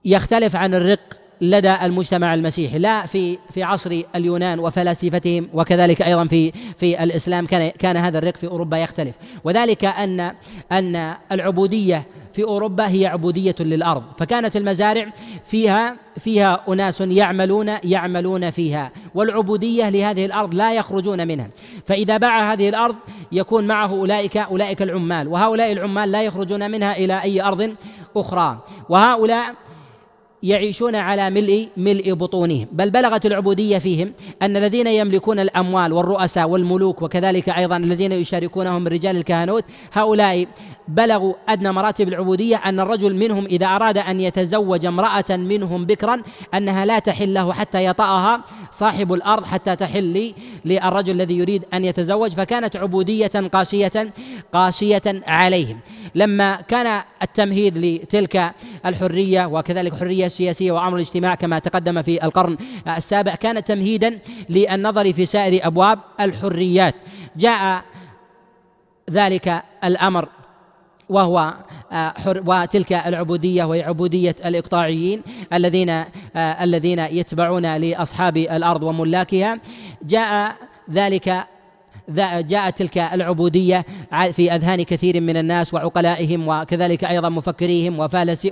يختلف 0.04 0.56
عن 0.56 0.74
الرق 0.74 1.00
لدى 1.40 1.74
المجتمع 1.82 2.34
المسيحي. 2.34 2.78
لا 2.78 3.06
في 3.06 3.38
في 3.50 3.62
عصر 3.62 4.02
اليونان 4.14 4.58
وفلاسفتهم 4.58 5.48
وكذلك 5.54 6.02
أيضا 6.02 6.26
في 6.26 6.52
في 6.52 7.02
الإسلام 7.02 7.46
كان 7.46 7.70
كان 7.70 7.96
هذا 7.96 8.18
الرق 8.18 8.36
في 8.36 8.46
أوروبا 8.46 8.78
يختلف. 8.78 9.16
وذلك 9.44 9.84
أن 9.84 10.32
أن 10.72 11.14
العبودية 11.32 12.04
في 12.36 12.44
أوروبا 12.44 12.88
هي 12.88 13.06
عبودية 13.06 13.54
للأرض 13.60 14.02
فكانت 14.18 14.56
المزارع 14.56 15.12
فيها 15.44 15.96
فيها 16.16 16.64
أناس 16.68 17.00
يعملون 17.00 17.74
يعملون 17.84 18.50
فيها 18.50 18.92
والعبودية 19.14 19.88
لهذه 19.88 20.26
الأرض 20.26 20.54
لا 20.54 20.74
يخرجون 20.74 21.28
منها 21.28 21.50
فإذا 21.84 22.16
باع 22.16 22.52
هذه 22.52 22.68
الأرض 22.68 22.94
يكون 23.32 23.66
معه 23.66 23.90
أولئك 23.90 24.36
أولئك 24.36 24.82
العمال 24.82 25.28
وهؤلاء 25.28 25.72
العمال 25.72 26.12
لا 26.12 26.22
يخرجون 26.22 26.70
منها 26.70 26.96
إلى 26.96 27.22
أي 27.22 27.42
أرض 27.42 27.74
أخرى 28.16 28.58
وهؤلاء 28.88 29.54
يعيشون 30.42 30.94
على 30.94 31.30
ملء 31.30 31.68
ملء 31.76 32.14
بطونهم 32.14 32.66
بل 32.72 32.90
بلغت 32.90 33.26
العبودية 33.26 33.78
فيهم 33.78 34.12
أن 34.42 34.56
الذين 34.56 34.86
يملكون 34.86 35.40
الأموال 35.40 35.92
والرؤساء 35.92 36.48
والملوك 36.48 37.02
وكذلك 37.02 37.48
أيضا 37.48 37.76
الذين 37.76 38.12
يشاركونهم 38.12 38.88
رجال 38.88 39.16
الكهنوت 39.16 39.64
هؤلاء 39.92 40.46
بلغوا 40.88 41.34
أدنى 41.48 41.72
مراتب 41.72 42.08
العبودية 42.08 42.56
أن 42.56 42.80
الرجل 42.80 43.14
منهم 43.14 43.44
إذا 43.44 43.66
أراد 43.66 43.98
أن 43.98 44.20
يتزوج 44.20 44.86
امرأة 44.86 45.24
منهم 45.30 45.84
بكرا 45.84 46.22
أنها 46.54 46.84
لا 46.84 46.98
تحل 46.98 47.34
له 47.34 47.52
حتى 47.52 47.84
يطأها 47.84 48.44
صاحب 48.70 49.12
الأرض 49.12 49.44
حتى 49.44 49.76
تحل 49.76 50.34
للرجل 50.64 51.12
الذي 51.12 51.38
يريد 51.38 51.64
أن 51.74 51.84
يتزوج 51.84 52.30
فكانت 52.30 52.76
عبودية 52.76 53.26
قاسية 53.26 54.12
قاسية 54.52 55.02
عليهم. 55.26 55.80
لما 56.14 56.54
كان 56.54 57.02
التمهيد 57.22 57.78
لتلك 57.78 58.52
الحرية 58.86 59.46
وكذلك 59.46 59.94
حرية 59.94 60.28
سياسية 60.28 60.72
وأمر 60.72 60.96
الاجتماع 60.96 61.34
كما 61.34 61.58
تقدم 61.58 62.02
في 62.02 62.24
القرن 62.24 62.56
السابع 62.96 63.34
كان 63.34 63.64
تمهيدا 63.64 64.18
للنظر 64.48 65.12
في 65.12 65.26
سائر 65.26 65.66
أبواب 65.66 65.98
الحريات. 66.20 66.94
جاء 67.36 67.82
ذلك 69.10 69.62
الأمر 69.84 70.28
وهو 71.08 71.54
آه، 71.92 72.08
حر 72.08 72.42
وتلك 72.46 72.92
العبودية 72.92 73.64
وهي 73.64 73.82
عبودية 73.82 74.36
الإقطاعيين 74.44 75.22
الذين 75.52 75.90
آه، 75.90 76.04
الذين 76.36 76.98
يتبعون 76.98 77.76
لأصحاب 77.76 78.36
الأرض 78.36 78.82
وملاكها. 78.82 79.58
جاء 80.02 80.56
ذلك 80.90 81.46
جاءت 82.08 82.78
تلك 82.78 82.98
العبودية 82.98 83.84
في 84.32 84.54
أذهان 84.54 84.82
كثير 84.82 85.20
من 85.20 85.36
الناس 85.36 85.74
وعقلائهم 85.74 86.48
وكذلك 86.48 87.04
أيضا 87.04 87.28
مفكريهم 87.28 87.98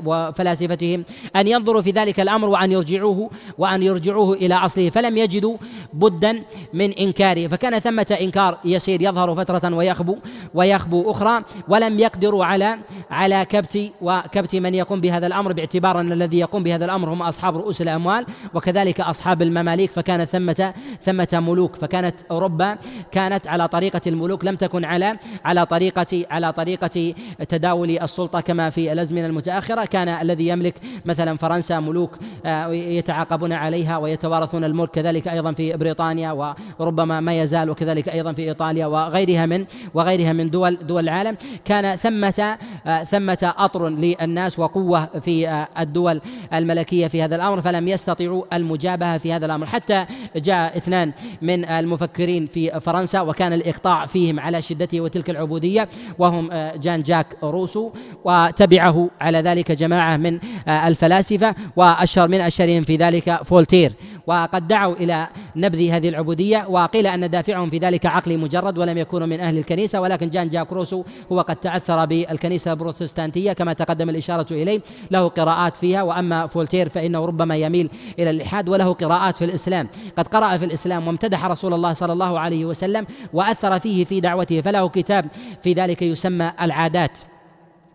وفلاسفتهم 0.05 1.05
أن 1.36 1.48
ينظروا 1.48 1.82
في 1.82 1.90
ذلك 1.90 2.20
الأمر 2.20 2.48
وأن 2.48 2.72
يرجعوه 2.72 3.30
وأن 3.59 3.82
يرجعوه 3.82 4.34
إلى 4.34 4.55
أصله 4.55 4.90
فلم 4.90 5.16
يجدوا 5.16 5.57
بدا 5.92 6.42
من 6.72 6.92
إنكاره. 6.92 7.46
فكان 7.46 7.78
ثمة 7.78 8.18
إنكار 8.20 8.59
يسير 8.64 9.02
يظهر 9.02 9.34
فترة 9.34 9.74
ويخبو 9.74 10.16
ويخبو 10.55 11.11
أخرى 11.11 11.42
ولم 11.68 11.98
يقدروا 11.98 12.44
على 12.44 12.78
على 13.11 13.44
كبت 13.44 13.92
وكبت 14.00 14.57
من 14.57 14.74
يقوم 14.74 15.00
بهذا 15.00 15.26
الأمر 15.26 15.52
باعتبار 15.52 16.00
أن 16.00 16.12
الذي 16.12 16.38
يقوم 16.38 16.62
بهذا 16.62 16.84
الأمر 16.84 17.12
هم 17.12 17.22
أصحاب 17.22 17.57
رؤوس 17.57 17.82
الأموال 17.82 18.26
وكذلك 18.55 19.00
أصحاب 19.00 19.42
المماليك. 19.42 19.92
فكانت 19.92 20.28
ثمة 20.28 20.74
ثمة 21.02 21.28
ملوك. 21.32 21.76
فكانت 21.76 22.14
أوروبا 22.30 22.76
كانت 23.12 23.43
كانت 23.45 23.53
على 23.53 23.68
طريقة 23.68 24.01
الملوك 24.07 24.45
لم 24.45 24.57
تكن 24.57 24.84
على 24.84 25.16
على 25.45 25.66
طريقة 25.66 26.24
على 26.30 26.53
طريقة 26.53 27.14
تداول 27.49 27.99
السلطة 27.99 28.40
كما 28.40 28.70
في 28.70 28.92
الأزمنة 28.92 29.26
المتأخرة. 29.26 29.84
كان 29.84 30.09
الذي 30.09 30.49
يملك 30.49 30.74
مثلا 31.05 31.36
فرنسا 31.36 31.80
ملوك 31.80 32.18
آه، 32.47 32.68
يتعاقبون 32.72 33.53
عليها 33.53 33.99
ويتوارثون 33.99 34.64
الملك 34.64 34.90
كذلك 34.90 35.28
أيضا 35.28 35.53
في 35.53 35.76
بريطانيا 35.76 36.57
وربما 36.78 37.20
ما 37.20 37.42
يزال 37.42 37.70
وكذلك 37.70 38.09
أيضا 38.09 38.32
في 38.32 38.42
إيطاليا 38.42 38.86
وغيرها 38.86 39.47
من 39.47 39.66
وغيرها 39.95 40.32
من 40.32 40.51
دول 40.51 40.76
دول 40.76 41.05
العالم. 41.05 41.36
كان 41.64 41.97
ثمة 41.97 42.59
آه، 42.86 43.05
ثمة 43.05 43.55
أطر 43.59 43.88
للناس 43.88 44.59
وقوة 44.59 45.09
في 45.20 45.49
آه، 45.49 45.68
الدول 45.78 46.20
الملكية 46.55 47.07
في 47.07 47.22
هذا 47.22 47.36
الأمر 47.36 47.61
فلم 47.61 47.88
يستطيعوا 47.88 48.45
المجابهة 48.53 49.18
في 49.18 49.32
هذا 49.32 49.47
الأمر. 49.47 49.66
حتى 49.66 50.07
جاء 50.36 50.76
اثنان 50.76 51.12
من 51.42 51.64
المفكرين 51.64 52.47
في 52.47 52.80
فرنسا 52.80 53.20
وكان 53.35 53.53
الإقطاع 53.53 54.07
فيهم 54.07 54.41
على 54.41 54.62
شدته 54.62 55.01
وتلك 55.01 55.30
العبودية 55.30 55.89
وهم 56.18 56.49
آه، 56.53 56.76
جان 56.76 57.03
جاك 57.03 57.26
روسو 57.43 57.91
وتبعه 58.24 59.11
على 59.20 59.39
ذلك 59.39 59.72
جماعة 59.72 60.16
من 60.16 60.39
آه، 60.68 60.89
الفلاسفة 60.89 61.55
وأشهر 61.76 62.28
من 62.28 62.41
أشهرهم 62.41 62.82
في 62.82 62.97
ذلك 62.97 63.43
فولتير. 63.45 63.93
وقد 64.27 64.68
دعوا 64.68 64.95
إلى 64.95 65.29
نبذ 65.57 65.89
هذه 65.89 66.09
العبودية 66.09 66.66
وقيل 66.68 67.07
أن 67.07 67.31
دافعهم 67.31 67.70
في 67.70 67.79
ذلك 67.79 68.07
عقلي 68.07 68.37
مجرد 68.37 68.79
ولم 68.79 68.99
يكونوا 68.99 69.27
من 69.27 69.41
أهل 69.41 69.59
الكنيسة 69.59 70.01
ولكن 70.01 70.31
جان 70.31 70.49
جاك 70.49 70.72
روسو 70.72 71.05
هو 71.33 71.41
قد 71.41 71.57
تأثر 71.57 72.05
بالكنيسة 72.05 72.72
البروتستانتية 72.72 73.53
كما 73.53 73.72
تقدم 73.72 74.11
الإشارة 74.11 74.47
إليه. 74.51 74.81
له 75.11 75.29
قراءات 75.29 75.77
فيها 75.77 76.03
وأما 76.03 76.47
فولتير 76.47 76.89
فإنه 76.89 77.25
ربما 77.25 77.57
يميل 77.57 77.91
إلى 78.18 78.31
الإلحاد 78.31 78.68
وله 78.68 78.93
قراءات 78.93 79.37
في 79.37 79.45
الإسلام. 79.45 79.89
قد 80.18 80.29
قرأ 80.29 80.57
في 80.57 80.64
الإسلام 80.64 81.07
وامتدح 81.07 81.45
رسول 81.45 81.75
الله 81.75 81.93
صلى 81.93 82.12
الله 82.12 82.39
عليه 82.39 82.64
وسلم 82.64 83.07
وأثر 83.33 83.79
فيه 83.79 84.05
في 84.05 84.20
دعوته 84.20 84.61
فله 84.61 84.89
كتاب 84.89 85.27
في 85.62 85.72
ذلك 85.72 86.03
يسمى 86.03 86.53
العادات. 86.61 87.34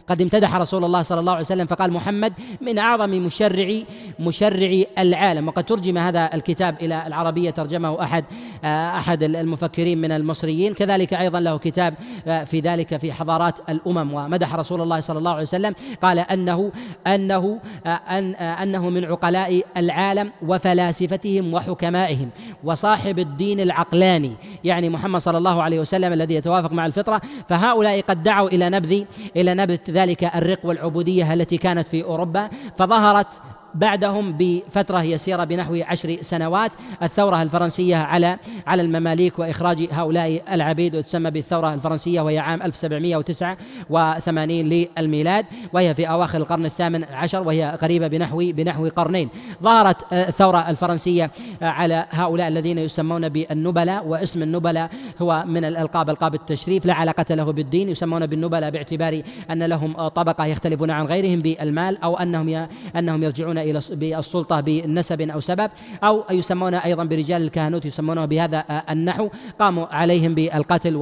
قد 0.10 0.22
امتدح 0.22 0.56
رسول 0.56 0.86
الله 0.86 1.02
صلى 1.02 1.20
الله 1.20 1.32
عليه 1.32 1.46
وسلم 1.46 1.66
فقال 1.66 1.94
محمد 1.94 2.34
من 2.62 2.78
أعظم 2.78 3.10
مشرعي 3.10 3.86
مشرعي 4.20 4.88
العالم. 4.98 5.48
وقد 5.48 5.64
ترجم 5.64 5.98
هذا 5.98 6.30
الكتاب 6.34 6.76
إلى 6.82 7.08
العربية 7.08 7.50
ترجمه 7.50 8.04
أحد 8.04 8.26
آه، 8.64 8.98
أحد 8.98 9.24
المفكرين 9.24 9.98
من 9.98 10.12
المصريين. 10.12 10.74
كذلك 10.74 11.14
أيضا 11.14 11.40
له 11.40 11.58
كتاب 11.58 11.94
آه، 12.28 12.44
في 12.44 12.60
ذلك 12.60 12.98
في 12.98 13.14
حضارات 13.14 13.56
الأمم. 13.70 14.14
ومدح 14.14 14.56
رسول 14.56 14.82
الله 14.82 15.00
صلى 15.00 15.20
الله 15.20 15.32
عليه 15.32 15.42
وسلم 15.42 15.74
قال 16.02 16.20
أنه 16.20 16.72
أنه 17.08 17.60
آه، 17.86 17.90
أن 17.90 18.36
أنه 18.36 18.90
من 18.90 19.06
عقلاء 19.06 19.64
العالم 19.78 20.32
وفلاسفتهم 20.48 21.54
وحكمائهم 21.54 22.30
وصاحب 22.64 23.20
الدين 23.20 23.60
العقلاني. 23.60 24.32
يعني 24.64 24.90
محمد 24.90 25.22
صلى 25.22 25.38
الله 25.38 25.64
عليه 25.64 25.80
وسلم 25.80 26.14
الذي 26.14 26.36
يتوافق 26.36 26.72
مع 26.72 26.86
الفطرة. 26.86 27.22
فهؤلاء 27.48 28.02
قد 28.02 28.24
دعوا 28.24 28.50
إلى 28.50 28.70
نبذ 28.70 29.04
إلى 29.36 29.54
نبذ 29.54 29.78
ذلك 30.00 30.24
الرق 30.24 30.60
والعبودية 30.64 31.34
التي 31.34 31.58
كانت 31.58 31.88
في 31.88 32.04
أوروبا 32.04 32.50
فظهرت 32.76 33.42
بعدهم 33.76 34.36
بفترة 34.40 35.04
يسيرة 35.04 35.44
بنحو 35.44 35.76
عشر 35.76 36.18
سنوات. 36.22 36.72
الثورة 37.04 37.42
الفرنسية 37.42 37.96
على 37.96 38.38
على 38.68 38.82
المماليك 38.82 39.40
وإخراج 39.40 39.88
هؤلاء 39.92 40.44
العبيد 40.52 40.96
وتسمى 40.96 41.32
بالثورة 41.32 41.74
الفرنسية 41.74 42.22
وهي 42.22 42.40
عام 42.40 42.62
1789 42.62 44.50
للميلاد 44.50 45.46
وهي 45.74 45.96
في 45.96 46.10
أواخر 46.10 46.38
القرن 46.38 46.66
الثامن 46.66 47.04
عشر 47.04 47.48
وهي 47.48 47.78
قريبة 47.82 48.08
بنحو 48.08 48.38
بنحو 48.38 48.88
قرنين. 48.88 49.30
ظهرت 49.64 50.14
الثورة 50.14 50.70
الفرنسية 50.70 51.32
على 51.62 52.06
هؤلاء 52.10 52.48
الذين 52.48 52.78
يسمون 52.78 53.30
بالنبلاء 53.30 54.06
واسم 54.08 54.44
النبلاء 54.44 54.90
هو 55.22 55.44
من 55.48 55.66
الألقاب 55.66 56.10
ألقاب 56.10 56.36
التشريف 56.36 56.86
لا 56.86 56.94
علاقة 56.94 57.36
له 57.36 57.52
بالدين. 57.52 57.90
يسمون 57.90 58.26
بالنبلاء 58.26 58.70
باعتبار 58.70 59.22
أن 59.52 59.64
لهم 59.64 60.08
طبقة 60.08 60.46
يختلفون 60.46 60.92
عن 60.92 61.06
غيرهم 61.06 61.40
بالمال 61.40 62.04
أو 62.04 62.18
أنهم 62.18 62.68
أنهم 62.96 63.24
يرجعون 63.24 63.59
إلى 63.62 63.82
بالسلطة 63.92 64.60
بنسب 64.60 65.22
أو 65.22 65.40
سبب 65.40 65.72
أو 66.04 66.24
يسمون 66.32 66.74
أيضا 66.74 67.04
برجال 67.04 67.42
الكهنوت 67.42 67.86
يسمونه 67.86 68.26
بهذا 68.26 68.84
النحو. 68.90 69.30
قاموا 69.60 69.86
عليهم 69.86 70.34
بالقتل 70.34 70.96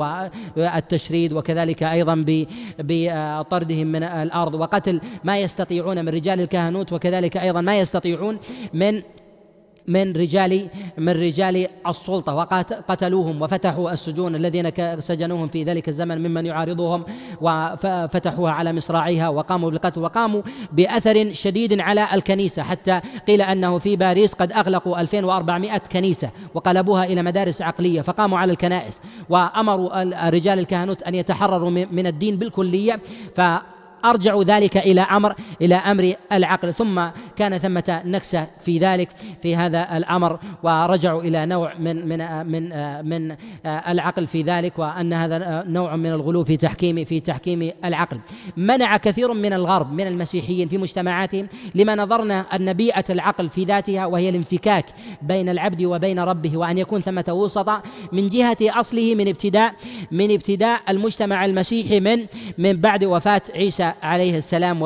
والتشريد 0.57 1.33
وكذلك 1.33 1.83
أيضا 1.83 2.25
بطردهم 2.79 3.87
من 3.87 4.03
الأرض. 4.03 4.53
وقتل 4.53 5.01
ما 5.23 5.39
يستطيعون 5.39 6.05
من 6.05 6.09
رجال 6.09 6.41
الكهنوت 6.41 6.93
وكذلك 6.93 7.37
أيضا 7.37 7.61
ما 7.61 7.79
يستطيعون 7.79 8.39
من 8.73 9.01
من 9.87 10.13
رجال 10.13 10.69
من 10.97 11.09
رجال 11.09 11.67
السلطة. 11.87 12.35
وقتلوهم 12.35 13.41
وفتحوا 13.41 13.91
السجون 13.91 14.35
الذين 14.35 14.71
سجنوهم 14.99 15.47
في 15.47 15.63
ذلك 15.63 15.89
الزمن 15.89 16.17
ممن 16.27 16.45
يعارضهم 16.45 17.05
وفتحوها 17.41 18.51
على 18.51 18.73
مصراعيها 18.73 19.29
وقاموا 19.29 19.69
بالقتل 19.69 20.01
وقاموا 20.01 20.41
بأثر 20.71 21.33
شديد 21.33 21.79
على 21.79 22.07
الكنيسة. 22.13 22.63
حتى 22.63 23.01
قيل 23.27 23.41
أنه 23.41 23.77
في 23.77 23.95
باريس 23.95 24.33
قد 24.33 24.51
أغلقوا 24.51 25.01
2400 25.01 25.77
كنيسة 25.77 26.29
وقلبوها 26.53 27.03
إلى 27.05 27.23
مدارس 27.23 27.61
عقلية 27.61 28.01
فقاموا 28.01 28.39
على 28.39 28.51
الكنائس. 28.51 29.01
وأمروا 29.29 30.29
رجال 30.29 30.59
الكهنوت 30.59 31.03
أن 31.03 31.15
يتحرروا 31.15 31.69
من 31.69 32.07
الدين 32.07 32.35
بالكلية 32.35 32.99
ف 33.35 33.41
أرجعوا 34.05 34.43
ذلك 34.43 34.77
إلى 34.77 35.01
أمر 35.01 35.33
إلى 35.61 35.75
أمر 35.75 36.13
العقل. 36.31 36.73
ثم 36.73 37.01
كان 37.35 37.57
ثمة 37.57 38.01
نكسة 38.05 38.47
في 38.59 38.77
ذلك 38.77 39.09
في 39.41 39.55
هذا 39.55 39.97
الأمر 39.97 40.39
ورجعوا 40.63 41.21
إلى 41.21 41.45
نوع 41.45 41.73
من 41.79 42.07
من 42.07 42.47
من 42.47 42.69
من 43.09 43.35
العقل 43.65 44.27
في 44.27 44.41
ذلك 44.41 44.79
وأن 44.79 45.13
هذا 45.13 45.63
نوع 45.67 45.95
من 45.95 46.07
الغلو 46.11 46.43
في 46.43 46.57
تحكيم 46.57 47.05
في 47.05 47.19
تحكيم 47.19 47.71
العقل. 47.85 48.19
منع 48.57 48.97
كثير 48.97 49.33
من 49.33 49.53
الغرب 49.53 49.91
من 49.91 50.07
المسيحيين 50.07 50.67
في 50.67 50.77
مجتمعاتهم 50.77 51.47
لما 51.75 51.95
نظرنا 51.95 52.39
أن 52.39 52.73
بيئة 52.73 53.05
العقل 53.09 53.49
في 53.49 53.63
ذاتها 53.63 54.05
وهي 54.05 54.29
الانفكاك 54.29 54.85
بين 55.21 55.49
العبد 55.49 55.83
وبين 55.83 56.19
ربه 56.19 56.57
وأن 56.57 56.77
يكون 56.77 57.01
ثمة 57.01 57.25
وسطى 57.29 57.81
من 58.11 58.27
جهة 58.27 58.57
أصله 58.61 59.15
من 59.15 59.27
ابتداء 59.27 59.73
من 60.11 60.31
ابتداء 60.31 60.81
المجتمع 60.89 61.45
المسيحي 61.45 61.99
من 61.99 62.25
من 62.57 62.73
بعد 62.73 63.03
وفاة 63.03 63.41
عيسى 63.55 63.86
عليه 64.03 64.37
السلام 64.37 64.77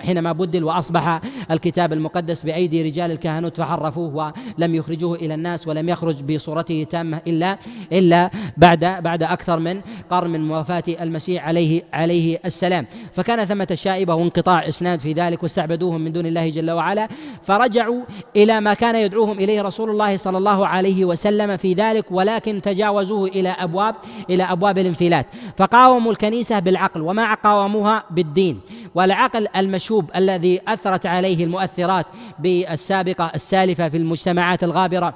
حينما 0.00 0.32
بدل 0.32 0.64
وأصبح 0.64 1.20
الكتاب 1.50 1.92
المقدس 1.92 2.42
بأيدي 2.42 2.82
رجال 2.82 3.10
الكهنوت 3.10 3.56
فحرفوه 3.56 4.32
ولم 4.58 4.74
يخرجوه 4.74 5.16
إلى 5.16 5.34
الناس 5.34 5.68
ولم 5.68 5.88
يخرج 5.88 6.22
بصورته 6.22 6.86
تامة 6.90 7.20
إلا 7.26 7.58
إلا 7.92 8.30
بعد 8.56 8.84
بعد 8.84 9.22
أكثر 9.22 9.58
من 9.58 9.80
قرن 10.10 10.30
من 10.30 10.50
وفاة 10.50 10.82
المسيح 10.88 11.46
عليه 11.46 11.82
عليه 11.92 12.38
السلام. 12.44 12.86
فكان 13.12 13.44
ثمة 13.44 13.68
شائبة 13.74 14.14
وانقطاع 14.14 14.68
إسناد 14.68 15.00
في 15.00 15.12
ذلك 15.12 15.42
واستعبدوهم 15.42 16.00
من 16.00 16.12
دون 16.12 16.26
الله 16.26 16.50
جل 16.50 16.70
وعلا. 16.70 17.08
فرجعوا 17.42 18.02
إلى 18.36 18.60
ما 18.60 18.74
كان 18.74 18.96
يدعوهم 18.96 19.38
إليه 19.38 19.62
رسول 19.62 19.90
الله 19.90 20.16
صلى 20.16 20.38
الله 20.38 20.66
عليه 20.66 21.04
وسلم 21.04 21.56
في 21.56 21.72
ذلك 21.72 22.04
ولكن 22.10 22.62
تجاوزوه 22.62 23.28
إلى 23.28 23.48
أبواب 23.48 23.94
إلى 24.30 24.42
أبواب 24.42 24.78
الانفلات. 24.78 25.26
فقاوموا 25.56 26.12
الكنيسة 26.12 26.58
بالعقل 26.58 27.00
وما 27.00 27.34
قاوموها 27.34 28.04
بالدين. 28.10 28.39
والعقل 28.94 29.46
المشوب 29.56 30.10
الذي 30.16 30.60
أثرت 30.68 31.06
عليه 31.06 31.44
المؤثرات 31.44 32.06
بالسابقة 32.38 33.32
السالفة 33.34 33.88
في 33.88 33.96
المجتمعات 33.96 34.64
الغابرة 34.64 35.14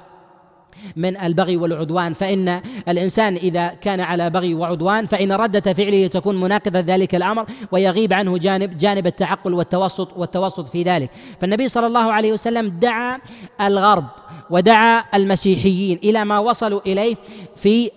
من 0.95 1.17
البغي 1.17 1.57
والعدوان. 1.57 2.13
فإن 2.13 2.61
الإنسان 2.87 3.35
إذا 3.35 3.67
كان 3.67 3.99
على 3.99 4.29
بغي 4.29 4.53
وعدوان 4.53 5.05
فإن 5.05 5.31
ردة 5.31 5.73
فعله 5.73 6.07
تكون 6.07 6.41
مناقضة 6.41 6.79
ذلك 6.79 7.15
الأمر 7.15 7.45
ويغيب 7.71 8.13
عنه 8.13 8.37
جانب 8.37 8.77
جانب 8.77 9.07
التعقل 9.07 9.53
والتوسط 9.53 10.17
والتوسط 10.17 10.67
في 10.67 10.83
ذلك. 10.83 11.09
فالنبي 11.41 11.67
صلى 11.67 11.87
الله 11.87 12.13
عليه 12.13 12.33
وسلم 12.33 12.67
دعا 12.67 13.19
الغرب 13.61 14.05
ودعا 14.49 15.03
المسيحيين 15.13 15.99
إلى 16.03 16.25
ما 16.25 16.39
وصلوا 16.39 16.81
إليه 16.85 17.15
في 17.55 17.91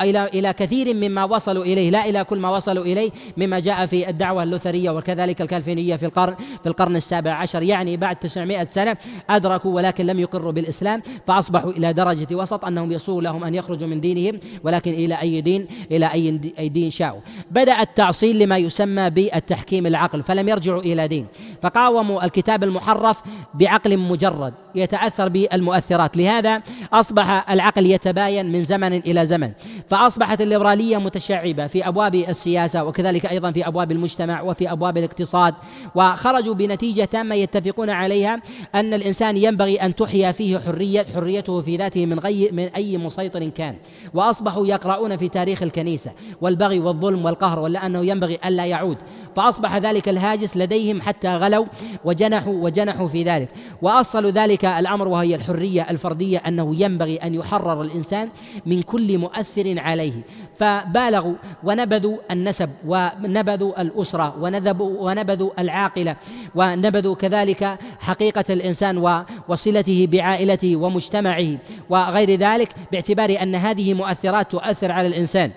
إلى 0.00 0.24
إلى 0.24 0.52
كثير 0.52 0.94
مما 0.94 1.24
وصلوا 1.24 1.64
إليه 1.64 1.90
لا 1.90 2.08
إلى 2.08 2.24
كل 2.24 2.38
ما 2.38 2.50
وصلوا 2.56 2.84
إليه 2.84 3.10
مما 3.36 3.60
جاء 3.60 3.86
في 3.86 4.08
الدعوة 4.08 4.42
اللوثرية 4.42 4.90
وكذلك 4.90 5.40
الكالفينية 5.42 5.96
في 5.96 6.06
القرن 6.06 6.34
في 6.62 6.68
القرن 6.68 6.96
السابع 6.96 7.32
عشر 7.32 7.62
يعني 7.62 7.96
بعد 7.96 8.16
900 8.16 8.64
سنة 8.64 8.96
أدركوا 9.30 9.74
ولكن 9.74 10.06
لم 10.06 10.20
يقروا 10.20 10.52
بالإسلام 10.52 11.02
فأصبحوا 11.26 11.70
إلى 11.70 11.92
درجة 11.92 12.34
وسط 12.34 12.64
أنهم 12.64 12.92
يسوء 12.92 13.20
لهم 13.22 13.44
أن 13.44 13.54
يخرجوا 13.54 13.88
من 13.88 14.00
دينهم 14.00 14.40
ولكن 14.64 14.92
إلى 14.92 15.20
أي 15.20 15.40
دين 15.40 15.66
إلى 15.90 16.12
أي 16.58 16.68
دين 16.68 16.90
شاءوا. 16.90 17.20
بدأ 17.50 17.80
التعصيل 17.80 18.38
لما 18.38 18.58
يسمى 18.58 19.10
بالتحكيم 19.10 19.86
العقل 19.86 20.22
فلم 20.22 20.48
يرجعوا 20.48 20.80
إلى 20.80 21.08
دين. 21.08 21.26
فقاوموا 21.62 22.24
الكتاب 22.24 22.64
المحرف 22.64 23.22
بعقل 23.54 23.98
مجرد 23.98 24.54
يتأثر 24.74 25.28
بالمؤثرات. 25.28 26.16
لهذا 26.16 26.62
أصبح 26.92 27.50
العقل 27.50 27.86
يتباين 27.86 28.52
من 28.52 28.64
زمن 28.64 28.92
إلى 28.92 29.26
زمن. 29.26 29.52
فأصبحت 29.92 30.40
الليبرالية 30.40 30.96
متشعبة 30.96 31.66
في 31.66 31.88
أبواب 31.88 32.14
السياسة 32.14 32.84
وكذلك 32.84 33.26
أيضا 33.26 33.50
في 33.50 33.66
أبواب 33.66 33.92
المجتمع 33.92 34.42
وفي 34.42 34.72
أبواب 34.72 34.98
الاقتصاد 34.98 35.54
وخرجوا 35.94 36.54
بنتيجة 36.54 37.04
تامة 37.04 37.34
يتفقون 37.34 37.90
عليها 37.90 38.40
أن 38.74 38.94
الإنسان 38.94 39.36
ينبغي 39.36 39.76
أن 39.76 39.94
تحيا 39.94 40.32
فيه 40.32 40.58
حرية 40.58 41.06
حريته 41.14 41.62
في 41.62 41.76
ذاته 41.76 42.06
من 42.06 42.18
غي 42.18 42.50
من 42.52 42.64
أي 42.64 42.98
مسيطر 42.98 43.48
كان 43.48 43.76
وأصبحوا 44.14 44.66
يقرؤون 44.66 45.16
في 45.16 45.28
تاريخ 45.28 45.62
الكنيسة 45.62 46.12
والبغي 46.40 46.78
والظلم 46.78 47.24
والقهر 47.24 47.58
ولا 47.58 47.86
أنه 47.86 48.06
ينبغي 48.06 48.38
ألا 48.44 48.66
يعود 48.66 48.98
فأصبح 49.36 49.76
ذلك 49.76 50.08
الهاجس 50.08 50.56
لديهم 50.56 51.00
حتى 51.00 51.36
غلوا 51.36 51.66
وجنحوا 52.04 52.54
وجنحوا 52.54 53.08
في 53.08 53.22
ذلك 53.22 53.48
وأصلوا 53.82 54.30
ذلك 54.30 54.64
الأمر 54.64 55.08
وهي 55.08 55.34
الحرية 55.34 55.90
الفردية 55.90 56.38
أنه 56.38 56.74
ينبغي 56.82 57.16
أن 57.16 57.34
يحرر 57.34 57.82
الإنسان 57.82 58.28
من 58.66 58.82
كل 58.82 59.18
مؤثر 59.18 59.71
عليه. 59.78 60.12
فبالغوا 60.58 61.34
ونبذوا 61.64 62.16
النسب 62.30 62.70
ونبذوا 62.86 63.82
الأسرة 63.82 64.36
ونذبوا 64.40 65.10
ونبذوا 65.10 65.50
العاقلة 65.58 66.16
ونبذوا 66.54 67.14
كذلك 67.14 67.78
حقيقة 68.00 68.44
الإنسان 68.50 69.24
وصلته 69.48 70.08
بعائلته 70.12 70.76
ومجتمعه 70.76 71.58
وغير 71.90 72.30
ذلك 72.34 72.68
باعتبار 72.92 73.36
أن 73.42 73.54
هذه 73.54 73.94
مؤثرات 73.94 74.50
تؤثر 74.50 74.92
على 74.92 75.08
الإنسان. 75.08 75.50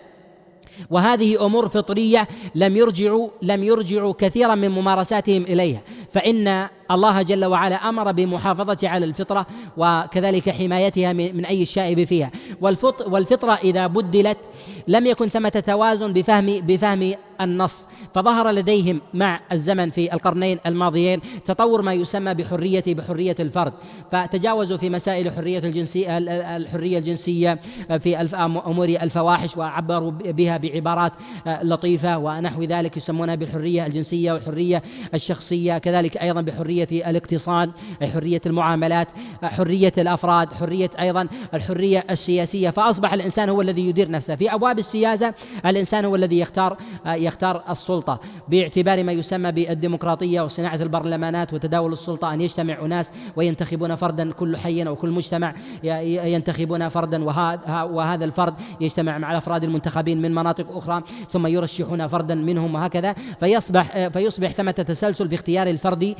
وهذه 0.89 1.45
أمور 1.45 1.69
فطرية 1.69 2.27
لم 2.55 2.77
يرجعوا 2.77 3.29
لم 3.41 3.63
يرجعوا 3.63 4.13
كثيرا 4.17 4.55
من 4.55 4.71
ممارساتهم 4.71 5.43
إليها. 5.43 5.81
فإن 6.11 6.67
الله 6.91 7.21
جل 7.21 7.45
وعلا 7.45 7.75
أمر 7.75 8.11
بمحافظة 8.11 8.77
على 8.83 9.05
الفطرة 9.05 9.45
وكذلك 9.77 10.49
حمايتها 10.49 11.13
من 11.13 11.45
أي 11.45 11.61
الشائب 11.61 12.03
فيها. 12.03 12.31
والفطرة 13.07 13.53
إذا 13.53 13.87
بدلت 13.87 14.37
لم 14.87 15.05
يكن 15.05 15.27
ثمة 15.27 15.49
توازن 15.49 16.13
بفهم 16.13 16.45
بفهم 16.45 17.13
النص. 17.41 17.87
فظهر 18.13 18.51
لديهم 18.51 19.01
مع 19.13 19.39
الزمن 19.51 19.89
في 19.89 20.13
القرنين 20.13 20.59
الماضيين 20.65 21.19
تطور 21.45 21.81
ما 21.81 21.93
يسمى 21.93 22.33
بحرية 22.33 22.83
بحرية 22.87 23.35
الفرد. 23.39 23.73
فتجاوزوا 24.11 24.77
في 24.77 24.89
مسائل 24.89 25.31
حرية 25.31 25.59
الجنسية 25.59 26.17
الحرية 26.57 26.97
الجنسية 26.97 27.59
في 27.99 28.17
أمور 28.65 28.87
الفواحش 28.87 29.57
وعبروا 29.57 30.11
بها 30.11 30.57
بعبارات 30.57 31.11
لطيفة 31.47 32.17
ونحو 32.17 32.63
ذلك 32.63 32.97
يسمونها 32.97 33.35
بالحرية 33.35 33.85
الجنسية 33.85 34.33
والحرية 34.33 34.83
الشخصية 35.13 35.77
كذلك 35.77 36.17
أيضا 36.17 36.41
بحرية 36.41 36.74
الاقتصاد 36.83 37.71
حرية 38.13 38.41
المعاملات 38.45 39.07
حرية 39.43 39.93
الأفراد 39.97 40.53
حرية 40.53 40.89
أيضا 40.99 41.27
الحرية 41.53 42.05
السياسية. 42.09 42.69
فأصبح 42.69 43.13
الإنسان 43.13 43.49
هو 43.49 43.61
الذي 43.61 43.89
يدير 43.89 44.11
نفسه. 44.11 44.35
في 44.35 44.53
أبواب 44.53 44.79
السياسة 44.79 45.33
الإنسان 45.65 46.05
هو 46.05 46.15
الذي 46.15 46.39
يختار 46.39 46.77
يختار 47.05 47.63
السلطة. 47.69 48.19
باعتبار 48.47 49.03
ما 49.03 49.11
يسمى 49.11 49.51
بالديمقراطية 49.51 50.41
وصناعة 50.41 50.75
البرلمانات 50.75 51.53
وتداول 51.53 51.93
السلطة 51.93 52.33
أن 52.33 52.41
يجتمع 52.41 52.85
أناس 52.85 53.11
وينتخبون 53.35 53.95
فردا 53.95 54.31
كل 54.31 54.57
حي 54.57 54.83
أو 54.83 54.95
كل 54.95 55.09
مجتمع 55.09 55.55
ينتخبون 55.83 56.89
فردا. 56.89 57.23
وهذا 57.83 58.25
الفرد 58.25 58.53
يجتمع 58.81 59.17
مع 59.17 59.31
الأفراد 59.31 59.63
المنتخبين 59.63 60.21
من 60.21 60.35
مناطق 60.35 60.77
أخرى 60.77 61.01
ثم 61.29 61.47
يرشحون 61.47 62.07
فردا 62.07 62.35
منهم 62.35 62.75
وهكذا. 62.75 63.15
فيصبح 63.39 64.07
فيصبح 64.07 64.51
ثمة 64.51 64.71
تسلسل 64.71 65.29
في 65.29 65.35
اختيار 65.35 65.67
الفرد 65.67 66.15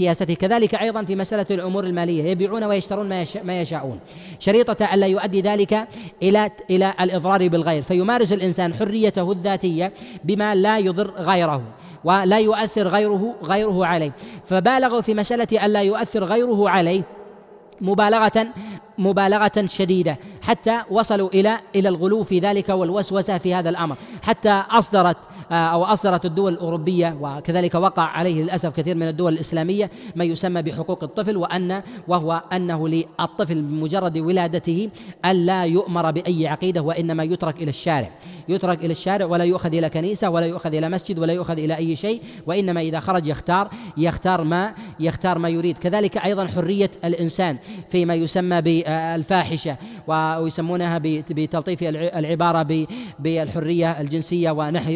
لسياسته 0.00 0.34
كذلك 0.34 0.74
أيضا 0.74 1.04
في 1.04 1.16
مسألة 1.16 1.46
الأمور 1.50 1.84
المالية. 1.84 2.24
يبيعون 2.24 2.64
ويشترون 2.64 3.08
ما 3.44 3.60
يشاءون. 3.60 4.00
شريطة 4.38 4.94
ألا 4.94 5.06
يؤدي 5.06 5.40
ذلك 5.40 5.88
إلى 6.22 6.50
إلى 6.70 6.94
الإضرار 7.00 7.48
بالغير. 7.48 7.82
فيمارس 7.82 8.32
الإنسان 8.32 8.74
حريته 8.74 9.32
الذاتية 9.32 9.92
بما 10.24 10.54
لا 10.54 10.78
يضر 10.78 11.10
غيره 11.10 11.62
ولا 12.04 12.38
يؤثر 12.38 12.88
غيره 12.88 13.34
غيره 13.44 13.86
عليه. 13.86 14.12
فبالغوا 14.44 15.00
في 15.00 15.14
مسألة 15.14 15.66
ألا 15.66 15.82
يؤثر 15.82 16.24
غيره 16.24 16.68
عليه 16.68 17.02
مبالغة 17.80 18.46
مبالغة 19.00 19.66
شديدة 19.66 20.18
حتى 20.42 20.82
وصلوا 20.90 21.28
إلى 21.28 21.60
إلى 21.76 21.88
الغلو 21.88 22.24
في 22.24 22.38
ذلك 22.38 22.68
والوسوسة 22.68 23.38
في 23.38 23.54
هذا 23.54 23.70
الأمر. 23.70 23.96
حتى 24.22 24.62
أصدرت 24.70 25.16
آه، 25.50 25.54
أو 25.54 25.84
أصدرت 25.84 26.24
الدول 26.24 26.52
الأوروبية 26.52 27.16
وكذلك 27.20 27.74
وقع 27.74 28.02
عليه 28.02 28.42
للأسف 28.42 28.76
كثير 28.76 28.96
من 28.96 29.08
الدول 29.08 29.32
الإسلامية 29.32 29.90
ما 30.16 30.24
يسمى 30.24 30.62
بحقوق 30.62 31.04
الطفل 31.04 31.36
وأن 31.36 31.82
وهو 32.08 32.42
أنه 32.52 32.88
للطفل 32.88 33.62
بمجرد 33.62 34.18
ولادته 34.18 34.88
ألا 35.24 35.64
يؤمر 35.64 36.10
بأي 36.10 36.46
عقيدة 36.48 36.80
وإنما 36.80 37.24
يترك 37.24 37.62
إلى 37.62 37.70
الشارع. 37.70 38.10
يترك 38.48 38.84
إلى 38.84 38.92
الشارع 38.92 39.26
ولا 39.26 39.44
يؤخذ 39.44 39.74
إلى 39.74 39.90
كنيسة 39.90 40.30
ولا 40.30 40.46
يؤخذ 40.46 40.74
إلى 40.74 40.88
مسجد 40.88 41.18
ولا 41.18 41.32
يؤخذ 41.32 41.58
إلى 41.58 41.76
أي 41.76 41.96
شيء 41.96 42.22
وإنما 42.46 42.80
إذا 42.80 43.00
خرج 43.00 43.26
يختار 43.26 43.70
يختار 43.96 44.44
ما 44.44 44.74
يختار 45.00 45.38
ما 45.38 45.48
يريد. 45.48 45.78
كذلك 45.78 46.16
أيضا 46.18 46.46
حرية 46.46 46.90
الإنسان 47.04 47.58
فيما 47.88 48.14
يسمى 48.14 48.60
بالفاحشة 48.90 49.76
ويسمونها 50.06 50.98
بتلطيف 51.02 51.82
العبارة 51.82 52.86
بالحرية 53.18 54.00
الجنسية 54.00 54.50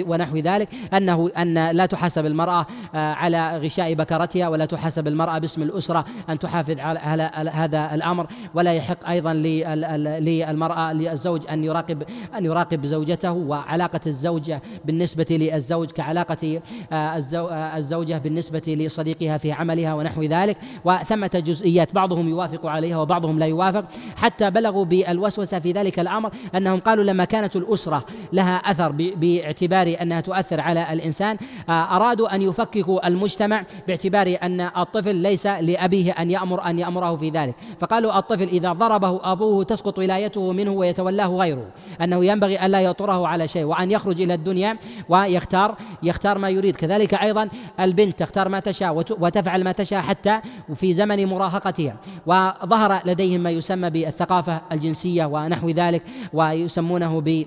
ونحو 0.06 0.38
ذلك 0.38 0.68
أنه 0.94 1.30
أن 1.38 1.70
لا 1.70 1.86
تحاسب 1.86 2.26
المرأة 2.26 2.66
آه، 2.94 3.12
على 3.12 3.58
غشاء 3.58 3.94
بكرتها 3.94 4.48
ولا 4.48 4.66
تحاسب 4.66 5.08
المرأة 5.08 5.38
باسم 5.38 5.62
الأسرة 5.62 6.04
أن 6.28 6.38
تحافظ 6.38 6.78
على 6.78 7.30
هذا 7.52 7.94
الأمر 7.94 8.26
ولا 8.54 8.72
يحق 8.72 9.08
أيضا 9.08 9.32
للمرأة 9.32 10.92
للزوج 10.92 11.42
أن 11.50 11.64
يراقب 11.64 12.02
أن 12.38 12.44
يراقب 12.44 12.86
زوجته 12.86 13.32
وعلاقة 13.32 14.00
الزوجة 14.06 14.62
بالنسبة 14.84 15.26
للزوج 15.30 15.90
كعلاقة 15.90 16.60
آه، 16.92 16.94
آه، 17.34 17.76
الزوجة 17.78 18.18
بالنسبة 18.18 18.62
لصديقها 18.66 19.38
في 19.38 19.52
عملها 19.52 19.94
ونحو 19.94 20.22
ذلك 20.22 20.56
وثمة 20.84 21.42
جزئيات 21.46 21.94
بعضهم 21.94 22.28
يوافق 22.28 22.66
عليها 22.66 22.98
وبعضهم 22.98 23.38
لا 23.38 23.46
يوافق. 23.46 23.83
الأرض 23.84 24.16
حتى 24.16 24.50
بلغوا 24.50 24.84
بالوسوسة 24.84 25.58
في 25.58 25.72
ذلك 25.72 25.98
الأمر 25.98 26.30
أنهم 26.54 26.80
قالوا 26.80 27.04
لما 27.04 27.24
كانت 27.24 27.56
الأسرة 27.56 28.04
لها 28.32 28.56
أثر 28.56 28.92
باعتبار 28.92 29.96
أنها 30.02 30.20
تؤثر 30.20 30.60
على 30.60 30.92
الإنسان 30.92 31.36
آه، 31.68 31.96
أرادوا 31.96 32.34
أن 32.34 32.42
يفككوا 32.42 33.06
المجتمع 33.06 33.64
باعتبار 33.88 34.36
أن 34.42 34.60
الطفل 34.60 35.14
ليس 35.14 35.46
لأبيه 35.46 36.12
أن 36.12 36.30
يأمر 36.30 36.66
أن 36.66 36.78
يأمره 36.78 37.16
في 37.16 37.30
ذلك. 37.30 37.54
فقالوا 37.80 38.18
الطفل 38.18 38.48
إذا 38.48 38.72
ضربه 38.72 39.32
أبوه 39.32 39.64
تسقط 39.64 39.98
ولايته 39.98 40.52
منه 40.52 40.70
ويتولاه 40.70 41.26
غيره 41.26 41.66
أنه 42.02 42.24
ينبغي 42.24 42.66
ألا 42.66 42.80
يطره 42.80 43.28
على 43.28 43.48
شيء 43.48 43.64
وأن 43.64 43.90
يخرج 43.90 44.20
إلى 44.20 44.34
الدنيا 44.34 44.76
ويختار 45.08 45.74
يختار 46.02 46.38
ما 46.38 46.48
يريد. 46.48 46.76
كذلك 46.76 47.14
أيضا 47.14 47.48
البنت 47.80 48.18
تختار 48.18 48.48
ما 48.48 48.60
تشاء 48.60 48.94
وتفعل 48.94 49.64
ما 49.64 49.72
تشاء 49.72 50.00
حتى 50.00 50.40
في 50.74 50.94
زمن 50.94 51.26
مراهقتها. 51.26 51.96
وظهر 52.26 53.00
لديهم 53.04 53.40
ما 53.40 53.50
يسمى 53.50 53.63
بالثقافة 53.72 54.60
الجنسية 54.72 55.24
ونحو 55.24 55.70
ذلك 55.70 56.02
ويسمونه 56.32 57.20
ب 57.20 57.46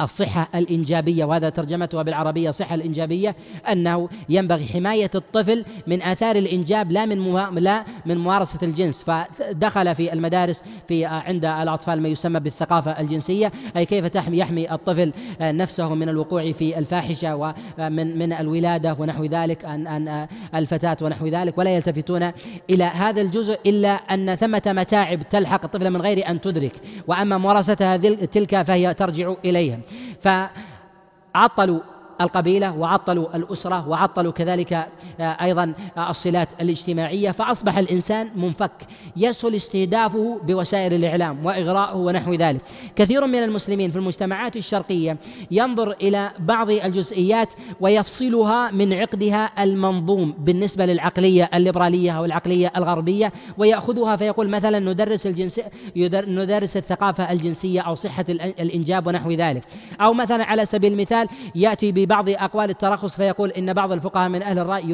الصحة 0.00 0.48
الإنجابية 0.54 1.24
وهذا 1.24 1.48
ترجمتها 1.48 2.02
بالعربية 2.02 2.50
صحة 2.50 2.74
الإنجابية 2.74 3.36
أنه 3.72 4.08
ينبغي 4.28 4.66
حماية 4.66 5.10
الطفل 5.14 5.64
من 5.86 6.02
آثار 6.02 6.36
الإنجاب 6.36 6.92
لا 6.92 7.06
من 7.06 7.54
لا 7.54 7.84
من 8.06 8.18
ممارسة 8.18 8.58
الجنس. 8.62 9.04
فدخل 9.04 9.94
في 9.94 10.12
المدارس 10.12 10.62
في 10.88 11.04
عند 11.04 11.44
الأطفال 11.44 12.02
ما 12.02 12.08
يسمى 12.08 12.40
بالثقافة 12.40 13.00
الجنسية 13.00 13.52
أي 13.76 13.86
كيف 13.86 14.06
تحمي 14.06 14.38
يحمي 14.38 14.72
الطفل 14.72 15.12
نفسه 15.40 15.94
من 15.94 16.08
الوقوع 16.08 16.52
في 16.52 16.78
الفاحشة 16.78 17.36
ومن 17.78 18.18
من 18.18 18.32
الولادة 18.32 18.96
ونحو 18.98 19.24
ذلك 19.24 19.64
أن 19.64 19.86
أن 19.86 20.26
الفتاة 20.54 20.96
ونحو 21.02 21.26
ذلك 21.26 21.58
ولا 21.58 21.76
يلتفتون 21.76 22.30
إلى 22.70 22.84
هذا 22.84 23.20
الجزء 23.20 23.58
إلا 23.66 23.88
أن 23.88 24.34
ثمة 24.34 24.62
متاعب 24.66 25.28
تلحق 25.28 25.64
الطفل 25.64 25.90
من 25.90 26.02
غير 26.02 26.28
أن 26.28 26.40
تدرك. 26.40 26.72
وأما 27.06 27.38
ممارستها 27.38 27.96
تلك 28.26 28.62
فهي 28.62 28.94
ترجع 28.94 29.34
إليها. 29.44 29.78
فعطلوا 30.20 31.80
القبيلة 32.20 32.76
وعطلوا 32.78 33.36
الأسرة 33.36 33.88
وعطلوا 33.88 34.32
كذلك 34.32 34.72
آه، 34.72 35.22
أيضا 35.22 35.74
آه، 35.96 36.10
الصلات 36.10 36.48
الاجتماعية 36.60 37.30
فأصبح 37.30 37.78
الإنسان 37.78 38.30
منفك 38.36 38.72
يسهل 39.16 39.54
استهدافه 39.54 40.40
بوسائل 40.44 40.94
الإعلام 40.94 41.46
وإغراءه 41.46 41.96
ونحو 41.96 42.34
ذلك. 42.34 42.60
كثير 42.96 43.26
من 43.26 43.42
المسلمين 43.42 43.90
في 43.90 43.96
المجتمعات 43.96 44.56
الشرقية 44.56 45.16
ينظر 45.50 45.92
إلى 45.92 46.30
بعض 46.38 46.70
الجزئيات 46.70 47.48
ويفصلها 47.80 48.70
من 48.70 48.92
عقدها 48.92 49.62
المنظوم 49.62 50.34
بالنسبة 50.38 50.86
للعقلية 50.86 51.50
الليبرالية 51.54 52.10
أو 52.10 52.24
العقليه 52.24 52.72
الغربية 52.76 53.32
ويأخذها 53.58 54.16
فيقول 54.16 54.48
مثلا 54.48 54.78
ندرس 54.78 55.26
الجنس 55.26 55.60
ندرس 55.96 56.76
الثقافة 56.76 57.32
الجنسية 57.32 57.80
أو 57.80 57.94
صحة 57.94 58.24
الإنجاب 58.30 59.06
ونحو 59.06 59.30
ذلك. 59.30 59.62
أو 60.00 60.12
مثلا 60.12 60.44
على 60.44 60.66
سبيل 60.66 60.92
المثال 60.92 61.28
يأتي 61.54 61.92
بعض 62.10 62.28
أقوال 62.28 62.70
الترخص 62.70 63.16
فيقول 63.16 63.50
إن 63.50 63.72
بعض 63.72 63.92
الفقهاء 63.92 64.28
من 64.28 64.42
أهل 64.42 64.58
الرأي 64.58 64.90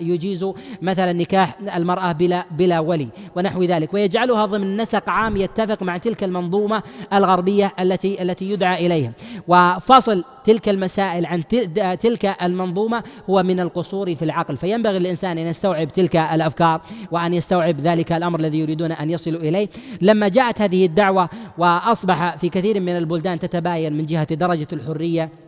يجيز 0.00 0.46
مثلا 0.82 1.12
نكاح 1.12 1.58
المرأة 1.76 2.12
بلا 2.12 2.44
بلا 2.50 2.80
ولي 2.80 3.08
ونحو 3.36 3.62
ذلك 3.62 3.94
ويجعلها 3.94 4.46
ضمن 4.46 4.76
نسق 4.76 5.08
عام 5.10 5.36
يتفق 5.36 5.82
مع 5.82 5.98
تلك 5.98 6.24
المنظومة 6.24 6.82
الغربية 7.12 7.72
التي 7.80 8.22
التي 8.22 8.50
يدعى 8.50 8.86
إليها. 8.86 9.12
وفصل 9.48 10.24
تلك 10.44 10.68
المسائل 10.68 11.26
عن 11.26 11.42
تلك 12.00 12.36
المنظومة 12.42 13.02
هو 13.30 13.42
من 13.42 13.60
القصور 13.60 14.14
في 14.14 14.24
العقل. 14.24 14.56
فينبغي 14.56 14.98
للإنسان 14.98 15.38
أن 15.38 15.46
يستوعب 15.46 15.88
تلك 15.88 16.16
الأفكار 16.16 16.80
وأن 17.10 17.34
يستوعب 17.34 17.80
ذلك 17.80 18.12
الأمر 18.12 18.40
الذي 18.40 18.58
يريدون 18.58 18.92
أن 18.92 19.10
يصلوا 19.10 19.40
إليه. 19.40 19.68
لما 20.00 20.28
جاءت 20.28 20.60
هذه 20.60 20.86
الدعوة 20.86 21.28
وأصبح 21.58 22.36
في 22.36 22.48
كثير 22.48 22.80
من 22.80 22.96
البلدان 22.96 23.38
تتباين 23.38 23.92
من 23.92 24.06
جهة 24.06 24.34
درجة 24.34 24.68
الحرية 24.72 25.47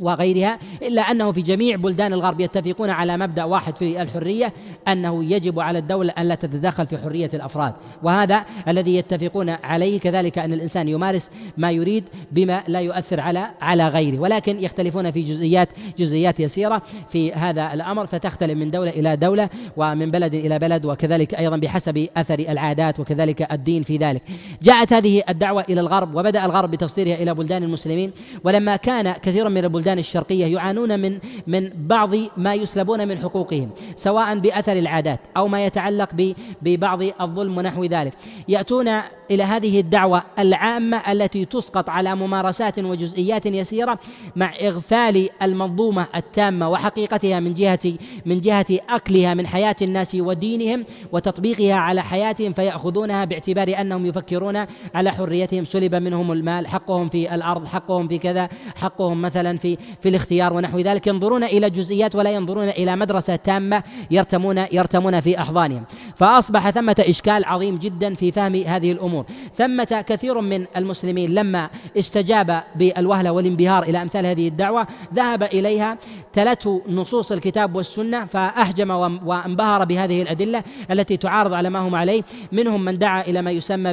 وغيرها 0.00 0.58
إلا 0.82 1.02
أنه 1.02 1.32
في 1.32 1.42
جميع 1.42 1.76
بلدان 1.76 2.12
الغرب 2.12 2.40
يتفقون 2.40 2.90
على 2.90 3.16
مبدأ 3.16 3.44
واحد 3.44 3.76
في 3.76 4.02
الحرية 4.02 4.52
أنه 4.88 5.24
يجب 5.24 5.60
على 5.60 5.78
الدولة 5.78 6.12
أن 6.18 6.28
لا 6.28 6.34
تتدخل 6.34 6.86
في 6.86 6.98
حرية 6.98 7.30
الأفراد. 7.34 7.74
وهذا 8.02 8.44
الذي 8.68 8.96
يتفقون 8.96 9.50
عليه 9.50 10.00
كذلك 10.00 10.38
أن 10.38 10.52
الإنسان 10.52 10.88
يمارس 10.88 11.30
ما 11.56 11.70
يريد 11.70 12.04
بما 12.32 12.62
لا 12.68 12.80
يؤثر 12.80 13.20
على 13.20 13.50
على 13.60 13.88
غيره. 13.88 14.18
ولكن 14.18 14.64
يختلفون 14.64 15.10
في 15.10 15.22
جزئيات 15.22 15.68
جزئيات 15.98 16.40
يسيرة 16.40 16.82
في 17.08 17.32
هذا 17.32 17.74
الأمر 17.74 18.06
فتختلف 18.06 18.58
من 18.58 18.70
دولة 18.70 18.90
إلى 18.90 19.16
دولة 19.16 19.48
ومن 19.76 20.10
بلد 20.10 20.34
إلى 20.34 20.58
بلد 20.58 20.84
وكذلك 20.84 21.34
أيضا 21.34 21.56
بحسب 21.56 22.08
أثر 22.16 22.38
العادات 22.38 23.00
وكذلك 23.00 23.52
الدين 23.52 23.82
في 23.82 23.96
ذلك. 23.96 24.22
جاءت 24.62 24.92
هذه 24.92 25.22
الدعوة 25.28 25.64
إلى 25.68 25.80
الغرب 25.80 26.14
وبدأ 26.14 26.44
الغرب 26.44 26.70
بتصديرها 26.70 27.14
إلى 27.14 27.34
بلدان 27.34 27.62
المسلمين. 27.62 28.12
ولما 28.44 28.76
كان 28.76 29.12
كثير 29.12 29.48
من 29.48 29.64
البلدان 29.64 29.83
البلدان 29.84 29.98
الشرقية 29.98 30.46
يعانون 30.46 31.00
من 31.00 31.18
من 31.46 31.70
بعض 31.76 32.10
ما 32.36 32.54
يسلبون 32.54 33.08
من 33.08 33.18
حقوقهم 33.18 33.70
سواء 33.96 34.38
بأثر 34.38 34.72
العادات 34.72 35.20
أو 35.36 35.48
ما 35.48 35.66
يتعلق 35.66 36.34
ببعض 36.62 37.02
الظلم 37.20 37.58
ونحو 37.58 37.84
ذلك. 37.84 38.12
يأتون 38.48 38.88
إلى 39.30 39.42
هذه 39.42 39.80
الدعوة 39.80 40.22
العامة 40.38 41.12
التي 41.12 41.44
تسقط 41.44 41.90
على 41.90 42.14
ممارسات 42.14 42.78
وجزئيات 42.78 43.46
يسيرة 43.46 43.98
مع 44.36 44.52
إغفال 44.60 45.28
المنظومة 45.42 46.06
التامة 46.14 46.68
وحقيقتها 46.68 47.40
من 47.40 47.54
جهة 47.54 47.92
من 48.26 48.40
جهة 48.40 48.66
أكلها 48.88 49.34
من 49.34 49.46
حياة 49.46 49.76
الناس 49.82 50.14
ودينهم 50.14 50.84
وتطبيقها 51.12 51.74
على 51.74 52.02
حياتهم 52.02 52.52
فيأخذونها 52.52 53.24
باعتبار 53.24 53.74
أنهم 53.80 54.06
يفكرون 54.06 54.66
على 54.94 55.10
حريتهم. 55.10 55.64
سلب 55.64 55.94
منهم 55.94 56.32
المال 56.32 56.66
حقهم 56.66 57.08
في 57.08 57.34
الأرض 57.34 57.66
حقهم 57.66 58.08
في 58.08 58.18
كذا 58.18 58.48
حقهم 58.76 59.22
مثلا 59.22 59.58
في 59.58 59.73
في 60.00 60.08
الاختيار 60.08 60.52
ونحو 60.52 60.78
ذلك 60.78 61.06
ينظرون 61.06 61.44
إلى 61.44 61.70
جزئيات 61.70 62.14
ولا 62.14 62.30
ينظرون 62.30 62.68
إلى 62.68 62.96
مدرسة 62.96 63.36
تامة 63.36 63.82
يرتمون 64.10 64.64
يرتمون 64.72 65.20
في 65.20 65.40
أحضانهم. 65.40 65.84
فأصبح 66.16 66.70
ثمة 66.70 66.96
إشكال 67.08 67.44
عظيم 67.44 67.76
جدا 67.76 68.14
في 68.14 68.32
فهم 68.32 68.54
هذه 68.54 68.92
الأمور. 68.92 69.24
ثمة 69.54 70.04
كثير 70.08 70.40
من 70.40 70.66
المسلمين 70.76 71.34
لما 71.34 71.70
استجاب 71.98 72.62
بالوهلة 72.76 73.32
والانبهار 73.32 73.82
إلى 73.82 74.02
أمثال 74.02 74.26
هذه 74.26 74.48
الدعوة 74.48 74.86
ذهب 75.14 75.42
إليها 75.42 75.98
تلته 76.32 76.82
نصوص 76.88 77.32
الكتاب 77.32 77.76
والسنة 77.76 78.24
فاحجم 78.24 78.90
وانبهر 79.24 79.84
بهذه 79.84 80.22
الأدلة 80.22 80.62
التي 80.90 81.16
تعارض 81.16 81.52
على 81.52 81.70
ما 81.70 81.78
هم 81.78 81.94
عليه. 81.94 82.22
منهم 82.52 82.84
من 82.84 82.98
دعا 82.98 83.20
إلى 83.20 83.42
ما 83.42 83.50
يسمى 83.50 83.92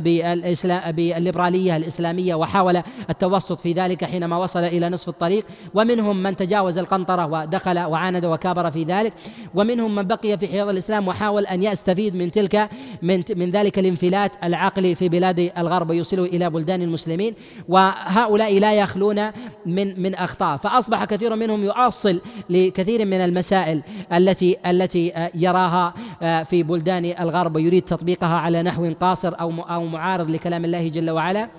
بالليبرالية 0.91 1.77
الإسلامية 1.77 2.36
وحاول 2.36 2.82
التوسط 3.09 3.59
في 3.59 3.73
ذلك 3.73 4.05
حينما 4.05 4.38
وصل 4.38 4.63
إلى 4.63 4.89
نصف 4.89 5.09
الطريق. 5.09 5.45
ومنهم 5.74 6.24
من 6.24 6.36
تجاوز 6.36 6.78
القنطرة 6.78 7.26
ودخل 7.26 7.80
وعاند 7.80 8.26
وكابر 8.26 8.72
في 8.72 8.84
ذلك 8.84 9.13
ومنهم 9.55 9.95
من 9.95 10.03
بقي 10.03 10.38
في 10.38 10.47
حياض 10.47 10.69
الإسلام 10.69 11.07
وحاول 11.07 11.45
أن 11.45 11.63
يستفيد 11.63 12.15
من 12.15 12.32
تلك 12.32 12.69
من 13.01 13.24
من 13.36 13.51
ذلك 13.51 13.80
الانفلات 13.80 14.32
العقلي 14.43 14.95
في 14.95 15.09
بلاد 15.09 15.51
الغرب 15.57 15.89
ويوصله 15.89 16.24
إلى 16.24 16.49
بلدان 16.49 16.82
المسلمين 16.82 17.34
وهؤلاء 17.69 18.59
لا 18.59 18.74
يخلون 18.74 19.32
من 19.65 20.01
من 20.01 20.15
أخطاء. 20.15 20.57
فأصبح 20.57 21.05
كثير 21.05 21.36
منهم 21.36 21.63
يؤصل 21.63 22.22
لكثير 22.49 23.05
من 23.05 23.22
المسائل 23.22 23.82
التي 24.13 24.57
التي 24.65 25.30
يراها 25.36 25.93
في 26.43 26.63
بلدان 26.63 27.05
الغرب 27.05 27.55
ويريد 27.55 27.84
تطبيقها 27.84 28.38
على 28.38 28.63
نحو 28.63 28.93
قاصر 29.01 29.34
أو 29.39 29.51
أو 29.61 29.86
معارض 29.86 30.32
لكلام 30.32 30.65
الله 30.65 30.88
جل 30.88 31.09
وعلا. 31.09 31.49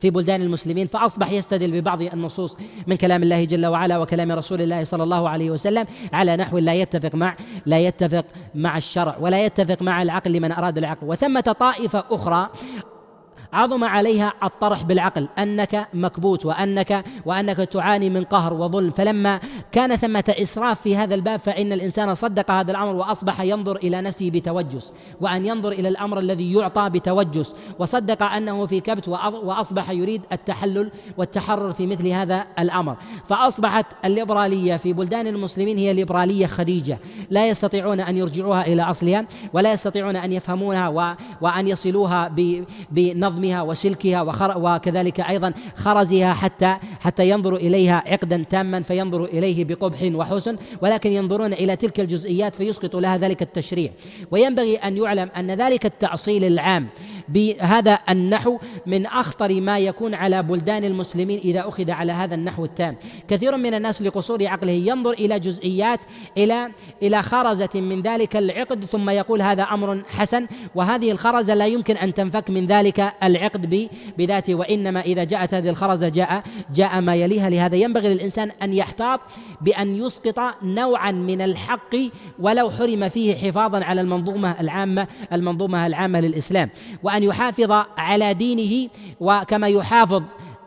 في 0.00 0.10
بلدان 0.10 0.42
المسلمين 0.42 0.86
فأصبح 0.86 1.30
يستدل 1.30 1.80
ببعض 1.80 2.02
النصوص 2.02 2.56
من 2.86 2.96
كلام 2.96 3.22
الله 3.22 3.44
جل 3.44 3.66
وعلا 3.66 3.98
وكلام 3.98 4.32
رسول 4.32 4.62
الله 4.62 4.84
صلى 4.84 5.02
الله 5.02 5.28
عليه 5.28 5.50
وسلم 5.50 5.86
على 6.12 6.36
نحو 6.36 6.58
لا 6.58 6.74
يتفق 6.74 7.14
مع 7.14 7.36
لا 7.66 7.78
يتفق 7.78 8.24
مع 8.54 8.76
الشرع 8.76 9.16
ولا 9.20 9.44
يتفق 9.44 9.82
مع 9.82 10.02
العقل 10.02 10.32
لمن 10.32 10.52
أراد 10.52 10.78
العقل. 10.78 11.06
وثمة 11.06 11.40
طائفة 11.40 12.04
أخرى 12.10 12.50
عظم 13.52 13.84
عليها 13.84 14.32
الطرح 14.42 14.82
بالعقل. 14.82 15.28
أنك 15.38 15.88
مكبوت 15.94 16.46
وانك 16.46 17.04
وأنك 17.24 17.56
تعاني 17.56 18.10
من 18.10 18.24
قهر 18.24 18.54
وظلم. 18.54 18.90
فلما 18.90 19.40
كان 19.72 19.96
ثمة 19.96 20.34
إسراف 20.42 20.80
في 20.80 20.96
هذا 20.96 21.14
الباب 21.14 21.40
فإن 21.40 21.72
الإنسان 21.72 22.14
صدق 22.14 22.50
هذا 22.50 22.70
الأمر 22.70 22.94
وأصبح 22.94 23.40
ينظر 23.40 23.76
إلى 23.76 24.00
نفسه 24.00 24.30
بتوجس 24.30 24.92
وأن 25.20 25.46
ينظر 25.46 25.72
إلى 25.72 25.88
الأمر 25.88 26.18
الذي 26.18 26.52
يعطى 26.52 26.90
بتوجس. 26.90 27.54
وصدق 27.78 28.22
أنه 28.22 28.66
في 28.66 28.80
كبت 28.80 29.08
وأصبح 29.08 29.90
يريد 29.90 30.22
التحلل 30.32 30.90
والتحرر 31.16 31.72
في 31.72 31.86
مثل 31.86 32.08
هذا 32.08 32.46
الأمر. 32.58 32.96
فأصبحت 33.24 33.86
الليبرالية 34.04 34.76
في 34.76 34.92
بلدان 34.92 35.26
المسلمين 35.26 35.78
هي 35.78 35.92
ليبرالية 35.92 36.46
خديجة. 36.46 36.98
لا 37.30 37.48
يستطيعون 37.48 38.00
أن 38.00 38.16
يرجعوها 38.16 38.66
إلى 38.66 38.82
أصلها 38.82 39.26
ولا 39.52 39.72
يستطيعون 39.72 40.16
أن 40.16 40.32
يفهمونها 40.32 40.88
وأن 41.40 41.68
يصلوها 41.68 42.34
بنظم 42.90 43.35
عظمها 43.36 43.62
وسلكها 43.62 44.22
وكذلك 44.56 45.20
أيضا 45.20 45.52
خرزها 45.76 46.32
حتى 46.32 46.76
حتى 47.00 47.30
ينظروا 47.30 47.58
إليها 47.58 48.02
عقدا 48.06 48.44
تاما 48.50 48.82
فينظروا 48.82 49.26
إليه 49.26 49.64
بقبح 49.64 50.02
وحسن 50.02 50.56
ولكن 50.82 51.12
ينظرون 51.12 51.52
إلى 51.52 51.76
تلك 51.76 52.00
الجزئيات 52.00 52.54
فيسقط 52.54 52.96
لها 52.96 53.16
ذلك 53.16 53.42
التشريع. 53.42 53.90
وينبغي 54.30 54.76
أن 54.76 54.96
يعلم 54.96 55.28
أن 55.36 55.50
ذلك 55.50 55.86
التأصيل 55.86 56.44
العام 56.44 56.88
بهذا 57.28 57.98
النحو 58.10 58.58
من 58.86 59.06
أخطر 59.06 59.60
ما 59.60 59.78
يكون 59.78 60.14
على 60.14 60.42
بلدان 60.42 60.84
المسلمين 60.84 61.38
إذا 61.38 61.68
أخذ 61.68 61.90
على 61.90 62.12
هذا 62.12 62.34
النحو 62.34 62.64
التام. 62.64 62.96
كثير 63.28 63.56
من 63.56 63.74
الناس 63.74 64.02
لقصور 64.02 64.46
عقله 64.46 64.72
ينظر 64.72 65.10
إلى 65.10 65.40
جزئيات 65.40 66.00
إلى 66.38 66.68
إلى 67.02 67.22
خرزة 67.22 67.68
من 67.74 68.02
ذلك 68.02 68.36
العقد 68.36 68.84
ثم 68.84 69.10
يقول 69.10 69.42
هذا 69.42 69.62
أمر 69.62 70.02
حسن 70.08 70.46
وهذه 70.74 71.10
الخرزة 71.10 71.54
لا 71.54 71.66
يمكن 71.66 71.96
أن 71.96 72.14
تنفك 72.14 72.50
من 72.50 72.66
ذلك 72.66 73.12
العقد 73.22 73.88
بذاته 74.18 74.54
وإنما 74.54 75.00
إذا 75.00 75.24
جاءت 75.24 75.54
هذه 75.54 75.68
الخرزة 75.68 76.08
جاء 76.08 76.42
جاء 76.74 77.00
ما 77.00 77.14
يليها. 77.14 77.50
لهذا 77.50 77.76
ينبغي 77.76 78.14
للإنسان 78.14 78.50
أن 78.62 78.74
يحتاط 78.74 79.20
بأن 79.60 79.96
يسقط 79.96 80.54
نوعا 80.62 81.10
من 81.10 81.42
الحق 81.42 81.96
ولو 82.38 82.70
حرم 82.70 83.08
فيه 83.08 83.36
حفاظا 83.36 83.84
على 83.84 84.00
المنظومة 84.00 84.60
العامة 84.60 85.06
المنظومة 85.32 85.86
العامة 85.86 86.20
للإسلام. 86.20 86.70
وأن 87.02 87.15
يحافظ 87.22 87.72
على 87.98 88.34
دينه 88.34 88.88
وكما 89.20 89.68
يحافظ 89.68 90.22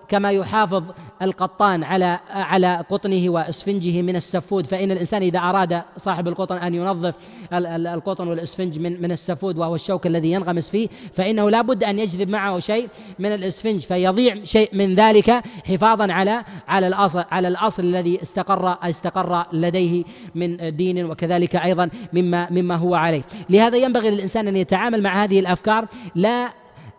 كما 0.09 0.31
يحافظ 0.31 0.83
القطان 1.21 1.83
على 1.83 2.19
على 2.29 2.85
قطنه 2.89 3.29
واسفنجه 3.29 4.01
من 4.01 4.15
السفود. 4.15 4.65
فإن 4.65 4.91
الإنسان 4.91 5.21
إذا 5.21 5.39
أراد 5.39 5.81
صاحب 5.97 6.27
القطن 6.27 6.55
أن 6.55 6.73
ينظف 6.75 7.15
القطن 7.53 8.27
والاسفنج 8.27 8.79
من 8.79 9.01
من 9.01 9.11
السفود 9.11 9.57
وهو 9.57 9.75
الشوك 9.75 10.07
الذي 10.07 10.31
ينغمس 10.31 10.69
فيه 10.69 10.87
فإنه 11.13 11.49
لا 11.49 11.61
بد 11.61 11.83
أن 11.83 11.99
يجذب 11.99 12.29
معه 12.29 12.59
شيء 12.59 12.87
من 13.19 13.33
الاسفنج 13.33 13.81
فيضيع 13.81 14.43
شيء 14.43 14.69
من 14.73 14.95
ذلك 14.95 15.43
حفاظا 15.65 16.13
على 16.13 16.43
على 16.67 16.87
الاصل 16.87 17.23
على 17.31 17.47
الأصل 17.47 17.83
الذي 17.83 18.21
استقر 18.21 18.77
استقر 18.83 19.45
لديه 19.53 20.03
من 20.35 20.75
دين 20.75 21.05
وكذلك 21.05 21.55
أيضا 21.55 21.89
مما 22.13 22.47
مما 22.51 22.75
هو 22.75 22.95
عليه. 22.95 23.21
لهذا 23.49 23.77
ينبغي 23.77 24.09
للإنسان 24.09 24.47
أن 24.47 24.55
يتعامل 24.55 25.03
مع 25.03 25.23
هذه 25.23 25.39
الأفكار. 25.39 25.85
لا 26.15 26.49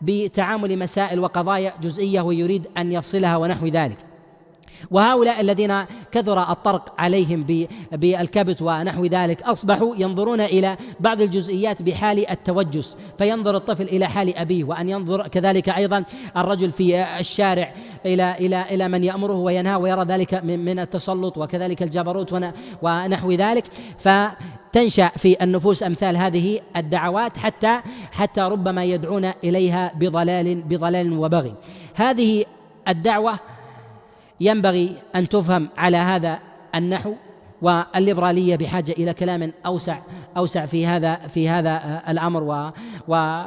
بتعامل 0.03 0.79
مسائل 0.79 1.21
وقضايا 1.21 1.75
جزئية 1.83 2.21
ويريد 2.21 2.67
أن 2.79 2.93
يفصلها 2.93 3.37
ونحو 3.37 3.67
ذلك. 3.67 3.99
وهؤلاء 4.91 5.41
الذين 5.41 5.85
كثر 6.13 6.51
الطرق 6.53 6.95
عليهم 6.99 7.69
بالكبت 7.93 8.63
ونحو 8.63 9.05
ذلك 9.05 9.43
أصبحوا 9.43 9.95
ينظرون 9.97 10.41
إلى 10.41 10.77
بعض 11.01 11.21
الجزئيات 11.21 11.83
بحال 11.83 12.31
التوجس. 12.31 12.97
فينظر 13.19 13.57
الطفل 13.57 13.83
إلى 13.83 14.07
حال 14.07 14.37
أبيه 14.37 14.65
وأن 14.65 14.89
ينظر 14.89 15.29
كذلك 15.29 15.69
أيضا 15.69 16.05
الرجل 16.37 16.71
في 16.73 17.05
الشارع 17.21 17.75
إلى 18.07 18.37
إلى 18.41 18.63
إلى 18.71 18.89
من 18.89 19.05
يأمره 19.05 19.35
وينهى 19.35 19.77
ويرى 19.77 20.05
ذلك 20.05 20.35
من 20.45 20.79
التسلط 20.79 21.39
وكذلك 21.39 21.83
الجبروت 21.83 22.35
ونحو 22.83 23.33
ذلك. 23.33 23.65
ف 23.99 24.09
تنشأ 24.73 25.09
في 25.09 25.45
النفوس 25.45 25.83
أمثال 25.83 26.17
هذه 26.17 26.61
الدعوات 26.77 27.39
حتى 27.39 27.81
حتى 28.13 28.41
ربما 28.41 28.85
يدعون 28.85 29.33
إليها 29.45 29.93
بضلال 29.95 30.63
بضلال 30.63 31.19
وبغي. 31.19 31.55
هذه 31.95 32.45
الدعوة 32.89 33.39
ينبغي 34.41 34.97
أن 35.15 35.29
تفهم 35.29 35.69
على 35.79 35.97
هذا 35.97 36.39
النحو 36.75 37.15
والليبرالية 37.63 38.57
بحاجة 38.57 38.93
إلى 38.93 39.15
كلام 39.15 39.53
أوسع 39.67 39.99
أوسع 40.37 40.67
في 40.67 40.87
هذا 40.87 41.15
في 41.15 41.49
هذا 41.49 42.03
الأمر 42.09 42.43
و, 42.43 42.71
و 43.09 43.43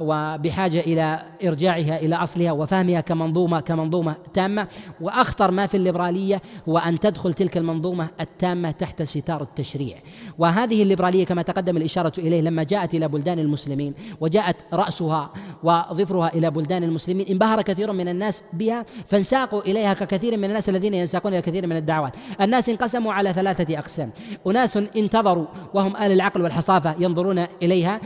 وبحاجة 0.00 0.80
إلى 0.80 1.22
إرجاعها 1.44 1.98
إلى 2.00 2.16
أصلها 2.16 2.52
وفهمها 2.52 3.00
كمنظومه 3.00 3.60
كمنظومة 3.60 4.16
تامة. 4.34 4.68
وأخطر 5.00 5.50
ما 5.50 5.66
في 5.66 5.76
الليبرالية 5.76 6.42
هو 6.68 6.78
أن 6.78 6.98
تدخل 6.98 7.34
تلك 7.34 7.56
المنظومة 7.56 8.08
التامة 8.20 8.70
تحت 8.70 9.02
ستار 9.02 9.42
التشريع. 9.42 9.96
وهذه 10.38 10.82
الليبرالية 10.82 11.26
كما 11.26 11.42
تقدم 11.42 11.76
الإشارة 11.76 12.12
إليه 12.18 12.40
لما 12.40 12.62
جاءت 12.62 12.94
إلى 12.94 13.08
بلدان 13.08 13.38
المسلمين 13.38 13.94
وجاءت 14.20 14.56
رأسها 14.72 15.30
وظفرها 15.62 16.34
إلى 16.34 16.50
بلدان 16.50 16.84
المسلمين 16.84 17.26
انبهر 17.26 17.62
كثير 17.62 17.92
من 17.92 18.08
الناس 18.08 18.42
بها 18.52 18.84
فانساقوا 19.06 19.60
إليها 19.62 19.94
ككثير 19.94 20.36
من 20.36 20.44
الناس 20.44 20.68
الذين 20.68 20.94
ينساقون 20.94 21.32
إلى 21.32 21.42
كثير 21.42 21.66
من 21.66 21.76
الدعوات. 21.76 22.16
الناس 22.40 22.68
انقسموا 22.68 23.12
على 23.12 23.32
ثلاثة 23.32 23.78
أقسام. 23.78 24.10
أناس 24.46 24.76
انتظروا 24.76 25.46
وهم 25.74 25.96
أهل 25.96 26.12
العقل 26.12 26.42
والحصافة 26.42 26.94
ينظرون 26.98 27.46
إليها 27.62 28.00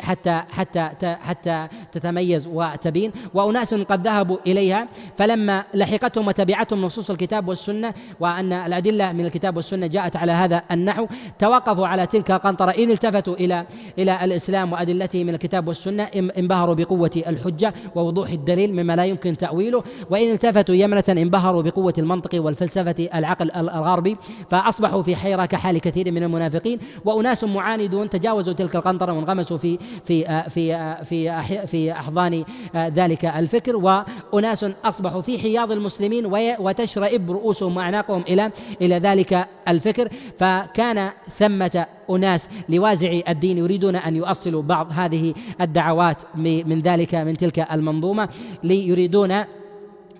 حتى 0.00 0.42
حتى 0.50 0.90
حتى 0.90 1.16
حتى 1.36 1.68
تتميز 1.92 2.48
وتبين. 2.52 3.12
وأناس 3.34 3.74
قد 3.74 4.06
ذهبوا 4.06 4.38
إليها 4.46 4.88
فلما 5.16 5.64
لحقتهم 5.74 6.28
وتبعتهم 6.28 6.82
نصوص 6.82 7.10
الكتاب 7.10 7.48
والسنة 7.48 7.94
وأن 8.20 8.52
الأدلة 8.52 9.12
من 9.12 9.24
الكتاب 9.26 9.56
والسنة 9.56 9.86
جاءت 9.86 10.16
على 10.16 10.32
هذا 10.32 10.62
النحو 10.70 11.06
توقفوا 11.38 11.86
على 11.86 12.06
تلك 12.06 12.30
القنطرة. 12.30 12.70
إن 12.70 12.90
التفتوا 12.90 13.34
إلى 13.34 13.66
إلى 13.98 14.24
الإسلام 14.24 14.72
وأدلته 14.72 15.24
من 15.24 15.34
الكتاب 15.34 15.68
والسنة 15.68 16.02
انبهروا 16.38 16.74
بقوة 16.74 17.10
الحجة 17.26 17.74
ووضوح 17.94 18.30
الدليل 18.30 18.72
مما 18.72 18.96
لا 18.96 19.04
يمكن 19.04 19.36
تأويله. 19.36 19.84
وإن 20.10 20.32
التفتوا 20.32 20.74
يمنة 20.74 21.04
انبهروا 21.08 21.62
بقوة 21.62 21.94
المنطق 21.98 22.42
والفلسفة 22.44 23.08
العقل 23.14 23.50
الغربي. 23.50 24.16
فأصبحوا 24.50 25.02
في 25.02 25.16
حيرة 25.16 25.46
كحال 25.46 25.78
كثير 25.78 26.12
من 26.12 26.22
المنافقين. 26.22 26.78
وأناس 27.04 27.44
معاندون 27.44 28.10
تجاوزوا 28.10 28.52
تلك 28.52 28.76
القنطرة 28.76 29.12
وانغمسوا 29.12 29.58
في 29.58 29.78
في 30.04 30.44
في 30.50 30.96
في 31.04 31.25
في 31.66 31.92
أحضان 31.92 32.44
آه، 32.74 32.88
ذلك 32.88 33.24
الفكر 33.24 33.76
وأناس 33.76 34.66
أصبحوا 34.84 35.22
في 35.22 35.38
حياض 35.38 35.72
المسلمين 35.72 36.26
وتشرئب 36.58 37.30
رؤوسهم 37.30 37.76
وأعناقهم 37.76 38.24
إلى 38.28 38.50
إلى 38.82 38.98
ذلك 38.98 39.48
الفكر. 39.68 40.08
فكان 40.38 41.10
ثمة 41.28 41.86
أناس 42.10 42.48
لوازع 42.68 43.20
الدين 43.28 43.58
يريدون 43.58 43.96
أن 43.96 44.16
يؤصلوا 44.16 44.62
بعض 44.62 44.88
هذه 44.92 45.34
الدعوات 45.60 46.22
من 46.36 46.78
ذلك 46.78 47.14
من 47.14 47.36
تلك 47.36 47.58
المنظومة 47.72 48.28
ليريدون 48.62 49.44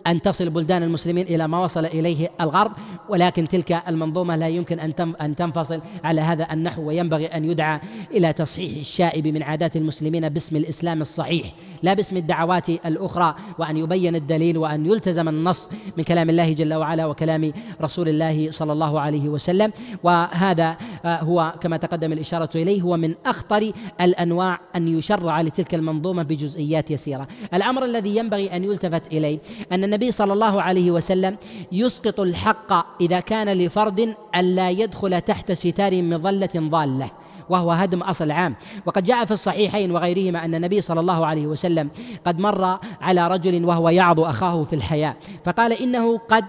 أن 0.07 0.23
تصل 0.23 0.51
بلدان 0.51 0.83
المسلمين 0.83 1.27
إلى 1.27 1.49
ما 1.49 1.65
وصل 1.65 1.85
إليه 1.85 2.31
الغرب 2.41 2.73
ولكن 3.09 3.49
تلك 3.49 3.83
المنظومة 3.89 4.37
لا 4.37 4.49
يمكن 4.49 4.81
أن 5.21 5.37
تنفصل 5.37 5.81
على 6.05 6.21
هذا 6.21 6.53
النحو 6.53 6.83
وينبغي 6.83 7.27
أن 7.27 7.45
يدعى 7.45 7.81
إلى 8.11 8.33
تصحيح 8.33 8.79
الشائب 8.79 9.27
من 9.27 9.43
عادات 9.43 9.77
المسلمين 9.77 10.29
باسم 10.29 10.57
الإسلام 10.57 11.01
الصحيح 11.01 11.53
لا 11.83 11.95
باسم 11.95 12.17
الدعوات 12.17 12.69
الأخرى 12.69 13.35
وأن 13.59 13.77
يبين 13.77 14.17
الدليل 14.17 14.59
وأن 14.59 14.87
يلتزم 14.87 15.29
النص 15.29 15.69
من 15.97 16.05
كلام 16.05 16.31
الله 16.31 16.53
جل 16.53 16.75
وعلا 16.75 17.07
وكلام 17.07 17.53
رسول 17.83 18.09
الله 18.09 18.51
صلى 18.51 18.73
الله 18.73 19.01
عليه 19.01 19.29
وسلم. 19.29 19.73
وهذا 20.03 20.77
آه، 21.05 21.23
هو 21.23 21.55
كما 21.61 21.77
تقدم 21.77 22.13
الإشارة 22.13 22.51
إليه 22.55 22.83
هو 22.83 22.97
من 22.97 23.15
أخطر 23.27 23.73
الأنواع 24.01 24.61
أن 24.77 24.89
يشرع 24.89 25.41
لتلك 25.41 25.75
المنظومة 25.75 26.23
بجزئيات 26.23 26.91
يسيرة. 26.91 27.29
الأمر 27.55 27.85
الذي 27.85 28.17
ينبغي 28.17 28.57
أن 28.57 28.65
يلتفت 28.65 29.07
إليه 29.13 29.39
أن 29.73 29.85
النبي 29.97 30.13
صلى 30.13 30.33
الله 30.33 30.63
عليه 30.63 30.91
وسلم 30.91 31.37
يسقط 31.73 32.21
الحق 32.21 33.01
إذا 33.01 33.21
كان 33.21 33.49
لفرد 33.49 34.15
ألا 34.37 34.71
يدخل 34.71 35.21
تحت 35.21 35.53
ستار 35.53 36.03
مظلة 36.03 36.51
ضالة 36.57 37.11
وهو 37.49 37.73
هدم 37.73 38.03
أصل 38.03 38.31
عام. 38.31 38.55
وقد 38.87 39.05
جاء 39.05 39.25
في 39.25 39.31
الصحيحين 39.31 39.93
وغيرهما 39.93 40.45
أن 40.45 40.55
النبي 40.55 40.81
صلى 40.81 41.01
الله 41.01 41.27
عليه 41.27 41.47
وسلم 41.47 41.89
قد 42.27 42.39
مر 42.39 42.79
على 43.01 43.29
رجل 43.29 43.65
وهو 43.65 43.89
يعظ 43.89 44.21
أخاه 44.21 44.63
في 44.63 44.73
الحياة 44.73 45.17
فقال 45.45 45.73
إنه 45.73 46.19
قد 46.19 46.45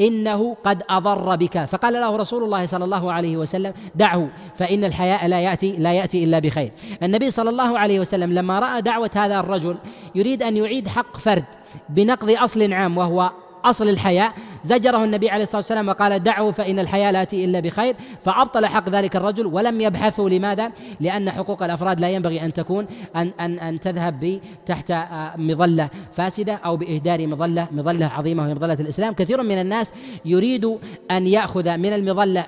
إنه 0.00 0.56
قد 0.64 0.82
أضر 0.90 1.36
بك. 1.36 1.64
فقال 1.64 1.92
له 1.92 2.16
رسول 2.16 2.44
الله 2.44 2.66
صلى 2.66 2.84
الله 2.84 3.12
عليه 3.12 3.36
وسلم 3.36 3.72
دعه 3.94 4.28
فإن 4.54 4.84
الحياء 4.84 5.26
لا 5.26 5.40
يأتي 5.40 5.76
لا 5.76 5.92
يأتي 5.92 6.24
إلا 6.24 6.38
بخير. 6.38 6.72
النبي 7.02 7.30
صلى 7.30 7.50
الله 7.50 7.78
عليه 7.78 8.00
وسلم 8.00 8.32
لما 8.32 8.58
رأى 8.58 8.82
دعوة 8.82 9.10
هذا 9.14 9.40
الرجل 9.40 9.76
يريد 10.14 10.42
أن 10.42 10.56
يعيد 10.56 10.88
حق 10.88 11.16
فرد 11.16 11.44
بنقض 11.88 12.30
أصل 12.30 12.72
عام 12.72 12.98
وهو 12.98 13.30
أصل 13.64 13.88
الحياء 13.88 14.32
زجره 14.64 15.04
النبي 15.04 15.30
عليه 15.30 15.42
الصلاة 15.42 15.56
والسلام 15.56 15.88
وقال 15.88 16.22
دعه 16.22 16.50
فإن 16.50 16.78
الحياة 16.78 17.10
لا 17.10 17.24
تاتي 17.30 17.44
إلا 17.44 17.60
بخير 17.60 17.94
فأبطل 18.20 18.66
حق 18.66 18.88
ذلك 18.88 19.16
الرجل 19.16 19.46
ولم 19.46 19.80
يبحثوا 19.80 20.30
لماذا؟ 20.30 20.72
لأن 21.00 21.30
حقوق 21.30 21.62
الأفراد 21.62 22.00
لا 22.00 22.10
ينبغي 22.10 22.44
أن 22.44 22.52
تكون 22.52 22.86
أن 23.16 23.32
أن 23.40 23.58
أن 23.58 23.80
تذهب 23.80 24.40
تحت 24.66 24.90
آه، 24.90 25.32
مظلة 25.36 25.88
فاسدة 26.12 26.54
أو 26.54 26.76
بإهدار 26.76 27.26
مظلة 27.26 27.66
مظلة 27.72 28.06
عظيمة 28.06 28.42
وهي 28.42 28.54
مظلة 28.54 28.76
الإسلام، 28.80 29.14
كثير 29.14 29.42
من 29.42 29.60
الناس 29.60 29.92
يريد 30.24 30.78
أن 31.10 31.26
يأخذ 31.26 31.76
من 31.76 31.92
المظلة 31.92 32.46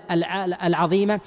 العظيمة 0.65 1.21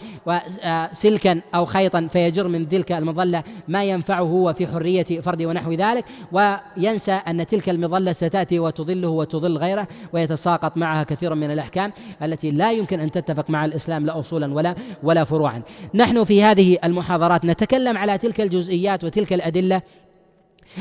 سلكا 0.92 1.42
أو 1.56 1.66
خيطا 1.66 2.08
فيجر 2.08 2.48
من 2.48 2.70
تلك 2.70 2.92
المظلة 2.92 3.44
ما 3.68 3.84
ينفعه 3.84 4.22
هو 4.22 4.54
في 4.54 4.68
حرية 4.68 5.22
فرده 5.22 5.46
ونحو 5.46 5.74
ذلك 5.74 6.06
وينسى 6.32 7.12
أن 7.12 7.48
تلك 7.48 7.70
المظلة 7.70 8.12
ستأتي 8.12 8.60
وتظله 8.60 9.10
وتظل 9.10 9.58
غيره 9.58 9.88
ويتساقط 10.14 10.75
معها 10.78 11.04
كثير 11.04 11.36
من 11.36 11.52
الأحكام 11.52 11.94
التي 12.24 12.52
لا 12.52 12.72
يمكن 12.72 13.00
أن 13.00 13.12
تتفق 13.12 13.50
مع 13.50 13.66
الإسلام 13.66 14.06
لا 14.06 14.20
أصولا 14.20 14.54
ولا 14.54 14.76
ولا 15.04 15.24
فروعا. 15.24 15.62
نحن 15.94 16.24
في 16.24 16.44
هذه 16.44 16.78
المحاضرات 16.84 17.46
نتكلم 17.46 17.98
على 17.98 18.18
تلك 18.18 18.42
الجزئيات 18.42 19.04
وتلك 19.04 19.34
الأدلة 19.34 19.82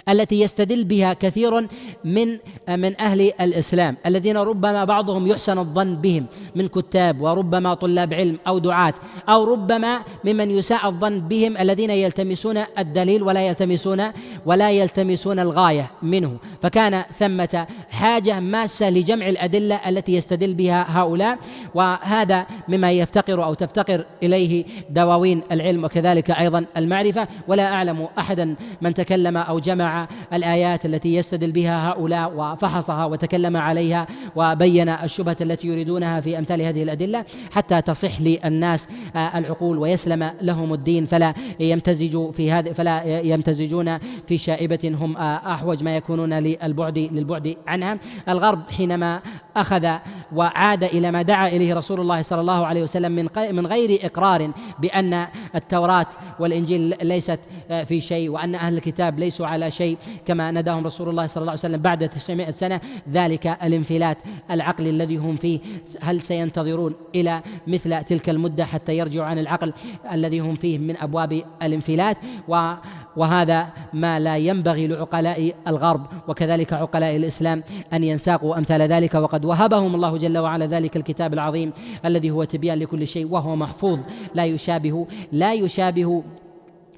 التي 0.08 0.40
يستدل 0.40 0.84
بها 0.84 1.12
كثير 1.12 1.68
من 2.04 2.38
من 2.68 3.00
أهل 3.00 3.32
الإسلام 3.40 3.96
الذين 4.06 4.36
ربما 4.36 4.84
بعضهم 4.84 5.26
يحسن 5.26 5.58
الظن 5.58 5.94
بهم 5.94 6.26
من 6.54 6.68
كتاب 6.68 7.20
وربما 7.20 7.74
طلاب 7.74 8.14
علم 8.14 8.38
أو 8.46 8.58
دعاة 8.58 8.94
أو 9.28 9.52
ربما 9.52 10.00
ممن 10.24 10.50
يساء 10.50 10.88
الظن 10.88 11.18
بهم 11.18 11.56
الذين 11.56 11.90
يلتمسون 11.90 12.58
الدليل 12.78 13.22
ولا 13.22 13.46
يلتمسون 13.46 14.02
ولا 14.46 14.70
يلتمسون 14.70 15.38
الغاية 15.38 15.90
منه. 16.02 16.36
فكان 16.62 17.04
ثمة 17.18 17.66
حاجة 17.90 18.40
ماسة 18.40 18.90
لجمع 18.90 19.28
الأدلة 19.28 19.80
التي 19.88 20.14
يستدل 20.14 20.54
بها 20.54 20.86
هؤلاء 20.88 21.38
وهذا 21.74 22.46
مما 22.68 22.90
يفتقر 22.92 23.44
أو 23.44 23.54
تفتقر 23.54 24.04
إليه 24.22 24.64
دواوين 24.90 25.42
العلم 25.52 25.84
وكذلك 25.84 26.30
أيضا 26.30 26.64
المعرفة. 26.76 27.28
ولا 27.48 27.72
أعلم 27.72 28.08
احدا 28.18 28.54
من 28.82 28.94
تكلم 28.94 29.36
أو 29.36 29.58
جمع 29.58 29.73
جمع 29.74 30.08
الآيات 30.32 30.86
التي 30.86 31.14
يستدل 31.14 31.52
بها 31.52 31.90
هؤلاء 31.90 32.32
وفحصها 32.36 33.04
وتكلم 33.04 33.56
عليها 33.56 34.06
وبين 34.36 34.88
الشبهة 34.88 35.36
التي 35.40 35.68
يريدونها 35.68 36.20
في 36.20 36.38
أمثال 36.38 36.62
هذه 36.62 36.82
الأدلة 36.82 37.24
حتى 37.52 37.82
تصح 37.82 38.20
للناس 38.20 38.88
آه، 39.16 39.38
العقول 39.38 39.78
ويسلم 39.78 40.30
لهم 40.42 40.74
الدين. 40.74 41.06
فلا 41.06 41.34
يمتزجوا 41.60 42.32
في 42.32 42.52
هذه 42.52 42.72
فلا 42.72 43.20
يمتزجون 43.20 43.98
في 43.98 44.38
شائبة 44.38 44.96
هم 45.00 45.16
آه، 45.16 45.54
أحوج 45.54 45.82
ما 45.82 45.96
يكونون 45.96 46.32
للبعد 46.32 46.98
للبعد 46.98 47.56
عنها. 47.66 47.98
الغرب 48.28 48.70
حينما 48.70 49.20
أخذ 49.56 49.88
وعاد 50.34 50.84
إلى 50.84 51.10
ما 51.10 51.22
دعا 51.22 51.48
إليه 51.48 51.74
رسول 51.74 52.00
الله 52.00 52.22
صلى 52.22 52.40
الله 52.40 52.66
عليه 52.66 52.82
وسلم 52.82 53.12
من 53.12 53.28
من 53.36 53.66
غير 53.66 54.06
إقرار 54.06 54.52
بأن 54.78 55.26
التوراة 55.54 56.06
والإنجيل 56.40 56.94
ليست 57.02 57.40
آه، 57.70 57.84
في 57.84 58.00
شيء 58.00 58.30
وأن 58.30 58.54
أهل 58.54 58.76
الكتاب 58.76 59.18
ليسوا 59.18 59.46
على 59.46 59.63
شيء. 59.70 59.98
كما 60.26 60.50
نداهم 60.50 60.86
رسول 60.86 61.08
الله 61.08 61.26
صلى 61.26 61.40
الله 61.40 61.50
عليه 61.50 61.60
وسلم 61.60 61.82
بعد 61.82 62.08
900 62.08 62.50
سنة 62.50 62.80
ذلك 63.12 63.46
الانفلات 63.46 64.18
العقلي 64.50 64.90
الذي 64.90 65.16
هم 65.16 65.36
فيه. 65.36 65.60
هل 66.00 66.20
سينتظرون 66.20 66.94
إلى 67.14 67.42
مثل 67.66 68.04
تلك 68.04 68.28
المدة 68.28 68.64
حتى 68.64 68.98
يرجعوا 68.98 69.26
عن 69.26 69.38
العقل 69.38 69.72
الذي 70.12 70.40
هم 70.40 70.54
فيه 70.54 70.78
من 70.78 70.96
أبواب 70.96 71.42
الانفلات؟ 71.62 72.16
و 72.48 72.74
وهذا 73.16 73.68
ما 73.92 74.20
لا 74.20 74.36
ينبغي 74.36 74.86
لعقلاء 74.86 75.54
الغرب 75.68 76.06
وكذلك 76.28 76.72
عقلاء 76.72 77.16
الإسلام 77.16 77.62
أن 77.92 78.04
ينساقوا 78.04 78.58
أمثال 78.58 78.82
ذلك. 78.82 79.14
وقد 79.14 79.44
وهبهم 79.44 79.94
الله 79.94 80.16
جل 80.16 80.38
وعلا 80.38 80.66
ذلك 80.66 80.96
الكتاب 80.96 81.34
العظيم 81.34 81.72
الذي 82.04 82.30
هو 82.30 82.44
تبيان 82.44 82.78
لكل 82.78 83.06
شيء 83.06 83.26
وهو 83.30 83.56
محفوظ. 83.56 84.00
لا 84.34 84.44
يشابه 84.44 85.06
لا 85.32 85.52
يشابه 85.52 86.22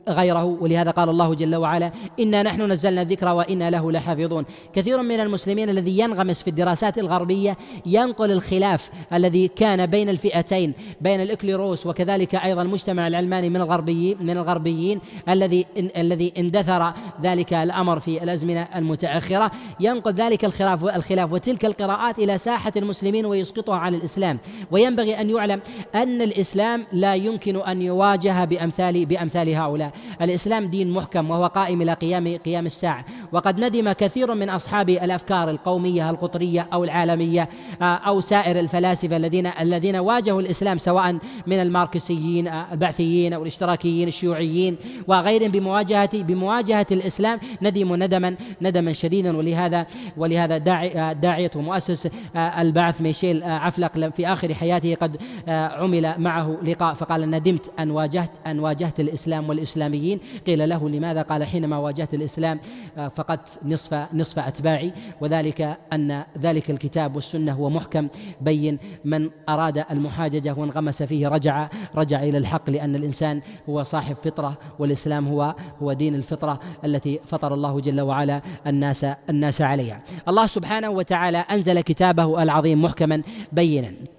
غيره 0.08 0.44
ولهذا 0.44 0.90
قال 0.90 1.08
الله 1.08 1.34
جل 1.34 1.56
وعلا 1.56 1.92
إنا 2.20 2.42
نحن 2.42 2.72
نزلنا 2.72 3.02
الذكر 3.02 3.28
وإنا 3.28 3.70
له 3.70 3.92
لحافظون. 3.92 4.44
كثير 4.74 5.02
من 5.02 5.20
المسلمين 5.20 5.70
الذي 5.70 5.98
ينغمس 5.98 6.42
في 6.42 6.50
الدراسات 6.50 6.98
الغربية 6.98 7.56
ينقل 7.86 8.32
الخلاف 8.32 8.90
الذي 9.12 9.48
كان 9.48 9.86
بين 9.86 10.08
الفئتين 10.08 10.72
بين 11.00 11.20
الإكليروس 11.20 11.86
وكذلك 11.86 12.34
أيضا 12.34 12.62
المجتمع 12.62 13.06
العلماني 13.06 13.50
من 13.50 13.56
الغربيين 13.56 14.16
من 14.20 14.30
الغربيين 14.30 15.00
الذي 15.28 15.66
الذي 15.76 16.32
اندثر 16.38 16.92
ذلك 17.22 17.54
الأمر 17.54 18.00
في 18.00 18.22
الأزمنة 18.22 18.68
المتأخرة. 18.76 19.50
ينقل 19.80 20.12
ذلك 20.12 20.44
الخلاف 20.44 20.84
الخلاف 20.84 21.32
وتلك 21.32 21.64
القراءات 21.64 22.18
إلى 22.18 22.38
ساحة 22.38 22.72
المسلمين 22.76 23.26
ويسقطها 23.26 23.76
عن 23.76 23.94
الإسلام. 23.94 24.38
وينبغي 24.70 25.20
أن 25.20 25.30
يعلم 25.30 25.60
أن 25.94 26.22
الإسلام 26.22 26.86
لا 26.92 27.14
يمكن 27.14 27.56
أن 27.56 27.82
يواجه 27.82 28.44
بأمثال 28.44 29.06
بأمثال 29.06 29.54
هؤلاء. 29.54 29.92
الإسلام 30.22 30.66
دين 30.66 30.90
محكم 30.90 31.30
وهو 31.30 31.46
قائم 31.46 31.82
إلى 31.82 31.92
قيام 31.92 32.36
قيام 32.36 32.66
الساعة. 32.66 33.04
وقد 33.32 33.64
ندم 33.64 33.92
كثير 33.92 34.34
من 34.34 34.50
أصحاب 34.50 34.90
الأفكار 34.90 35.50
القومية 35.50 36.10
القطرية 36.10 36.66
أو 36.72 36.84
العالمية 36.84 37.48
آه، 37.82 37.84
أو 37.84 38.20
سائر 38.20 38.60
الفلاسفة 38.60 39.16
الذين 39.16 39.46
الذين 39.46 39.96
واجهوا 39.96 40.40
الإسلام 40.40 40.78
سواء 40.78 41.18
من 41.46 41.60
الماركسيين 41.60 42.48
آه، 42.48 42.72
البعثيين 42.72 43.32
أو 43.32 43.42
الاشتراكيين 43.42 44.08
الشيوعيين 44.08 44.76
وغيرهم. 45.08 45.50
بمواجهة 45.50 46.22
بمواجهة 46.22 46.86
الإسلام 46.92 47.40
ندموا 47.62 47.96
ندما 47.96 48.36
ندما 48.62 48.92
شديدا. 48.92 49.36
ولهذا 49.36 49.86
ولهذا 50.16 50.58
داعي 50.58 51.00
آه، 51.00 51.12
داعية 51.12 51.50
ومؤسس 51.56 52.08
البعث 52.36 53.00
ميشيل 53.00 53.44
عفلق 53.44 54.10
في 54.16 54.26
آخر 54.26 54.54
حياته 54.54 54.94
قد 54.94 55.16
عمل 55.48 56.14
معه 56.18 56.56
لقاء 56.62 56.94
فقال 56.94 57.30
ندمت 57.30 57.70
أن 57.78 57.90
واجهت 57.90 58.30
أن 58.46 58.60
واجهت 58.60 59.00
الإسلام 59.00 59.48
والإسلام. 59.48 59.85
الإسلاميين. 59.86 60.20
قيل 60.46 60.68
له 60.68 60.88
لماذا؟ 60.88 61.22
قال 61.22 61.44
حينما 61.44 61.78
واجهت 61.78 62.14
الإسلام 62.14 62.60
آه، 62.98 63.08
فقدت 63.08 63.48
نصف 63.64 63.94
نصف 64.14 64.38
أتباعي. 64.38 64.92
وذلك 65.20 65.78
أن 65.92 66.24
ذلك 66.38 66.70
الكتاب 66.70 67.14
والسنة 67.16 67.52
هو 67.52 67.70
محكم 67.70 68.08
بين 68.40 68.78
من 69.04 69.30
أراد 69.48 69.84
المحاججة 69.90 70.54
وانغمس 70.58 71.02
فيه 71.02 71.28
رجع 71.28 71.68
رجع 71.94 72.22
إلى 72.22 72.38
الحق 72.38 72.70
لأن 72.70 72.94
الإنسان 72.94 73.40
هو 73.68 73.82
صاحب 73.82 74.14
فطرة 74.14 74.58
والإسلام 74.78 75.28
هو 75.28 75.54
هو 75.82 75.92
دين 75.92 76.14
الفطرة 76.14 76.60
التي 76.84 77.20
فطر 77.24 77.54
الله 77.54 77.80
جل 77.80 78.00
وعلا 78.00 78.42
الناس 78.66 79.06
الناس 79.30 79.62
عليها. 79.62 80.02
الله 80.28 80.46
سبحانه 80.46 80.90
وتعالى 80.90 81.38
أنزل 81.38 81.80
كتابه 81.80 82.42
العظيم 82.42 82.82
محكما 82.82 83.22
بينا. 83.52 84.15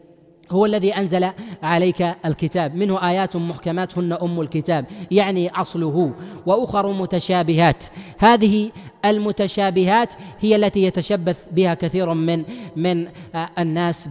هو 0.52 0.66
الذي 0.66 0.96
أنزل 0.98 1.30
عليك 1.64 2.16
الكتاب. 2.26 2.76
منه 2.76 3.10
آيات 3.10 3.36
محكمات 3.36 3.98
هن 3.98 4.14
أم 4.14 4.42
الكتاب. 4.42 4.86
يعني 5.12 5.50
أصله. 5.50 6.14
وأخر 6.46 6.92
متشابهات. 6.92 7.84
هذه 8.18 8.72
المتشابهات 9.06 10.14
هي 10.40 10.56
التي 10.56 10.84
يتشبث 10.84 11.48
بها 11.52 11.74
كثير 11.74 12.14
من 12.14 12.44
من 12.76 13.08
الناس 13.60 14.10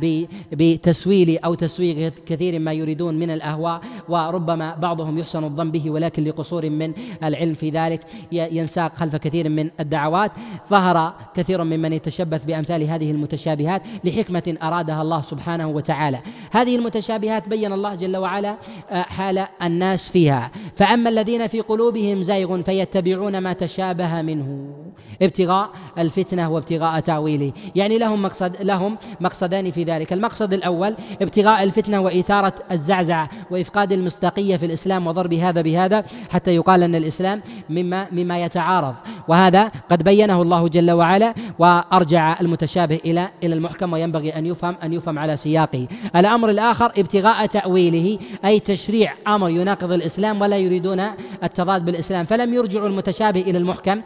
بتسويل 0.52 1.38
أو 1.38 1.54
تسويغ 1.54 2.10
كثير 2.26 2.58
ما 2.58 2.72
يريدون 2.72 3.14
من 3.14 3.30
الأهواء 3.30 3.80
وربما 4.08 4.74
بعضهم 4.74 5.18
يحسن 5.18 5.44
الظن 5.44 5.70
به 5.70 5.90
ولكن 5.90 6.24
لقصور 6.24 6.70
من 6.70 6.92
العلم 7.22 7.54
في 7.54 7.70
ذلك 7.70 8.00
ينساق 8.32 8.94
خلف 8.94 9.16
كثير 9.16 9.48
من 9.48 9.70
الدعوات. 9.80 10.32
ظهر 10.68 11.14
كثير 11.36 11.64
ممن 11.64 11.92
يتشبث 11.92 12.44
بأمثال 12.44 12.82
هذه 12.82 13.10
المتشابهات 13.10 13.82
لحكمة 14.04 14.56
أرادها 14.62 15.02
الله 15.02 15.22
سبحانه 15.22 15.68
وتعالى. 15.68 16.20
هذه 16.50 16.76
المتشابهات 16.76 17.48
بين 17.48 17.72
الله 17.72 17.94
جل 17.94 18.16
وعلا 18.16 18.56
آه، 18.90 19.02
حال 19.02 19.46
الناس 19.62 20.10
فيها. 20.10 20.50
فأما 20.74 21.10
الذين 21.10 21.46
في 21.46 21.60
قلوبهم 21.60 22.22
زيغ 22.22 22.62
فيتبعون 22.62 23.38
ما 23.38 23.52
تشابه 23.52 24.22
منه. 24.22 24.85
ابتغاء 25.22 25.70
الفتنة 25.98 26.50
وابتغاء 26.50 27.00
تاويله 27.00 27.52
يعني 27.74 27.98
لهم 27.98 28.22
مقصد 28.22 28.56
لهم 28.60 28.98
مقصدان 29.20 29.70
في 29.70 29.84
ذلك. 29.84 30.12
المقصد 30.12 30.52
الأول 30.52 30.94
ابتغاء 31.22 31.62
الفتنة 31.62 32.00
وإثارة 32.00 32.54
الزعزعه 32.72 33.30
وإفقاد 33.50 33.92
المصداقية 33.92 34.56
في 34.56 34.66
الإسلام 34.66 35.06
وضرب 35.06 35.34
هذا 35.34 35.60
بهذا 35.60 36.04
حتى 36.30 36.54
يقال 36.54 36.82
أن 36.82 36.94
الإسلام 36.94 37.42
مما 37.70 38.06
مما 38.12 38.44
يتعارض. 38.44 38.94
وهذا 39.28 39.70
قد 39.90 40.02
بينه 40.02 40.42
الله 40.42 40.68
جل 40.68 40.90
وعلا 40.90 41.34
وأرجع 41.58 42.40
المتشابه 42.40 43.00
إلى 43.04 43.28
إلى 43.44 43.54
المحكم 43.54 43.92
وينبغي 43.92 44.38
أن 44.38 44.46
يفهم 44.46 44.76
أن 44.82 44.92
يفهم 44.92 45.18
على 45.18 45.36
سياقه. 45.36 45.88
الأمر 46.16 46.50
الآخر 46.50 46.86
ابتغاء 46.86 47.46
تأويله 47.46 48.18
أي 48.44 48.60
تشريع 48.60 49.12
أمر 49.26 49.50
يناقض 49.50 49.92
الإسلام 49.92 50.40
ولا 50.40 50.56
يريدون 50.56 51.02
التضاد 51.44 51.84
بالإسلام. 51.84 52.24
فلم 52.24 52.54
يرجعوا 52.54 52.88
المتشابه 52.88 53.40
إلى 53.40 53.58
المحكم 53.58 54.00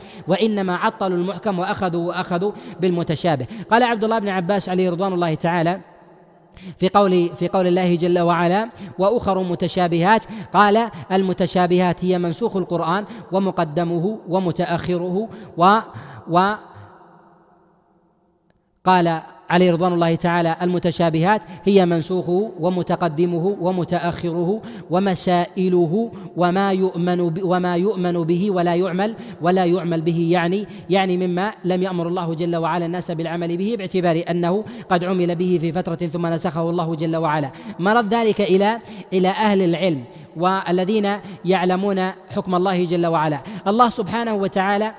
عطلوا 0.77 1.19
المحكم 1.19 1.59
وأخذوا 1.59 2.09
وأخذوا 2.09 2.53
بالمتشابه. 2.81 3.47
قال 3.71 3.83
عبد 3.83 4.05
الله 4.05 4.19
بن 4.19 4.29
عباس 4.29 4.69
عليه 4.69 4.91
رضوان 4.91 5.13
الله 5.13 5.35
تعالى 5.35 5.81
في 6.79 6.89
قول 6.89 7.37
في 7.37 7.49
قول 7.49 7.67
الله 7.67 7.97
جل 7.97 8.19
وعلا 8.19 8.69
وأخر 8.99 9.43
متشابهات 9.43 10.23
قال 10.53 10.91
المتشابهات 11.13 12.05
هي 12.05 12.19
منسوخ 12.19 12.57
القرآن 12.57 13.05
ومقدمه 13.33 14.19
ومتأخره 14.29 15.29
و 15.57 15.79
و 16.31 16.55
قال 18.85 19.23
عليه 19.51 19.73
رضوان 19.73 19.93
الله 19.93 20.15
تعالى 20.15 20.57
المتشابهات 20.63 21.43
هي 21.65 21.87
منسوخه 21.87 22.53
ومتقدمه 22.61 23.57
ومتأخره 23.61 24.63
ومسائله 24.91 26.13
وما 26.37 26.73
يؤمن 26.73 27.21
وما 27.43 27.77
يؤمن 27.77 28.13
به 28.13 28.51
ولا 28.51 28.75
يعمل 28.75 29.15
ولا 29.43 29.65
يعمل 29.65 30.01
به 30.01 30.29
يعني 30.31 30.67
يعني 30.91 31.17
مما 31.17 31.53
لم 31.65 31.83
يأمر 31.83 32.09
الله 32.09 32.35
جل 32.35 32.57
وعلا 32.57 32.87
الناس 32.87 33.11
بالعمل 33.11 33.57
به 33.57 33.75
باعتبار 33.79 34.23
أنه 34.31 34.65
قد 34.91 35.05
عمل 35.05 35.35
به 35.35 35.59
في 35.61 35.73
فترة 35.73 35.95
ثم 35.95 36.27
نسخه 36.27 36.71
الله 36.71 36.95
جل 36.95 37.17
وعلا. 37.17 37.51
مرد 37.79 38.15
ذلك 38.15 38.41
إلى 38.41 38.79
إلى 39.13 39.29
أهل 39.29 39.63
العلم 39.63 40.05
والذين 40.37 41.09
يعلمون 41.45 42.01
حكم 42.31 42.55
الله 42.55 42.85
جل 42.85 43.07
وعلا. 43.07 43.41
الله 43.67 43.89
سبحانه 43.91 44.35
وتعالى 44.35 44.95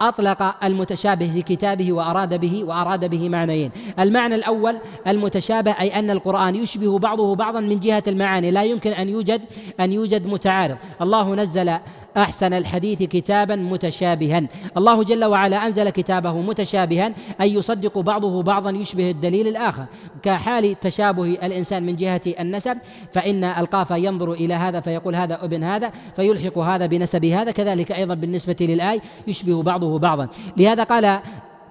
أطلق 0.00 0.64
المتشابه 0.64 1.30
في 1.32 1.42
كتابه 1.42 1.92
وأراد 1.92 2.40
به 2.40 2.64
وأراد 2.64 3.10
به 3.10 3.28
معنيين. 3.28 3.70
المعنى 3.98 4.34
الأول 4.34 4.78
المتشابه 5.06 5.70
أي 5.70 5.98
أن 5.98 6.10
القرآن 6.10 6.54
يشبه 6.54 6.98
بعضه 6.98 7.34
بعضا 7.34 7.60
من 7.60 7.80
جهة 7.80 8.02
المعاني. 8.06 8.50
لا 8.50 8.64
يمكن 8.64 8.90
أن 8.90 9.08
يوجد 9.08 9.42
أن 9.80 9.92
يوجد 9.92 10.26
متعارض. 10.26 10.76
الله 11.02 11.34
نزل 11.34 11.78
أحسن 12.16 12.52
الحديث 12.52 13.02
كتابا 13.02 13.56
متشابها. 13.56 14.42
الله 14.76 15.04
جل 15.04 15.24
وعلا 15.24 15.66
أنزل 15.66 15.90
كتابه 15.90 16.40
متشابها 16.40 17.12
أي 17.40 17.54
يصدق 17.54 17.98
بعضه 17.98 18.42
بعضا 18.42 18.70
يشبه 18.70 19.10
الدليل 19.10 19.48
الآخر. 19.48 19.84
كحال 20.22 20.80
تشابه 20.80 21.24
الإنسان 21.24 21.86
من 21.86 21.96
جهة 21.96 22.20
النسب 22.40 22.78
فإن 23.12 23.44
القاف 23.44 23.90
ينظر 23.90 24.32
إلى 24.32 24.54
هذا 24.54 24.80
فيقول 24.80 25.16
هذا 25.16 25.44
ابن 25.44 25.64
هذا 25.64 25.92
فيلحق 26.16 26.58
هذا 26.58 26.86
بنسب 26.86 27.24
هذا 27.24 27.50
كذلك 27.50 27.92
أيضا 27.92 28.14
بالنسبة 28.14 28.56
للآي 28.60 29.00
يشبه 29.28 29.62
بعضه 29.62 29.98
بعضا. 29.98 30.28
لهذا 30.56 30.82
قال 30.82 31.20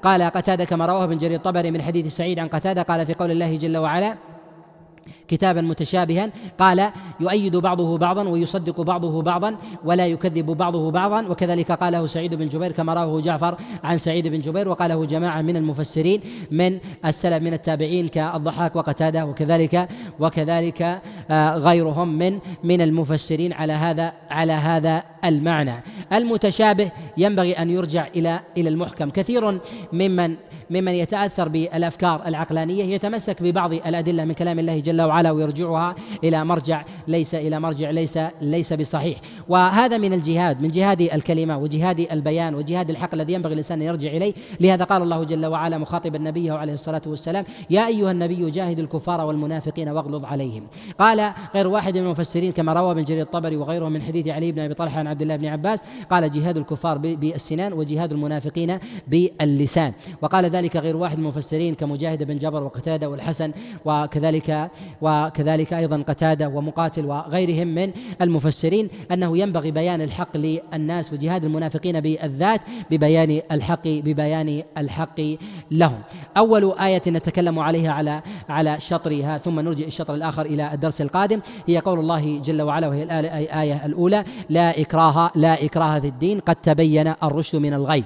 قال 0.04 0.24
قتادة 0.24 0.66
كما 0.66 0.86
رواه 0.86 1.04
ابن 1.04 1.18
جرير 1.18 1.38
الطبري 1.38 1.72
من 1.72 1.82
حديث 1.82 2.16
سعيد 2.16 2.40
عن 2.40 2.48
قتادة 2.48 2.82
قال 2.82 3.06
في 3.06 3.14
قول 3.14 3.32
الله 3.32 3.56
جل 3.56 3.78
وعلا 3.78 4.16
كتابا 5.28 5.62
متشابها 5.62 6.30
قال 6.60 6.90
يؤيد 7.20 7.56
بعضه 7.56 7.98
بعضا 7.98 8.30
ويصدق 8.30 8.82
بعضه 8.82 9.22
بعضا 9.22 9.56
ولا 9.86 10.08
يكذب 10.08 10.46
بعضه 10.46 10.92
بعضا. 10.92 11.28
وكذلك 11.28 11.72
قاله 11.72 12.08
سعيد 12.08 12.36
بن 12.36 12.46
جبير 12.46 12.72
كما 12.72 12.94
رواه 12.94 13.22
جعفر 13.22 13.58
عن 13.84 13.98
سعيد 13.98 14.28
بن 14.28 14.40
جبير 14.40 14.70
وقاله 14.70 15.06
جماعة 15.06 15.42
من 15.42 15.58
المفسرين 15.58 16.22
من 16.52 16.80
السلف 17.06 17.44
من 17.44 17.54
التابعين 17.54 18.08
كالضحاك 18.08 18.76
وقتادة 18.76 19.26
وكذلك 19.26 19.88
وكذلك 20.20 21.02
آه، 21.32 21.58
غيرهم 21.58 22.08
من 22.18 22.40
من 22.64 22.82
المفسرين 22.82 23.54
على 23.54 23.74
هذا 23.74 24.14
على 24.30 24.54
هذا 24.54 25.04
المعنى. 25.26 25.84
المتشابه 26.14 26.92
ينبغي 27.18 27.54
أن 27.54 27.70
يرجع 27.70 28.08
إلى 28.16 28.40
إلى 28.58 28.70
المحكم. 28.70 29.10
كثير 29.10 29.60
ممن 29.94 30.36
ممن 30.70 30.92
يتأثر 30.92 31.50
بالأفكار 31.50 32.28
العقلانية 32.28 32.84
يتمسك 32.84 33.44
ببعض 33.44 33.74
الأدلة 33.74 34.26
من 34.26 34.34
كلام 34.34 34.60
الله 34.60 34.80
جل 34.80 35.02
وعلا. 35.02 35.15
ويرجعها 35.24 35.96
إلى 36.24 36.46
مرجع 36.46 36.86
ليس 37.08 37.36
إلى 37.36 37.60
مرجع 37.60 37.90
ليس 37.90 38.20
ليس 38.42 38.74
بصحيح. 38.74 39.18
وهذا 39.50 39.98
من 39.98 40.14
الجهاد 40.14 40.62
من 40.62 40.70
جهاد 40.70 41.02
الكلمة 41.02 41.58
وجهاد 41.58 42.08
البيان 42.12 42.56
وجهاد 42.56 42.90
الحق 42.90 43.14
الذي 43.14 43.34
ينبغي 43.34 43.54
الإنسان 43.54 43.82
أن 43.82 43.88
يرجع 43.88 44.10
إليه. 44.10 44.34
لهذا 44.60 44.84
قال 44.84 45.02
الله 45.02 45.24
جل 45.24 45.46
وعلا 45.46 45.78
مخاطبا 45.78 46.18
نبيه 46.18 46.54
عليه 46.54 46.74
الصلاة 46.74 47.02
والسلام 47.08 47.46
يا 47.70 47.88
أيها 47.88 48.12
النبي 48.12 48.52
جاهد 48.52 48.80
الكفار 48.80 49.26
والمنافقين 49.26 49.90
واغلظ 49.90 50.26
عليهم. 50.26 50.64
قال 51.00 51.32
غير 51.56 51.68
واحد 51.68 51.98
من 51.98 52.04
المفسرين 52.04 52.52
كما 52.52 52.74
روى 52.74 52.92
ابن 52.92 53.04
جرير 53.04 53.22
الطبري 53.22 53.58
وغيره 53.58 53.90
من 53.90 54.02
حديث 54.02 54.28
علي 54.28 54.52
بن 54.52 54.60
أبي 54.60 54.74
طلحة 54.74 55.00
عن 55.00 55.08
عبد 55.08 55.22
الله 55.22 55.36
بن 55.36 55.46
عباس 55.46 55.84
قال 56.12 56.32
جهاد 56.32 56.58
الكفار 56.58 56.98
بالسنان 56.98 57.74
وجهاد 57.74 58.12
المنافقين 58.12 58.80
باللسان. 59.08 59.94
وقال 60.22 60.46
ذلك 60.46 60.78
غير 60.78 60.96
واحد 60.98 61.18
من 61.18 61.24
المفسرين 61.24 61.76
كمجاهد 61.76 62.24
بن 62.24 62.38
جبر 62.38 62.64
وقتادة 62.64 63.10
والحسن 63.10 63.52
وكذلك 63.86 64.72
وكذلك 65.06 65.74
أيضا 65.74 66.04
قتادة 66.08 66.48
ومقاتل 66.48 67.06
وغيرهم 67.06 67.68
من 67.68 67.92
المفسرين 68.22 68.90
أنه 69.12 69.38
ينبغي 69.38 69.72
بيان 69.72 70.02
الحق 70.02 70.38
للناس 70.38 71.14
وجهاد 71.14 71.46
المنافقين 71.46 72.00
بالذات 72.00 72.62
ببيان 72.92 73.42
الحق 73.52 73.88
ببيان 73.88 74.64
الحق 74.78 75.22
لهم. 75.72 76.00
أول 76.38 76.74
آية 76.80 77.02
نتكلم 77.08 77.60
عليها 77.60 77.92
على 77.92 78.22
على 78.50 78.80
شطرها 78.80 79.38
ثم 79.38 79.60
نرجع 79.60 79.86
الشطر 79.86 80.14
الآخر 80.16 80.46
إلى 80.46 80.74
الدرس 80.74 81.02
القادم. 81.02 81.40
هي 81.68 81.78
قول 81.78 82.00
الله 82.00 82.40
جل 82.40 82.62
وعلا 82.62 82.88
وهي 82.88 83.04
الآية 83.04 83.86
الأولى 83.86 84.24
لا 84.50 84.82
إكراه 84.82 85.32
لا 85.36 85.66
إكراه 85.66 86.00
في 86.00 86.08
الدين 86.08 86.40
قد 86.40 86.56
تبين 86.56 87.14
الرشد 87.24 87.56
من 87.56 87.74
الغي. 87.74 88.04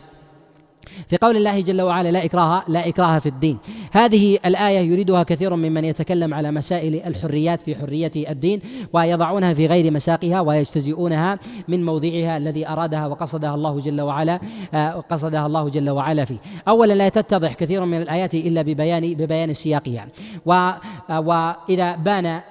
في 1.08 1.18
قول 1.18 1.38
الله 1.38 1.62
جل 1.62 1.82
وعلا 1.82 2.12
لا 2.12 2.26
إكراه 2.26 2.64
لا 2.68 2.88
إكراه 2.88 3.20
في 3.20 3.30
الدين. 3.30 3.58
هذه 3.92 4.40
الآية 4.46 4.80
يريدها 4.80 5.24
كثير 5.24 5.56
ممن 5.56 5.86
يتكلم 5.86 6.34
على 6.34 6.52
مسائل 6.52 7.02
الحريات 7.06 7.62
في 7.62 7.76
حرية 7.76 8.12
الدين 8.16 8.62
ويضعونها 8.94 9.54
في 9.54 9.66
غير 9.66 9.92
مساقها 9.92 10.42
ويجتزئونها 10.42 11.40
من 11.68 11.86
موضعها 11.86 12.38
الذي 12.38 12.68
أرادها 12.68 13.08
وقصدها 13.08 13.56
الله 13.56 13.80
جل 13.80 14.02
وعلا 14.02 14.40
آه، 14.74 14.92
قصدها 14.92 15.46
الله 15.46 15.70
جل 15.70 15.90
وعلا 15.90 16.26
فيه. 16.26 16.38
أولا 16.68 16.94
لا 16.94 17.10
تتضح 17.10 17.54
كثير 17.54 17.86
من 17.86 18.02
الآيات 18.02 18.36
إلا 18.36 18.62
ببيان 18.62 19.14
ببيان 19.14 19.54
سياقها. 19.54 20.08
آه، 20.48 21.20
وإذا 21.20 21.96
بان 21.96 22.42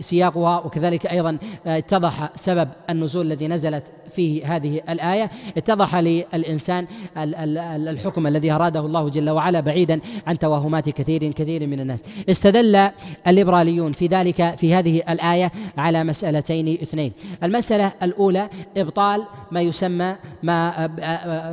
سياقها 0.00 0.58
وكذلك 0.58 1.06
أيضا 1.06 1.38
آه، 1.66 1.78
اتضح 1.78 2.30
سبب 2.34 2.68
النزول 2.90 3.26
الذي 3.26 3.48
نزلت 3.48 3.82
فيه 4.16 4.56
هذه 4.56 4.80
الآية. 4.88 5.30
اتضح 5.56 5.96
للإنسان 5.96 6.86
الحكم 7.16 8.26
الذي 8.26 8.50
أراده 8.50 8.80
الله 8.80 9.08
جل 9.08 9.30
وعلا 9.30 9.60
بعيدا 9.60 10.00
عن 10.26 10.38
توهمات 10.38 10.88
كثير 10.88 11.32
كثير 11.32 11.66
من 11.66 11.80
الناس. 11.80 12.00
استدل 12.30 12.90
الليبراليون 13.26 13.92
في 13.92 14.06
ذلك 14.06 14.54
في 14.56 14.74
هذه 14.74 15.02
الآية 15.08 15.52
على 15.78 16.04
مسألتين 16.04 16.68
اثنين. 16.68 17.12
المسألة 17.42 17.92
الأولى 18.02 18.48
إبطال 18.76 19.24
ما 19.50 19.60
يسمى 19.60 20.16
ما 20.42 20.84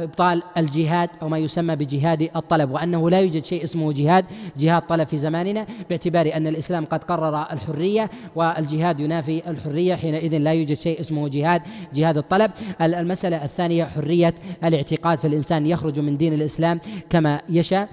إبطال 0.03 0.43
الجهاد 0.57 1.09
أو 1.21 1.29
ما 1.29 1.37
يسمى 1.37 1.75
بجهاد 1.75 2.29
الطلب 2.35 2.71
وأنه 2.71 3.09
لا 3.09 3.19
يوجد 3.19 3.45
شيء 3.45 3.63
اسمه 3.63 3.93
جهاد 3.93 4.25
جهاد 4.57 4.81
طلب 4.81 5.07
في 5.07 5.17
زماننا 5.17 5.65
باعتبار 5.89 6.31
أن 6.35 6.47
الإسلام 6.47 6.85
قد 6.85 7.03
قرر 7.03 7.51
الحرية 7.51 8.09
والجهاد 8.35 8.99
ينافي 8.99 9.49
الحرية 9.49 9.95
حينئذ 9.95 10.37
لا 10.37 10.53
يوجد 10.53 10.73
شيء 10.73 10.99
اسمه 10.99 11.29
جهاد 11.29 11.61
جهاد 11.93 12.17
الطلب. 12.17 12.51
المسألة 12.81 13.43
الثانية 13.43 13.85
حرية 13.85 14.33
الاعتقاد 14.63 15.17
فالإنسان 15.17 15.67
يخرج 15.67 15.99
من 15.99 16.17
دين 16.17 16.33
الإسلام 16.33 16.79
كما 17.09 17.41
يشاء 17.49 17.89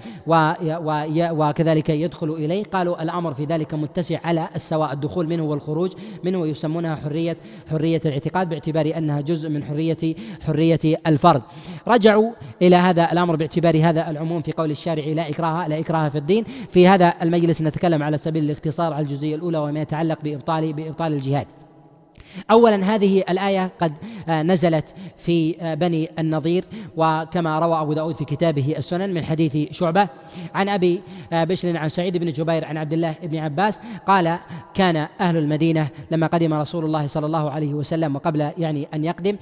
وكذلك 1.31 1.89
يدخل 1.89 2.29
إليه. 2.29 2.63
قالوا 2.63 3.03
الأمر 3.03 3.33
في 3.33 3.45
ذلك 3.45 3.73
متسع 3.73 4.19
على 4.23 4.49
السواء 4.55 4.93
الدخول 4.93 5.27
منه 5.27 5.43
والخروج 5.43 5.93
منه 6.23 6.47
يسمونها 6.47 6.95
حرية 6.95 7.37
حرية 7.69 8.01
الاعتقاد 8.05 8.49
باعتبار 8.49 8.97
أنها 8.97 9.21
جزء 9.21 9.49
من 9.49 9.63
حرية 9.63 10.15
حرية 10.41 10.79
الفرد. 11.07 11.41
رجعوا 11.87 12.31
إلى 12.61 12.75
هذا 12.75 13.11
الأمر 13.11 13.35
باعتبار 13.35 13.81
هذا 13.83 14.09
العموم 14.09 14.41
في 14.41 14.51
قول 14.51 14.71
الشارع 14.71 15.03
لا 15.03 15.29
إكراه 15.29 15.67
لا 15.67 15.79
إكراه 15.79 16.09
في 16.09 16.17
الدين 16.17 16.43
في 16.69 16.87
هذا 16.87 17.13
المجلس 17.21 17.61
نتكلم 17.61 18.03
على 18.03 18.17
سبيل 18.17 18.43
الاختصار 18.43 18.93
على 18.93 19.03
الجزئية 19.03 19.35
الأولى 19.35 19.57
وما 19.57 19.81
يتعلق 19.81 20.21
بإبطال 20.23 20.73
بإبطال 20.73 21.13
الجهاد. 21.13 21.47
اولا 22.51 22.95
هذه 22.95 23.23
الآية 23.29 23.71
قد 23.79 23.93
آه، 24.29 24.43
نزلت 24.43 24.85
في 25.17 25.55
آه، 25.61 25.73
بني 25.73 26.09
النضير 26.19 26.63
وكما 26.97 27.59
روى 27.59 27.81
أبو 27.81 27.93
داود 27.93 28.15
في 28.15 28.25
كتابه 28.25 28.75
السنن 28.77 29.13
من 29.13 29.25
حديث 29.25 29.71
شعبة 29.71 30.07
عن 30.55 30.69
أبي 30.69 31.01
آه، 31.33 31.43
بشر 31.43 31.77
عن 31.77 31.89
سعيد 31.89 32.17
بن 32.17 32.31
جبير 32.31 32.65
عن 32.65 32.77
عبد 32.77 32.93
الله 32.93 33.15
بن 33.23 33.37
عباس 33.37 33.79
قال 34.07 34.39
كان 34.73 35.07
أهل 35.19 35.37
المدينة 35.37 35.87
لما 36.11 36.27
قدم 36.27 36.53
رسول 36.53 36.85
الله 36.85 37.07
صلى 37.07 37.25
الله 37.25 37.51
عليه 37.51 37.73
وسلم 37.73 38.15
وقبل 38.15 38.51
يعني 38.57 38.87
أن 38.93 39.05
يقدم 39.05 39.35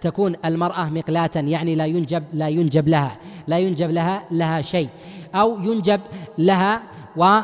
تكون 0.00 0.36
المرأة 0.44 0.84
مقلاة 0.84 1.30
يعني 1.36 1.74
لا 1.74 1.86
ينجب 1.86 2.24
لا 2.32 2.48
ينجب 2.48 2.88
لها 2.88 3.16
لا 3.46 3.58
ينجب 3.58 3.90
لها 3.90 4.22
لها 4.30 4.62
شيء 4.62 4.88
أو 5.34 5.58
ينجب 5.60 6.00
لها 6.38 6.82
و 7.16 7.40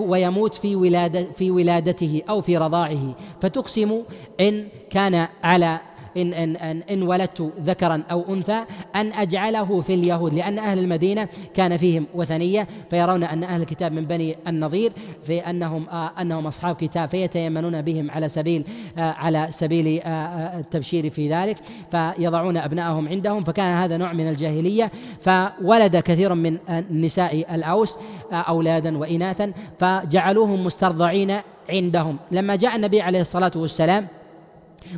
ويموت 0.00 0.54
في 0.54 0.76
ولادة 0.76 1.26
في 1.36 1.50
ولادته 1.50 2.22
أو 2.28 2.40
في 2.40 2.56
رضاعه. 2.56 3.14
فتقسم 3.40 4.02
إن 4.40 4.68
كان 4.90 5.28
على 5.42 5.80
إن, 6.16 6.34
إن, 6.34 6.56
إن, 6.56 6.82
إن 6.90 7.02
ولدت 7.02 7.52
ذكرا 7.60 8.02
أو 8.10 8.34
أنثى 8.34 8.64
أن 8.96 9.12
أجعله 9.12 9.80
في 9.80 9.94
اليهود 9.94 10.34
لأن 10.34 10.58
أهل 10.58 10.78
المدينة 10.78 11.28
كان 11.54 11.76
فيهم 11.76 12.06
وثنية 12.14 12.68
فيرون 12.90 13.24
أن 13.24 13.44
أهل 13.44 13.60
الكتاب 13.60 13.92
من 13.92 14.04
بني 14.04 14.36
النظير 14.46 14.92
في 15.22 15.38
أنهم 15.38 15.88
آه 15.88 16.12
أنهم 16.20 16.46
أصحاب 16.46 16.76
كتاب 16.76 17.08
فيتيمنون 17.08 17.82
بهم 17.82 18.10
على 18.10 18.28
سبيل 18.28 18.64
آه 18.98 19.00
على 19.00 19.46
سبيل 19.50 20.00
آه, 20.04 20.58
التبشير 20.58 21.10
في 21.10 21.30
ذلك 21.30 21.56
فيضعون 21.90 22.56
أبنائهم 22.56 23.08
عندهم 23.08 23.44
فكان 23.44 23.74
هذا 23.74 23.96
نوع 23.96 24.12
من 24.12 24.28
الجاهلية 24.28 24.90
فولد 25.20 25.96
كثير 25.96 26.34
من 26.34 26.58
نساء 26.90 27.54
الأوس 27.54 27.96
أولادا 28.32 28.98
وإناثا 28.98 29.52
فجعلوهم 29.78 30.64
مسترضعين 30.64 31.36
عندهم. 31.70 32.16
لما 32.30 32.56
جاء 32.56 32.76
النبي 32.76 33.00
عليه 33.00 33.20
الصلاة 33.20 33.52
والسلام 33.56 34.06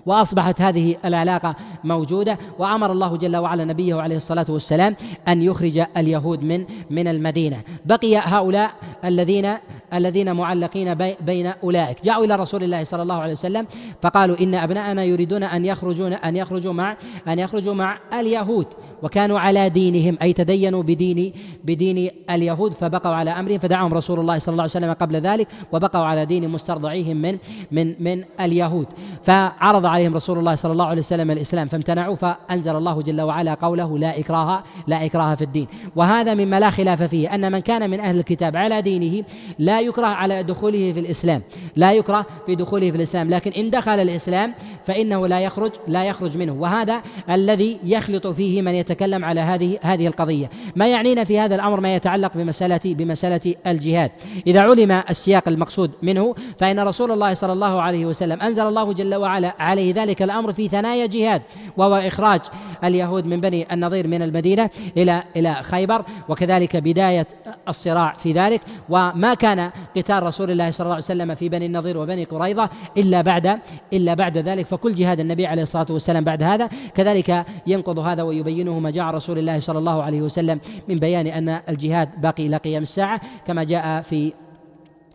وأصبحت 0.06 0.60
هذه 0.60 0.96
العلاقة 1.04 1.56
موجودة 1.84 2.38
وأمر 2.58 2.92
الله 2.92 3.16
جل 3.16 3.36
وعلا 3.36 3.64
نبيه 3.64 4.00
عليه 4.00 4.16
الصلاة 4.16 4.46
والسلام 4.48 4.96
أن 5.28 5.42
يخرج 5.42 5.84
اليهود 5.96 6.42
من 6.42 6.64
من 6.90 7.08
المدينة. 7.08 7.60
بقي 7.86 8.16
هؤلاء 8.16 8.70
الذين 9.04 9.54
الذين 9.94 10.32
معلقين 10.32 10.94
بين 11.20 11.52
أولئك. 11.64 12.04
جاءوا 12.04 12.24
إلى 12.24 12.36
رسول 12.36 12.64
الله 12.64 12.84
صلى 12.84 13.02
الله 13.02 13.14
عليه 13.14 13.32
وسلم 13.32 13.66
فقالوا 14.02 14.40
إن 14.40 14.54
أبناءنا 14.54 15.04
يريدون 15.04 15.42
أن 15.42 15.64
يخرجون 15.66 16.12
أن 16.12 16.36
يخرجوا 16.36 16.72
مع 16.72 16.96
أن 17.28 17.38
يخرجوا 17.38 17.74
مع 17.74 17.98
اليهود. 18.12 18.66
وكانوا 19.02 19.38
على 19.38 19.68
دينهم 19.68 20.18
أي 20.22 20.32
تدينوا 20.32 20.82
بدين 20.82 21.32
بدين 21.64 22.10
اليهود 22.30 22.74
فبقوا 22.74 23.12
على 23.12 23.30
أمرهم 23.30 23.58
فدعاهم 23.58 23.94
رسول 23.94 24.20
الله 24.20 24.38
صلى 24.38 24.52
الله 24.52 24.62
عليه 24.62 24.70
وسلم 24.70 24.92
قبل 24.92 25.16
ذلك 25.16 25.48
وبقوا 25.72 26.04
على 26.04 26.26
دين 26.26 26.48
مسترضعيهم 26.48 27.16
من 27.16 27.38
من 27.70 27.94
من 28.04 28.24
اليهود. 28.40 28.86
فعرض 29.22 29.86
عليهم 29.86 30.14
رسول 30.14 30.38
الله 30.38 30.54
صلى 30.54 30.72
الله 30.72 30.86
عليه 30.86 31.00
وسلم 31.00 31.30
الإسلام 31.30 31.68
فامتنعوا 31.68 32.16
فأنزل 32.16 32.76
الله 32.76 33.02
جل 33.02 33.20
وعلا 33.20 33.54
قوله 33.54 33.98
لا 33.98 34.18
إكراه 34.18 34.64
لا 34.86 35.04
إكراه 35.04 35.34
في 35.34 35.42
الدين 35.42 35.66
وهذا 35.96 36.34
مما 36.34 36.60
لا 36.60 36.70
خلاف 36.70 37.02
فيه 37.02 37.34
أن 37.34 37.52
من 37.52 37.58
كان 37.58 37.90
من 37.90 38.00
أهل 38.00 38.18
الكتاب 38.18 38.56
على 38.56 38.82
دينه 38.82 39.24
لا 39.58 39.80
يكره 39.80 40.06
على 40.06 40.42
دخوله 40.42 40.92
في 40.92 41.00
الإسلام 41.00 41.42
لا 41.76 41.92
يكره 41.92 42.26
في 42.46 42.54
دخوله 42.54 42.90
في 42.90 42.96
الإسلام 42.96 43.30
لكن 43.30 43.50
إن 43.50 43.70
دخل 43.70 44.00
الإسلام 44.00 44.54
فإنه 44.84 45.26
لا 45.26 45.40
يخرج 45.40 45.72
لا 45.88 46.04
يخرج 46.04 46.38
منه. 46.38 46.52
وهذا 46.52 47.02
الذي 47.30 47.78
يخلط 47.84 48.26
فيه 48.26 48.62
من 48.62 48.74
يتكلم 48.92 49.24
على 49.24 49.40
هذه 49.40 49.78
هذه 49.82 50.06
القضية. 50.06 50.50
ما 50.76 50.88
يعنينا 50.88 51.24
في 51.24 51.38
هذا 51.38 51.54
الأمر 51.54 51.80
ما 51.80 51.94
يتعلق 51.94 52.34
بمسألة 52.34 52.80
بمسألة 52.84 53.54
الجهاد. 53.66 54.10
إذا 54.46 54.60
علم 54.60 55.02
السياق 55.10 55.48
المقصود 55.48 55.90
منه 56.02 56.34
فإن 56.58 56.80
رسول 56.80 57.12
الله 57.12 57.34
صلى 57.34 57.52
الله 57.52 57.82
عليه 57.82 58.06
وسلم 58.06 58.40
أنزل 58.40 58.62
الله 58.62 58.92
جل 58.92 59.14
وعلا 59.14 59.54
عليه 59.58 59.94
ذلك 59.94 60.22
الأمر 60.22 60.52
في 60.52 60.68
ثنايا 60.68 61.06
جهاد 61.06 61.42
وهو 61.76 61.94
إخراج 61.94 62.40
اليهود 62.84 63.26
من 63.26 63.40
بني 63.40 63.72
النضير 63.72 64.08
من 64.08 64.22
المدينة 64.22 64.70
إلى 64.96 65.22
إلى 65.36 65.54
خيبر 65.62 66.04
وكذلك 66.28 66.76
بداية 66.76 67.26
الصراع 67.68 68.12
في 68.12 68.32
ذلك. 68.32 68.60
وما 68.88 69.34
كان 69.34 69.70
قتال 69.96 70.22
رسول 70.22 70.50
الله 70.50 70.70
صلى 70.70 70.84
الله 70.84 70.94
عليه 70.94 71.04
وسلم 71.04 71.34
في 71.34 71.48
بني 71.48 71.66
النضير 71.66 71.98
وبني 71.98 72.24
قريظة 72.24 72.70
إلا 72.96 73.22
بعد 73.22 73.58
إلا 73.92 74.14
بعد 74.14 74.38
ذلك. 74.38 74.66
فكل 74.66 74.94
جهاد 74.94 75.20
النبي 75.20 75.46
عليه 75.46 75.62
الصلاة 75.62 75.86
والسلام 75.90 76.24
بعد 76.24 76.42
هذا 76.42 76.68
كذلك 76.94 77.44
ينقض 77.66 77.98
هذا 77.98 78.22
ويبينه 78.22 78.80
ما 78.82 78.90
جاء 78.90 79.04
رسول 79.04 79.38
الله 79.38 79.60
صلى 79.60 79.78
الله 79.78 80.02
عليه 80.02 80.22
وسلم 80.22 80.60
من 80.88 80.96
بيان 80.96 81.26
أن 81.26 81.48
الجهاد 81.68 82.20
باقي 82.20 82.46
إلى 82.46 82.56
قيام 82.56 82.82
الساعة 82.82 83.20
كما 83.46 83.64
جاء 83.64 84.00
في 84.02 84.32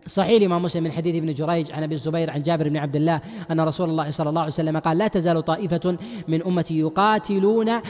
صحيح 0.06 0.36
الإمام 0.40 0.62
مسلم 0.62 0.84
من 0.84 0.92
حديث 0.92 1.16
ابن 1.16 1.34
جريج 1.34 1.72
عن 1.72 1.82
أبي 1.82 1.94
الزبير 1.94 2.30
عن 2.30 2.42
جابر 2.42 2.68
بن 2.68 2.76
عبد 2.76 2.96
الله 2.96 3.20
أن 3.50 3.60
رسول 3.60 3.90
الله 3.90 4.10
صلى 4.10 4.28
الله 4.28 4.40
عليه 4.40 4.52
وسلم 4.52 4.78
قال 4.78 4.98
لا 4.98 5.08
تزال 5.08 5.44
طائفة 5.44 5.98
من 6.28 6.42
أمتي 6.42 6.78
يقاتلون 6.78 7.80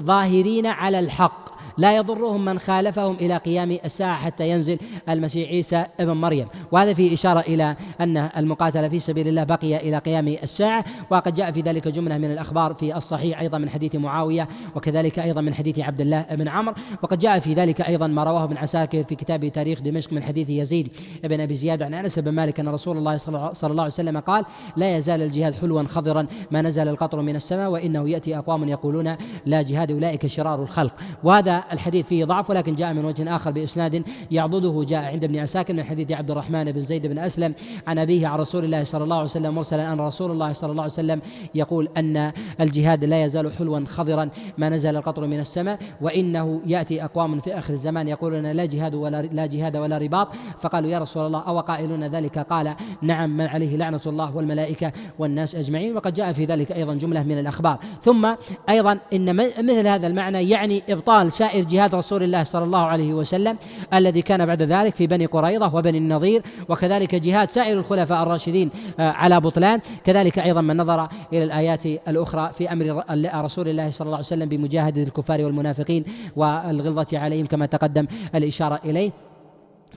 ظاهرين 0.00 0.66
على 0.66 0.98
الحق. 0.98 1.53
لا 1.78 1.96
يضرهم 1.96 2.44
من 2.44 2.58
خالفهم 2.58 3.14
إلى 3.14 3.36
قيام 3.36 3.78
الساعة 3.84 4.16
حتى 4.16 4.50
ينزل 4.50 4.78
المسيح 5.08 5.48
عيسى 5.48 5.86
ابن 6.00 6.12
مريم. 6.12 6.46
وهذا 6.72 6.94
فيه 6.94 7.14
إشارة 7.14 7.40
إلى 7.40 7.76
أن 8.00 8.16
المقاتلة 8.16 8.88
في 8.88 8.98
سبيل 8.98 9.28
الله 9.28 9.44
بقي 9.44 9.76
إلى 9.76 9.98
قيام 9.98 10.28
الساعة 10.28 10.84
وقد 11.10 11.34
جاء 11.34 11.52
في 11.52 11.60
ذلك 11.60 11.88
جملة 11.88 12.18
من 12.18 12.32
الأخبار 12.32 12.74
في 12.74 12.96
الصحيح 12.96 13.40
أيضا 13.40 13.58
من 13.58 13.68
حديث 13.68 13.94
معاوية 13.94 14.48
وكذلك 14.74 15.18
أيضا 15.18 15.40
من 15.40 15.54
حديث 15.54 15.78
عبد 15.78 16.00
الله 16.00 16.26
بن 16.30 16.48
عمرو. 16.48 16.74
وقد 17.02 17.18
جاء 17.18 17.38
في 17.38 17.54
ذلك 17.54 17.80
أيضا 17.80 18.06
ما 18.06 18.24
رواه 18.24 18.44
ابن 18.44 18.56
عساكر 18.56 19.04
في 19.04 19.14
كتاب 19.14 19.48
تاريخ 19.48 19.80
دمشق 19.80 20.12
من 20.12 20.22
حديث 20.22 20.50
يزيد 20.50 20.88
بن 21.24 21.40
أبي 21.40 21.54
زياد 21.54 21.82
عن 21.82 21.94
أنس 21.94 22.18
بن 22.18 22.30
مالك 22.30 22.60
أن 22.60 22.68
رسول 22.68 22.98
الله 22.98 23.16
صلى 23.16 23.70
الله 23.70 23.82
عليه 23.82 23.92
وسلم 23.92 24.18
قال 24.18 24.44
لا 24.76 24.96
يزال 24.96 25.22
الجهاد 25.22 25.54
حلوا 25.54 25.82
خضرا 25.82 26.26
ما 26.50 26.62
نزل 26.62 26.88
القطر 26.88 27.20
من 27.20 27.36
السماء 27.36 27.70
وإنه 27.70 28.08
يأتي 28.08 28.38
أقوام 28.38 28.68
يقولون 28.68 29.16
لا 29.46 29.62
جهاد 29.62 29.90
أولئك 29.90 30.26
شرار 30.26 30.62
الخلق. 30.62 30.94
وهذا 31.24 31.63
الحديث 31.72 32.06
فيه 32.06 32.24
ضعف 32.24 32.50
ولكن 32.50 32.74
جاء 32.74 32.92
من 32.92 33.04
وجه 33.04 33.36
آخر 33.36 33.50
بإسناد 33.50 34.04
يعضده 34.30 34.84
جاء 34.88 35.04
عند 35.04 35.24
ابن 35.24 35.38
عساكر 35.38 35.74
من 35.74 35.84
حديث 35.84 36.12
عبد 36.12 36.30
الرحمن 36.30 36.72
بن 36.72 36.80
زيد 36.80 37.06
بن 37.06 37.18
أسلم 37.18 37.54
عن 37.86 37.98
أبيه 37.98 38.26
عن 38.26 38.38
رسول 38.38 38.64
الله 38.64 38.84
صلى 38.84 39.04
الله 39.04 39.16
عليه 39.16 39.24
وسلم 39.24 39.54
مرسلا 39.54 39.92
أن 39.92 40.00
رسول 40.00 40.30
الله 40.30 40.52
صلى 40.52 40.70
الله 40.70 40.82
عليه 40.82 40.92
وسلم 40.92 41.20
يقول 41.54 41.88
أن 41.96 42.32
الجهاد 42.60 43.04
لا 43.04 43.24
يزال 43.24 43.52
حلوا 43.52 43.80
خضرا 43.86 44.28
ما 44.58 44.68
نزل 44.68 44.96
القطر 44.96 45.26
من 45.26 45.40
السماء 45.40 45.78
وإنه 46.00 46.60
يأتي 46.66 47.04
أقوام 47.04 47.40
في 47.40 47.58
آخر 47.58 47.74
الزمان 47.74 48.08
يقولون 48.08 48.46
لا 48.46 48.64
جهاد 48.64 48.94
ولا 48.94 49.22
لا 49.22 49.46
جهاد 49.46 49.76
ولا 49.76 49.98
رباط 49.98 50.28
فقالوا 50.60 50.90
يا 50.90 50.98
رسول 50.98 51.26
الله 51.26 51.40
أو 51.40 51.60
قائلون 51.60 52.04
ذلك؟ 52.04 52.38
قال 52.38 52.74
نعم 53.02 53.36
من 53.36 53.46
عليه 53.46 53.76
لعنة 53.76 54.00
الله 54.06 54.36
والملائكة 54.36 54.92
والناس 55.18 55.54
أجمعين 55.54 55.96
وقد 55.96 56.14
جاء 56.14 56.32
في 56.32 56.44
ذلك 56.44 56.72
أيضا 56.72 56.94
جملة 56.94 57.22
من 57.22 57.38
الأخبار. 57.38 57.78
ثم 58.00 58.34
أيضا 58.68 58.98
إن 59.12 59.36
مثل 59.36 59.86
هذا 59.86 60.06
المعنى 60.06 60.48
يعني 60.48 60.82
إبطال 60.88 61.32
سائر 61.32 61.53
جهاد 61.62 61.94
رسول 61.94 62.22
الله 62.22 62.44
صلى 62.44 62.64
الله 62.64 62.82
عليه 62.82 63.14
وسلم 63.14 63.56
الذي 63.94 64.22
كان 64.22 64.46
بعد 64.46 64.62
ذلك 64.62 64.94
في 64.94 65.06
بني 65.06 65.26
قريظة 65.26 65.74
وبني 65.74 65.98
النظير 65.98 66.42
وكذلك 66.68 67.14
جهاد 67.14 67.50
سائر 67.50 67.78
الخلفاء 67.78 68.22
الراشدين 68.22 68.70
آه، 69.00 69.10
على 69.10 69.40
بطلان. 69.40 69.80
كذلك 70.04 70.38
أيضا 70.38 70.60
من 70.60 70.76
نظر 70.76 71.08
إلى 71.32 71.44
الآيات 71.44 71.86
الأخرى 71.86 72.50
في 72.52 72.72
أمر 72.72 73.02
رسول 73.34 73.68
الله 73.68 73.90
صلى 73.90 74.04
الله 74.04 74.16
عليه 74.16 74.26
وسلم 74.26 74.48
بمجاهدة 74.48 75.02
الكفار 75.02 75.44
والمنافقين 75.44 76.04
والغلظة 76.36 77.18
عليهم 77.18 77.46
كما 77.46 77.66
تقدم 77.66 78.06
الإشارة 78.34 78.80
إليه. 78.84 79.33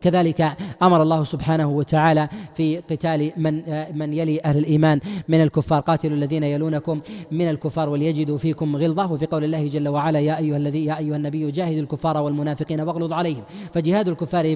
كذلك 0.02 0.58
أمر 0.84 1.02
الله 1.02 1.24
سبحانه 1.24 1.68
وتعالى 1.68 2.30
في 2.56 2.78
قتال 2.78 3.32
من 3.38 3.64
من 3.98 4.14
يلي 4.14 4.42
أهل 4.46 4.58
الإيمان 4.58 5.00
من 5.28 5.42
الكفار. 5.42 5.82
قاتلوا 5.82 6.16
الذين 6.18 6.44
يلونكم 6.44 7.02
من 7.32 7.50
الكفار 7.50 7.90
وليجدوا 7.90 8.38
فيكم 8.38 8.76
غلظة. 8.76 9.12
وفي 9.12 9.26
قول 9.26 9.44
الله 9.44 9.68
جل 9.68 9.88
وعلا 9.88 10.20
يا 10.20 10.38
أيها 10.38 10.58
الذي 10.58 10.86
يا 10.86 10.98
أيها 10.98 11.16
النبي 11.16 11.52
جاهد 11.52 11.78
الكفار 11.78 12.18
والمنافقين 12.18 12.82
واغلظ 12.82 13.14
عليهم. 13.14 13.44
فجهاد 13.74 14.08
الكفار 14.08 14.56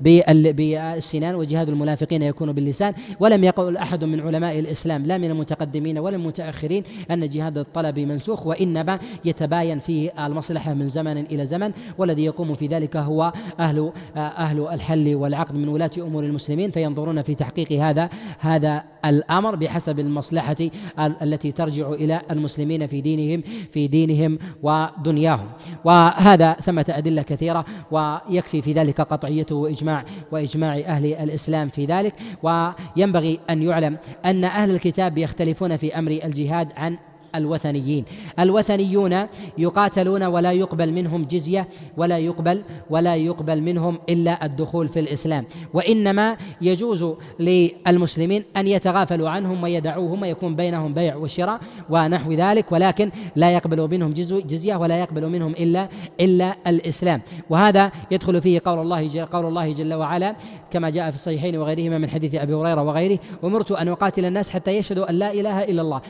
بالسنان 0.00 1.34
وجهاد 1.34 1.68
المنافقين 1.68 2.22
يكون 2.22 2.52
باللسان. 2.52 2.94
ولم 3.20 3.44
يقل 3.44 3.76
أحد 3.76 4.04
من 4.04 4.20
علماء 4.20 4.58
الإسلام 4.58 5.06
لا 5.06 5.18
من 5.18 5.30
المتقدمين 5.30 5.98
ولا 5.98 6.16
المتأخرين 6.16 6.82
أن 7.10 7.28
جهاد 7.28 7.58
الطلب 7.58 7.98
منسوخ 7.98 8.46
وإنما 8.46 8.98
يتباين 9.24 9.78
فيه 9.78 10.26
المصلحة 10.26 10.74
من 10.74 10.88
زمن 10.88 11.18
إلى 11.18 11.46
زمن. 11.46 11.72
والذي 11.98 12.24
يقوم 12.24 12.54
في 12.54 12.66
ذلك 12.66 12.96
هو 12.96 13.32
أهل 13.60 13.92
أهل 14.16 14.66
الحل 14.80 15.14
والعقد 15.14 15.56
من 15.56 15.68
ولاة 15.68 15.90
أمور 15.98 16.24
المسلمين 16.24 16.70
فينظرون 16.70 17.22
في 17.22 17.34
تحقيق 17.34 17.72
هذا 17.72 18.10
هذا 18.38 18.84
الأمر 19.04 19.56
بحسب 19.56 19.98
المصلحة 19.98 20.56
التي 20.98 21.52
ترجع 21.52 21.92
إلى 21.92 22.20
المسلمين 22.30 22.86
في 22.86 23.00
دينهم 23.00 23.42
في 23.72 23.88
دينهم 23.88 24.38
ودنياهم. 24.62 25.46
وهذا 25.84 26.52
ثمة 26.52 26.84
أدلة 26.88 27.22
كثيرة 27.22 27.64
ويكفي 27.90 28.62
في 28.62 28.72
ذلك 28.72 29.00
قطعيته 29.00 29.54
وإجماع 29.54 30.04
وإجماع 30.32 30.78
أهل 30.78 31.14
الإسلام 31.14 31.68
في 31.68 31.84
ذلك. 31.84 32.14
وينبغي 32.42 33.40
أن 33.50 33.62
يعلم 33.62 33.98
أن 34.24 34.44
أهل 34.44 34.70
الكتاب 34.70 35.18
يختلفون 35.18 35.76
في 35.76 35.98
أمر 35.98 36.10
الجهاد 36.24 36.68
عن 36.76 36.98
الوثنيين. 37.34 38.04
الوثنيون 38.38 39.26
يقاتلون 39.58 40.22
ولا 40.22 40.52
يقبل 40.52 40.92
منهم 40.92 41.24
جزية 41.24 41.68
ولا 41.96 42.18
يقبل 42.18 42.62
ولا 42.90 43.16
يقبل 43.16 43.60
منهم 43.60 43.98
إلا 44.08 44.44
الدخول 44.44 44.88
في 44.88 45.00
الإسلام. 45.00 45.44
وإنما 45.74 46.36
يجوز 46.60 47.14
للمسلمين 47.40 48.44
أن 48.56 48.66
يتغافلوا 48.66 49.28
عنهم 49.28 49.62
ويدعوهم 49.62 50.22
ويكون 50.22 50.56
بينهم 50.56 50.94
بيع 50.94 51.16
وشراء 51.16 51.60
ونحو 51.90 52.32
ذلك 52.32 52.72
ولكن 52.72 53.10
لا 53.36 53.50
يقبل 53.50 53.88
منهم 53.90 54.10
جزية 54.46 54.76
ولا 54.76 55.00
يقبل 55.00 55.28
منهم 55.28 55.52
إلا 55.52 55.88
إلا 56.20 56.56
الإسلام. 56.66 57.20
وهذا 57.50 57.92
يدخل 58.10 58.42
فيه 58.42 58.60
قول 58.64 58.78
الله 58.78 59.24
قول 59.32 59.46
الله 59.46 59.72
جل 59.72 59.94
وعلا 59.94 60.36
كما 60.70 60.90
جاء 60.90 61.10
في 61.10 61.16
الصحيحين 61.16 61.56
وغيرهما 61.56 61.98
من 61.98 62.10
حديث 62.10 62.34
أبي 62.34 62.54
هريرة 62.54 62.82
وغيره 62.82 63.18
أمرت 63.44 63.72
أن 63.72 63.88
أقاتل 63.88 64.24
الناس 64.24 64.50
حتى 64.50 64.76
يشهدوا 64.76 65.10
أن 65.10 65.14
لا 65.14 65.32
إله 65.32 65.64
إلا 65.64 65.82
الله 65.82 66.00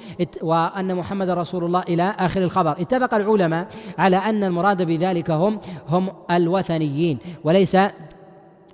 وأن 0.43 0.95
محمد 0.95 1.10
محمد 1.11 1.31
رسول 1.31 1.65
الله 1.65 1.83
إلى 1.89 2.15
آخر 2.19 2.43
الخبر. 2.43 2.71
اتفق 2.71 3.15
العلماء 3.15 3.67
على 3.99 4.17
أن 4.17 4.45
المراد 4.45 4.83
بذلك 4.83 5.31
هم 5.31 5.61
هم 5.89 6.09
الوثنيين 6.31 7.19
وليس 7.45 7.77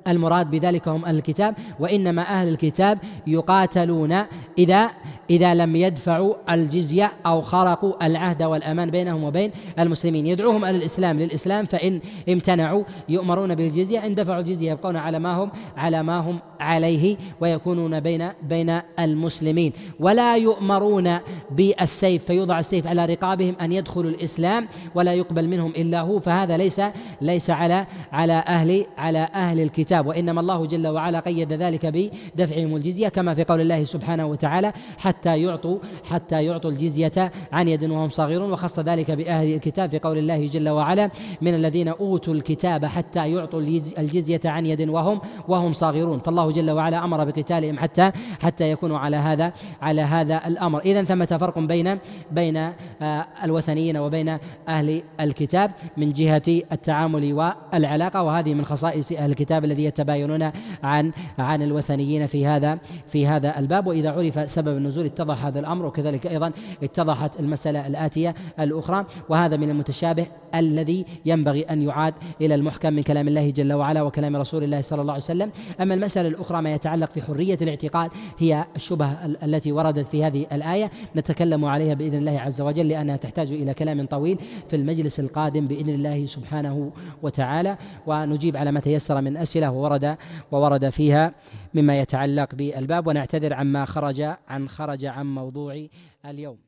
المراد 0.09 0.51
بذلك 0.51 0.89
هم 0.89 1.05
أهل 1.05 1.17
الكتاب 1.17 1.55
وإنما 1.81 2.23
أهل 2.23 2.49
الكتاب 2.49 2.99
يقاتلون 3.27 4.23
إذا 4.59 4.91
إذا 5.31 5.55
لم 5.55 5.77
يدفعوا 5.77 6.35
الجزية 6.51 7.13
أو 7.27 7.41
خرقوا 7.41 8.07
العهد 8.07 8.43
والأمان 8.43 8.91
بينهم 8.91 9.25
وبين 9.25 9.51
المسلمين. 9.79 10.27
يدعوهم 10.27 10.65
إلى 10.65 10.77
الإسلام 10.77 11.21
للإسلام 11.21 11.65
فإن 11.65 12.01
امتنعوا 12.29 12.85
يؤمرون 13.09 13.55
بالجزية. 13.55 14.07
إن 14.07 14.15
دفعوا 14.15 14.41
الجزية 14.41 14.71
يبقون 14.71 14.97
على 14.97 15.19
ما 15.19 15.35
هم 15.35 15.51
على 15.77 16.03
ما 16.03 16.19
هم 16.19 16.39
عليه 16.61 17.17
ويكونون 17.41 18.01
بين 18.01 18.29
بين 18.43 18.81
المسلمين. 18.99 19.73
ولا 20.01 20.37
يؤمرون 20.37 21.19
بالسيف 21.51 22.25
فيوضع 22.25 22.59
السيف 22.59 22.87
على 22.87 23.07
رقابهم 23.07 23.57
أن 23.61 23.73
يدخلوا 23.73 24.11
الإسلام 24.11 24.69
ولا 24.95 25.15
يقبل 25.15 25.49
منهم 25.49 25.71
إلا 25.71 26.01
هو. 26.01 26.21
فهذا 26.21 26.57
ليس 26.57 26.81
ليس 27.21 27.51
على 27.51 27.87
على 28.13 28.33
أهل 28.33 28.87
على 28.99 29.29
أهل 29.35 29.61
الكتاب. 29.61 30.07
وإنما 30.07 30.41
الله 30.41 30.67
جل 30.67 30.87
وعلا 30.87 31.21
قيد 31.21 31.53
ذلك 31.53 31.87
بدفعهم 31.87 32.77
الجزية 32.77 33.09
كما 33.09 33.35
في 33.35 33.45
قول 33.45 33.61
الله 33.61 33.85
سبحانه 33.85 34.27
وتعالى 34.27 34.73
حتى 34.99 35.16
حتى 35.17 35.43
يعطوا 35.43 35.79
حتى 36.05 36.45
يعطوا 36.45 36.71
الجزية 36.71 37.33
عن 37.53 37.69
يد 37.69 37.85
وهم 37.85 38.09
صاغرون 38.09 38.53
وخص 38.53 38.79
ذلك 38.79 39.11
بأهل 39.11 39.55
الكتاب 39.55 39.91
في 39.91 39.99
قول 39.99 40.19
الله 40.19 40.47
جل 40.47 40.69
وعلا 40.69 41.11
من 41.43 41.55
الذين 41.55 41.89
أوتوا 41.89 42.35
الكتاب 42.35 42.85
حتى 42.85 43.33
يعطوا 43.33 43.61
الجزية 43.99 44.41
عن 44.45 44.67
يد 44.67 44.89
وهم 44.89 45.21
وهم 45.49 45.73
صاغرون 45.73 46.19
فالله 46.19 46.53
جل 46.53 46.71
وعلا 46.71 47.05
أمر 47.05 47.25
بقتالهم 47.25 47.79
حتى 47.79 48.11
حتى 48.41 48.71
يكونوا 48.71 48.99
على 48.99 49.17
هذا 49.17 49.53
على 49.83 50.03
هذا 50.03 50.47
الأمر. 50.47 50.81
إذا 50.81 51.05
ثمة 51.05 51.37
فرق 51.41 51.59
بين 51.59 51.99
بين 52.31 52.57
آه، 52.57 53.27
الوثنيين 53.45 53.97
وبين 53.97 54.39
أهل 54.69 55.03
الكتاب 55.21 55.71
من 55.97 56.09
جهة 56.09 56.43
التعامل 56.73 57.33
والعلاقة 57.33 58.23
وهذه 58.23 58.55
من 58.55 58.65
خصائص 58.65 59.13
أهل 59.13 59.31
الكتاب 59.31 59.65
الذي 59.65 59.85
يتباينون 59.85 60.51
عن 60.83 61.13
عن 61.39 61.63
الوثنيين 61.63 62.27
في 62.27 62.47
هذا 62.47 62.79
في 63.07 63.27
هذا 63.27 63.59
الباب. 63.59 63.87
وإذا 63.87 64.11
عرف 64.11 64.51
سبب 64.51 64.77
النزول 64.77 65.06
اتضح 65.07 65.45
هذا 65.45 65.61
الأمر 65.61 65.87
وكذلك 65.87 66.27
أيضا 66.27 66.53
اتضحت 66.83 67.41
المسألة 67.41 67.87
الآتية 67.87 68.35
الأخرى 68.61 69.07
وهذا 69.29 69.57
من 69.57 69.71
المتشابه 69.71 70.27
الذي 70.55 71.05
ينبغي 71.27 71.63
أن 71.63 71.83
يعاد 71.83 72.15
إلى 72.41 72.55
المحكم 72.55 72.93
من 72.93 73.03
كلام 73.03 73.29
الله 73.29 73.51
جل 73.51 73.73
وعلا 73.73 74.03
وكلام 74.03 74.37
رسول 74.37 74.65
الله 74.65 74.81
صلى 74.81 75.03
الله 75.03 75.13
عليه 75.13 75.23
وسلم. 75.23 75.51
أما 75.81 75.95
المسألة 75.95 76.29
الأخرى 76.29 76.63
ما 76.63 76.75
يتعلق 76.75 77.11
في 77.11 77.23
حرية 77.23 77.59
الاعتقاد 77.63 78.11
هي 78.39 78.65
الشبهة 78.77 79.37
التي 79.43 79.73
وردت 79.73 80.07
في 80.07 80.25
هذه 80.25 80.47
الآية 80.53 80.91
نتكلم 81.17 81.65
عليها 81.65 81.95
بإذن 81.95 82.19
الله 82.19 82.41
عز 82.41 82.61
وجل 82.61 82.89
لأنها 82.89 83.17
تحتاج 83.17 83.53
إلى 83.53 83.75
كلام 83.75 84.07
طويل 84.07 84.39
في 84.69 84.77
المجلس 84.77 85.21
القادم 85.21 85.67
بإذن 85.67 85.89
الله 85.89 86.27
سبحانه 86.27 86.93
وتعالى. 87.23 87.77
ونجيب 88.07 88.57
على 88.57 88.73
ما 88.73 88.81
تيسر 88.81 89.21
من 89.21 89.37
أسئلة 89.37 89.71
وورد 89.71 90.17
وورد 90.53 90.89
فيها 90.89 91.33
مما 91.75 92.01
يتعلق 92.01 92.55
بالباب. 92.55 93.07
ونعتذر 93.07 93.55
عما 93.55 93.85
خرج 93.85 94.21
عن 94.49 94.69
خرج 94.69 94.96
عن 95.05 95.35
موضوع 95.35 95.87
اليوم. 96.27 96.59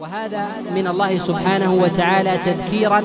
وهذا 0.00 0.48
من 0.74 0.86
الله 0.86 1.18
سبحانه 1.18 1.74
وتعالى 1.74 2.38
تذكيرا 2.44 3.00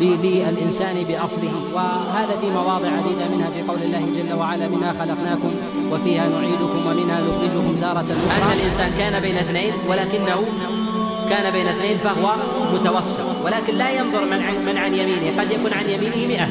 للإنسان 0.00 0.96
بأصله. 1.08 1.54
وهذا 1.74 2.36
في 2.40 2.50
مواضع 2.50 2.88
عديدة 2.88 3.28
منها 3.28 3.50
في 3.50 3.62
قول 3.62 3.82
الله 3.82 4.06
جل 4.16 4.32
وعلا 4.34 4.68
منها 4.68 4.92
خلقناكم 4.92 5.52
وفيها 5.92 6.28
نعيدكم 6.28 6.86
ومنها 6.86 7.20
نخرجكم 7.20 7.76
تارة 7.76 8.00
أخرى. 8.00 8.52
أن 8.52 8.58
الإنسان 8.60 8.90
كان 8.98 9.22
بين 9.22 9.36
اثنين 9.36 9.72
ولكنه 9.88 10.44
كان 11.30 11.52
بين 11.52 11.66
اثنين 11.68 11.98
فهو 11.98 12.34
متوسط. 12.74 13.44
ولكن 13.44 13.74
لا 13.74 13.90
ينظر 13.90 14.24
من 14.24 14.42
عن, 14.42 14.64
من 14.66 14.76
عن 14.76 14.94
يمينه 14.94 15.40
قد 15.40 15.50
يكون 15.50 15.72
عن 15.72 15.90
يمينه 15.90 16.26
مئة. 16.26 16.48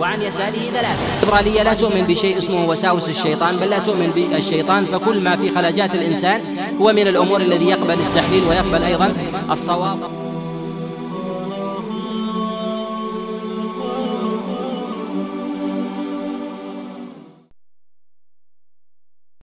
وعن 0.00 0.22
يساره 0.22 0.70
ثلاثة. 0.72 1.22
الليبرالية 1.22 1.62
لا 1.62 1.74
تؤمن 1.74 2.02
بشيء 2.02 2.38
اسمه 2.38 2.64
وساوس 2.64 3.08
الشيطان 3.08 3.56
بل 3.56 3.70
لا 3.70 3.78
تؤمن 3.78 4.10
بالشيطان 4.10 4.86
فكل 4.86 5.20
ما 5.20 5.36
في 5.36 5.50
خلجات 5.50 5.94
الإنسان 5.94 6.40
هو 6.80 6.92
من 6.92 7.08
الأمور 7.08 7.40
الذي 7.40 7.68
يقبل 7.68 7.94
التحليل 7.94 8.44
ويقبل 8.48 8.82
أيضا 8.82 9.12
الصواب. 9.50 10.19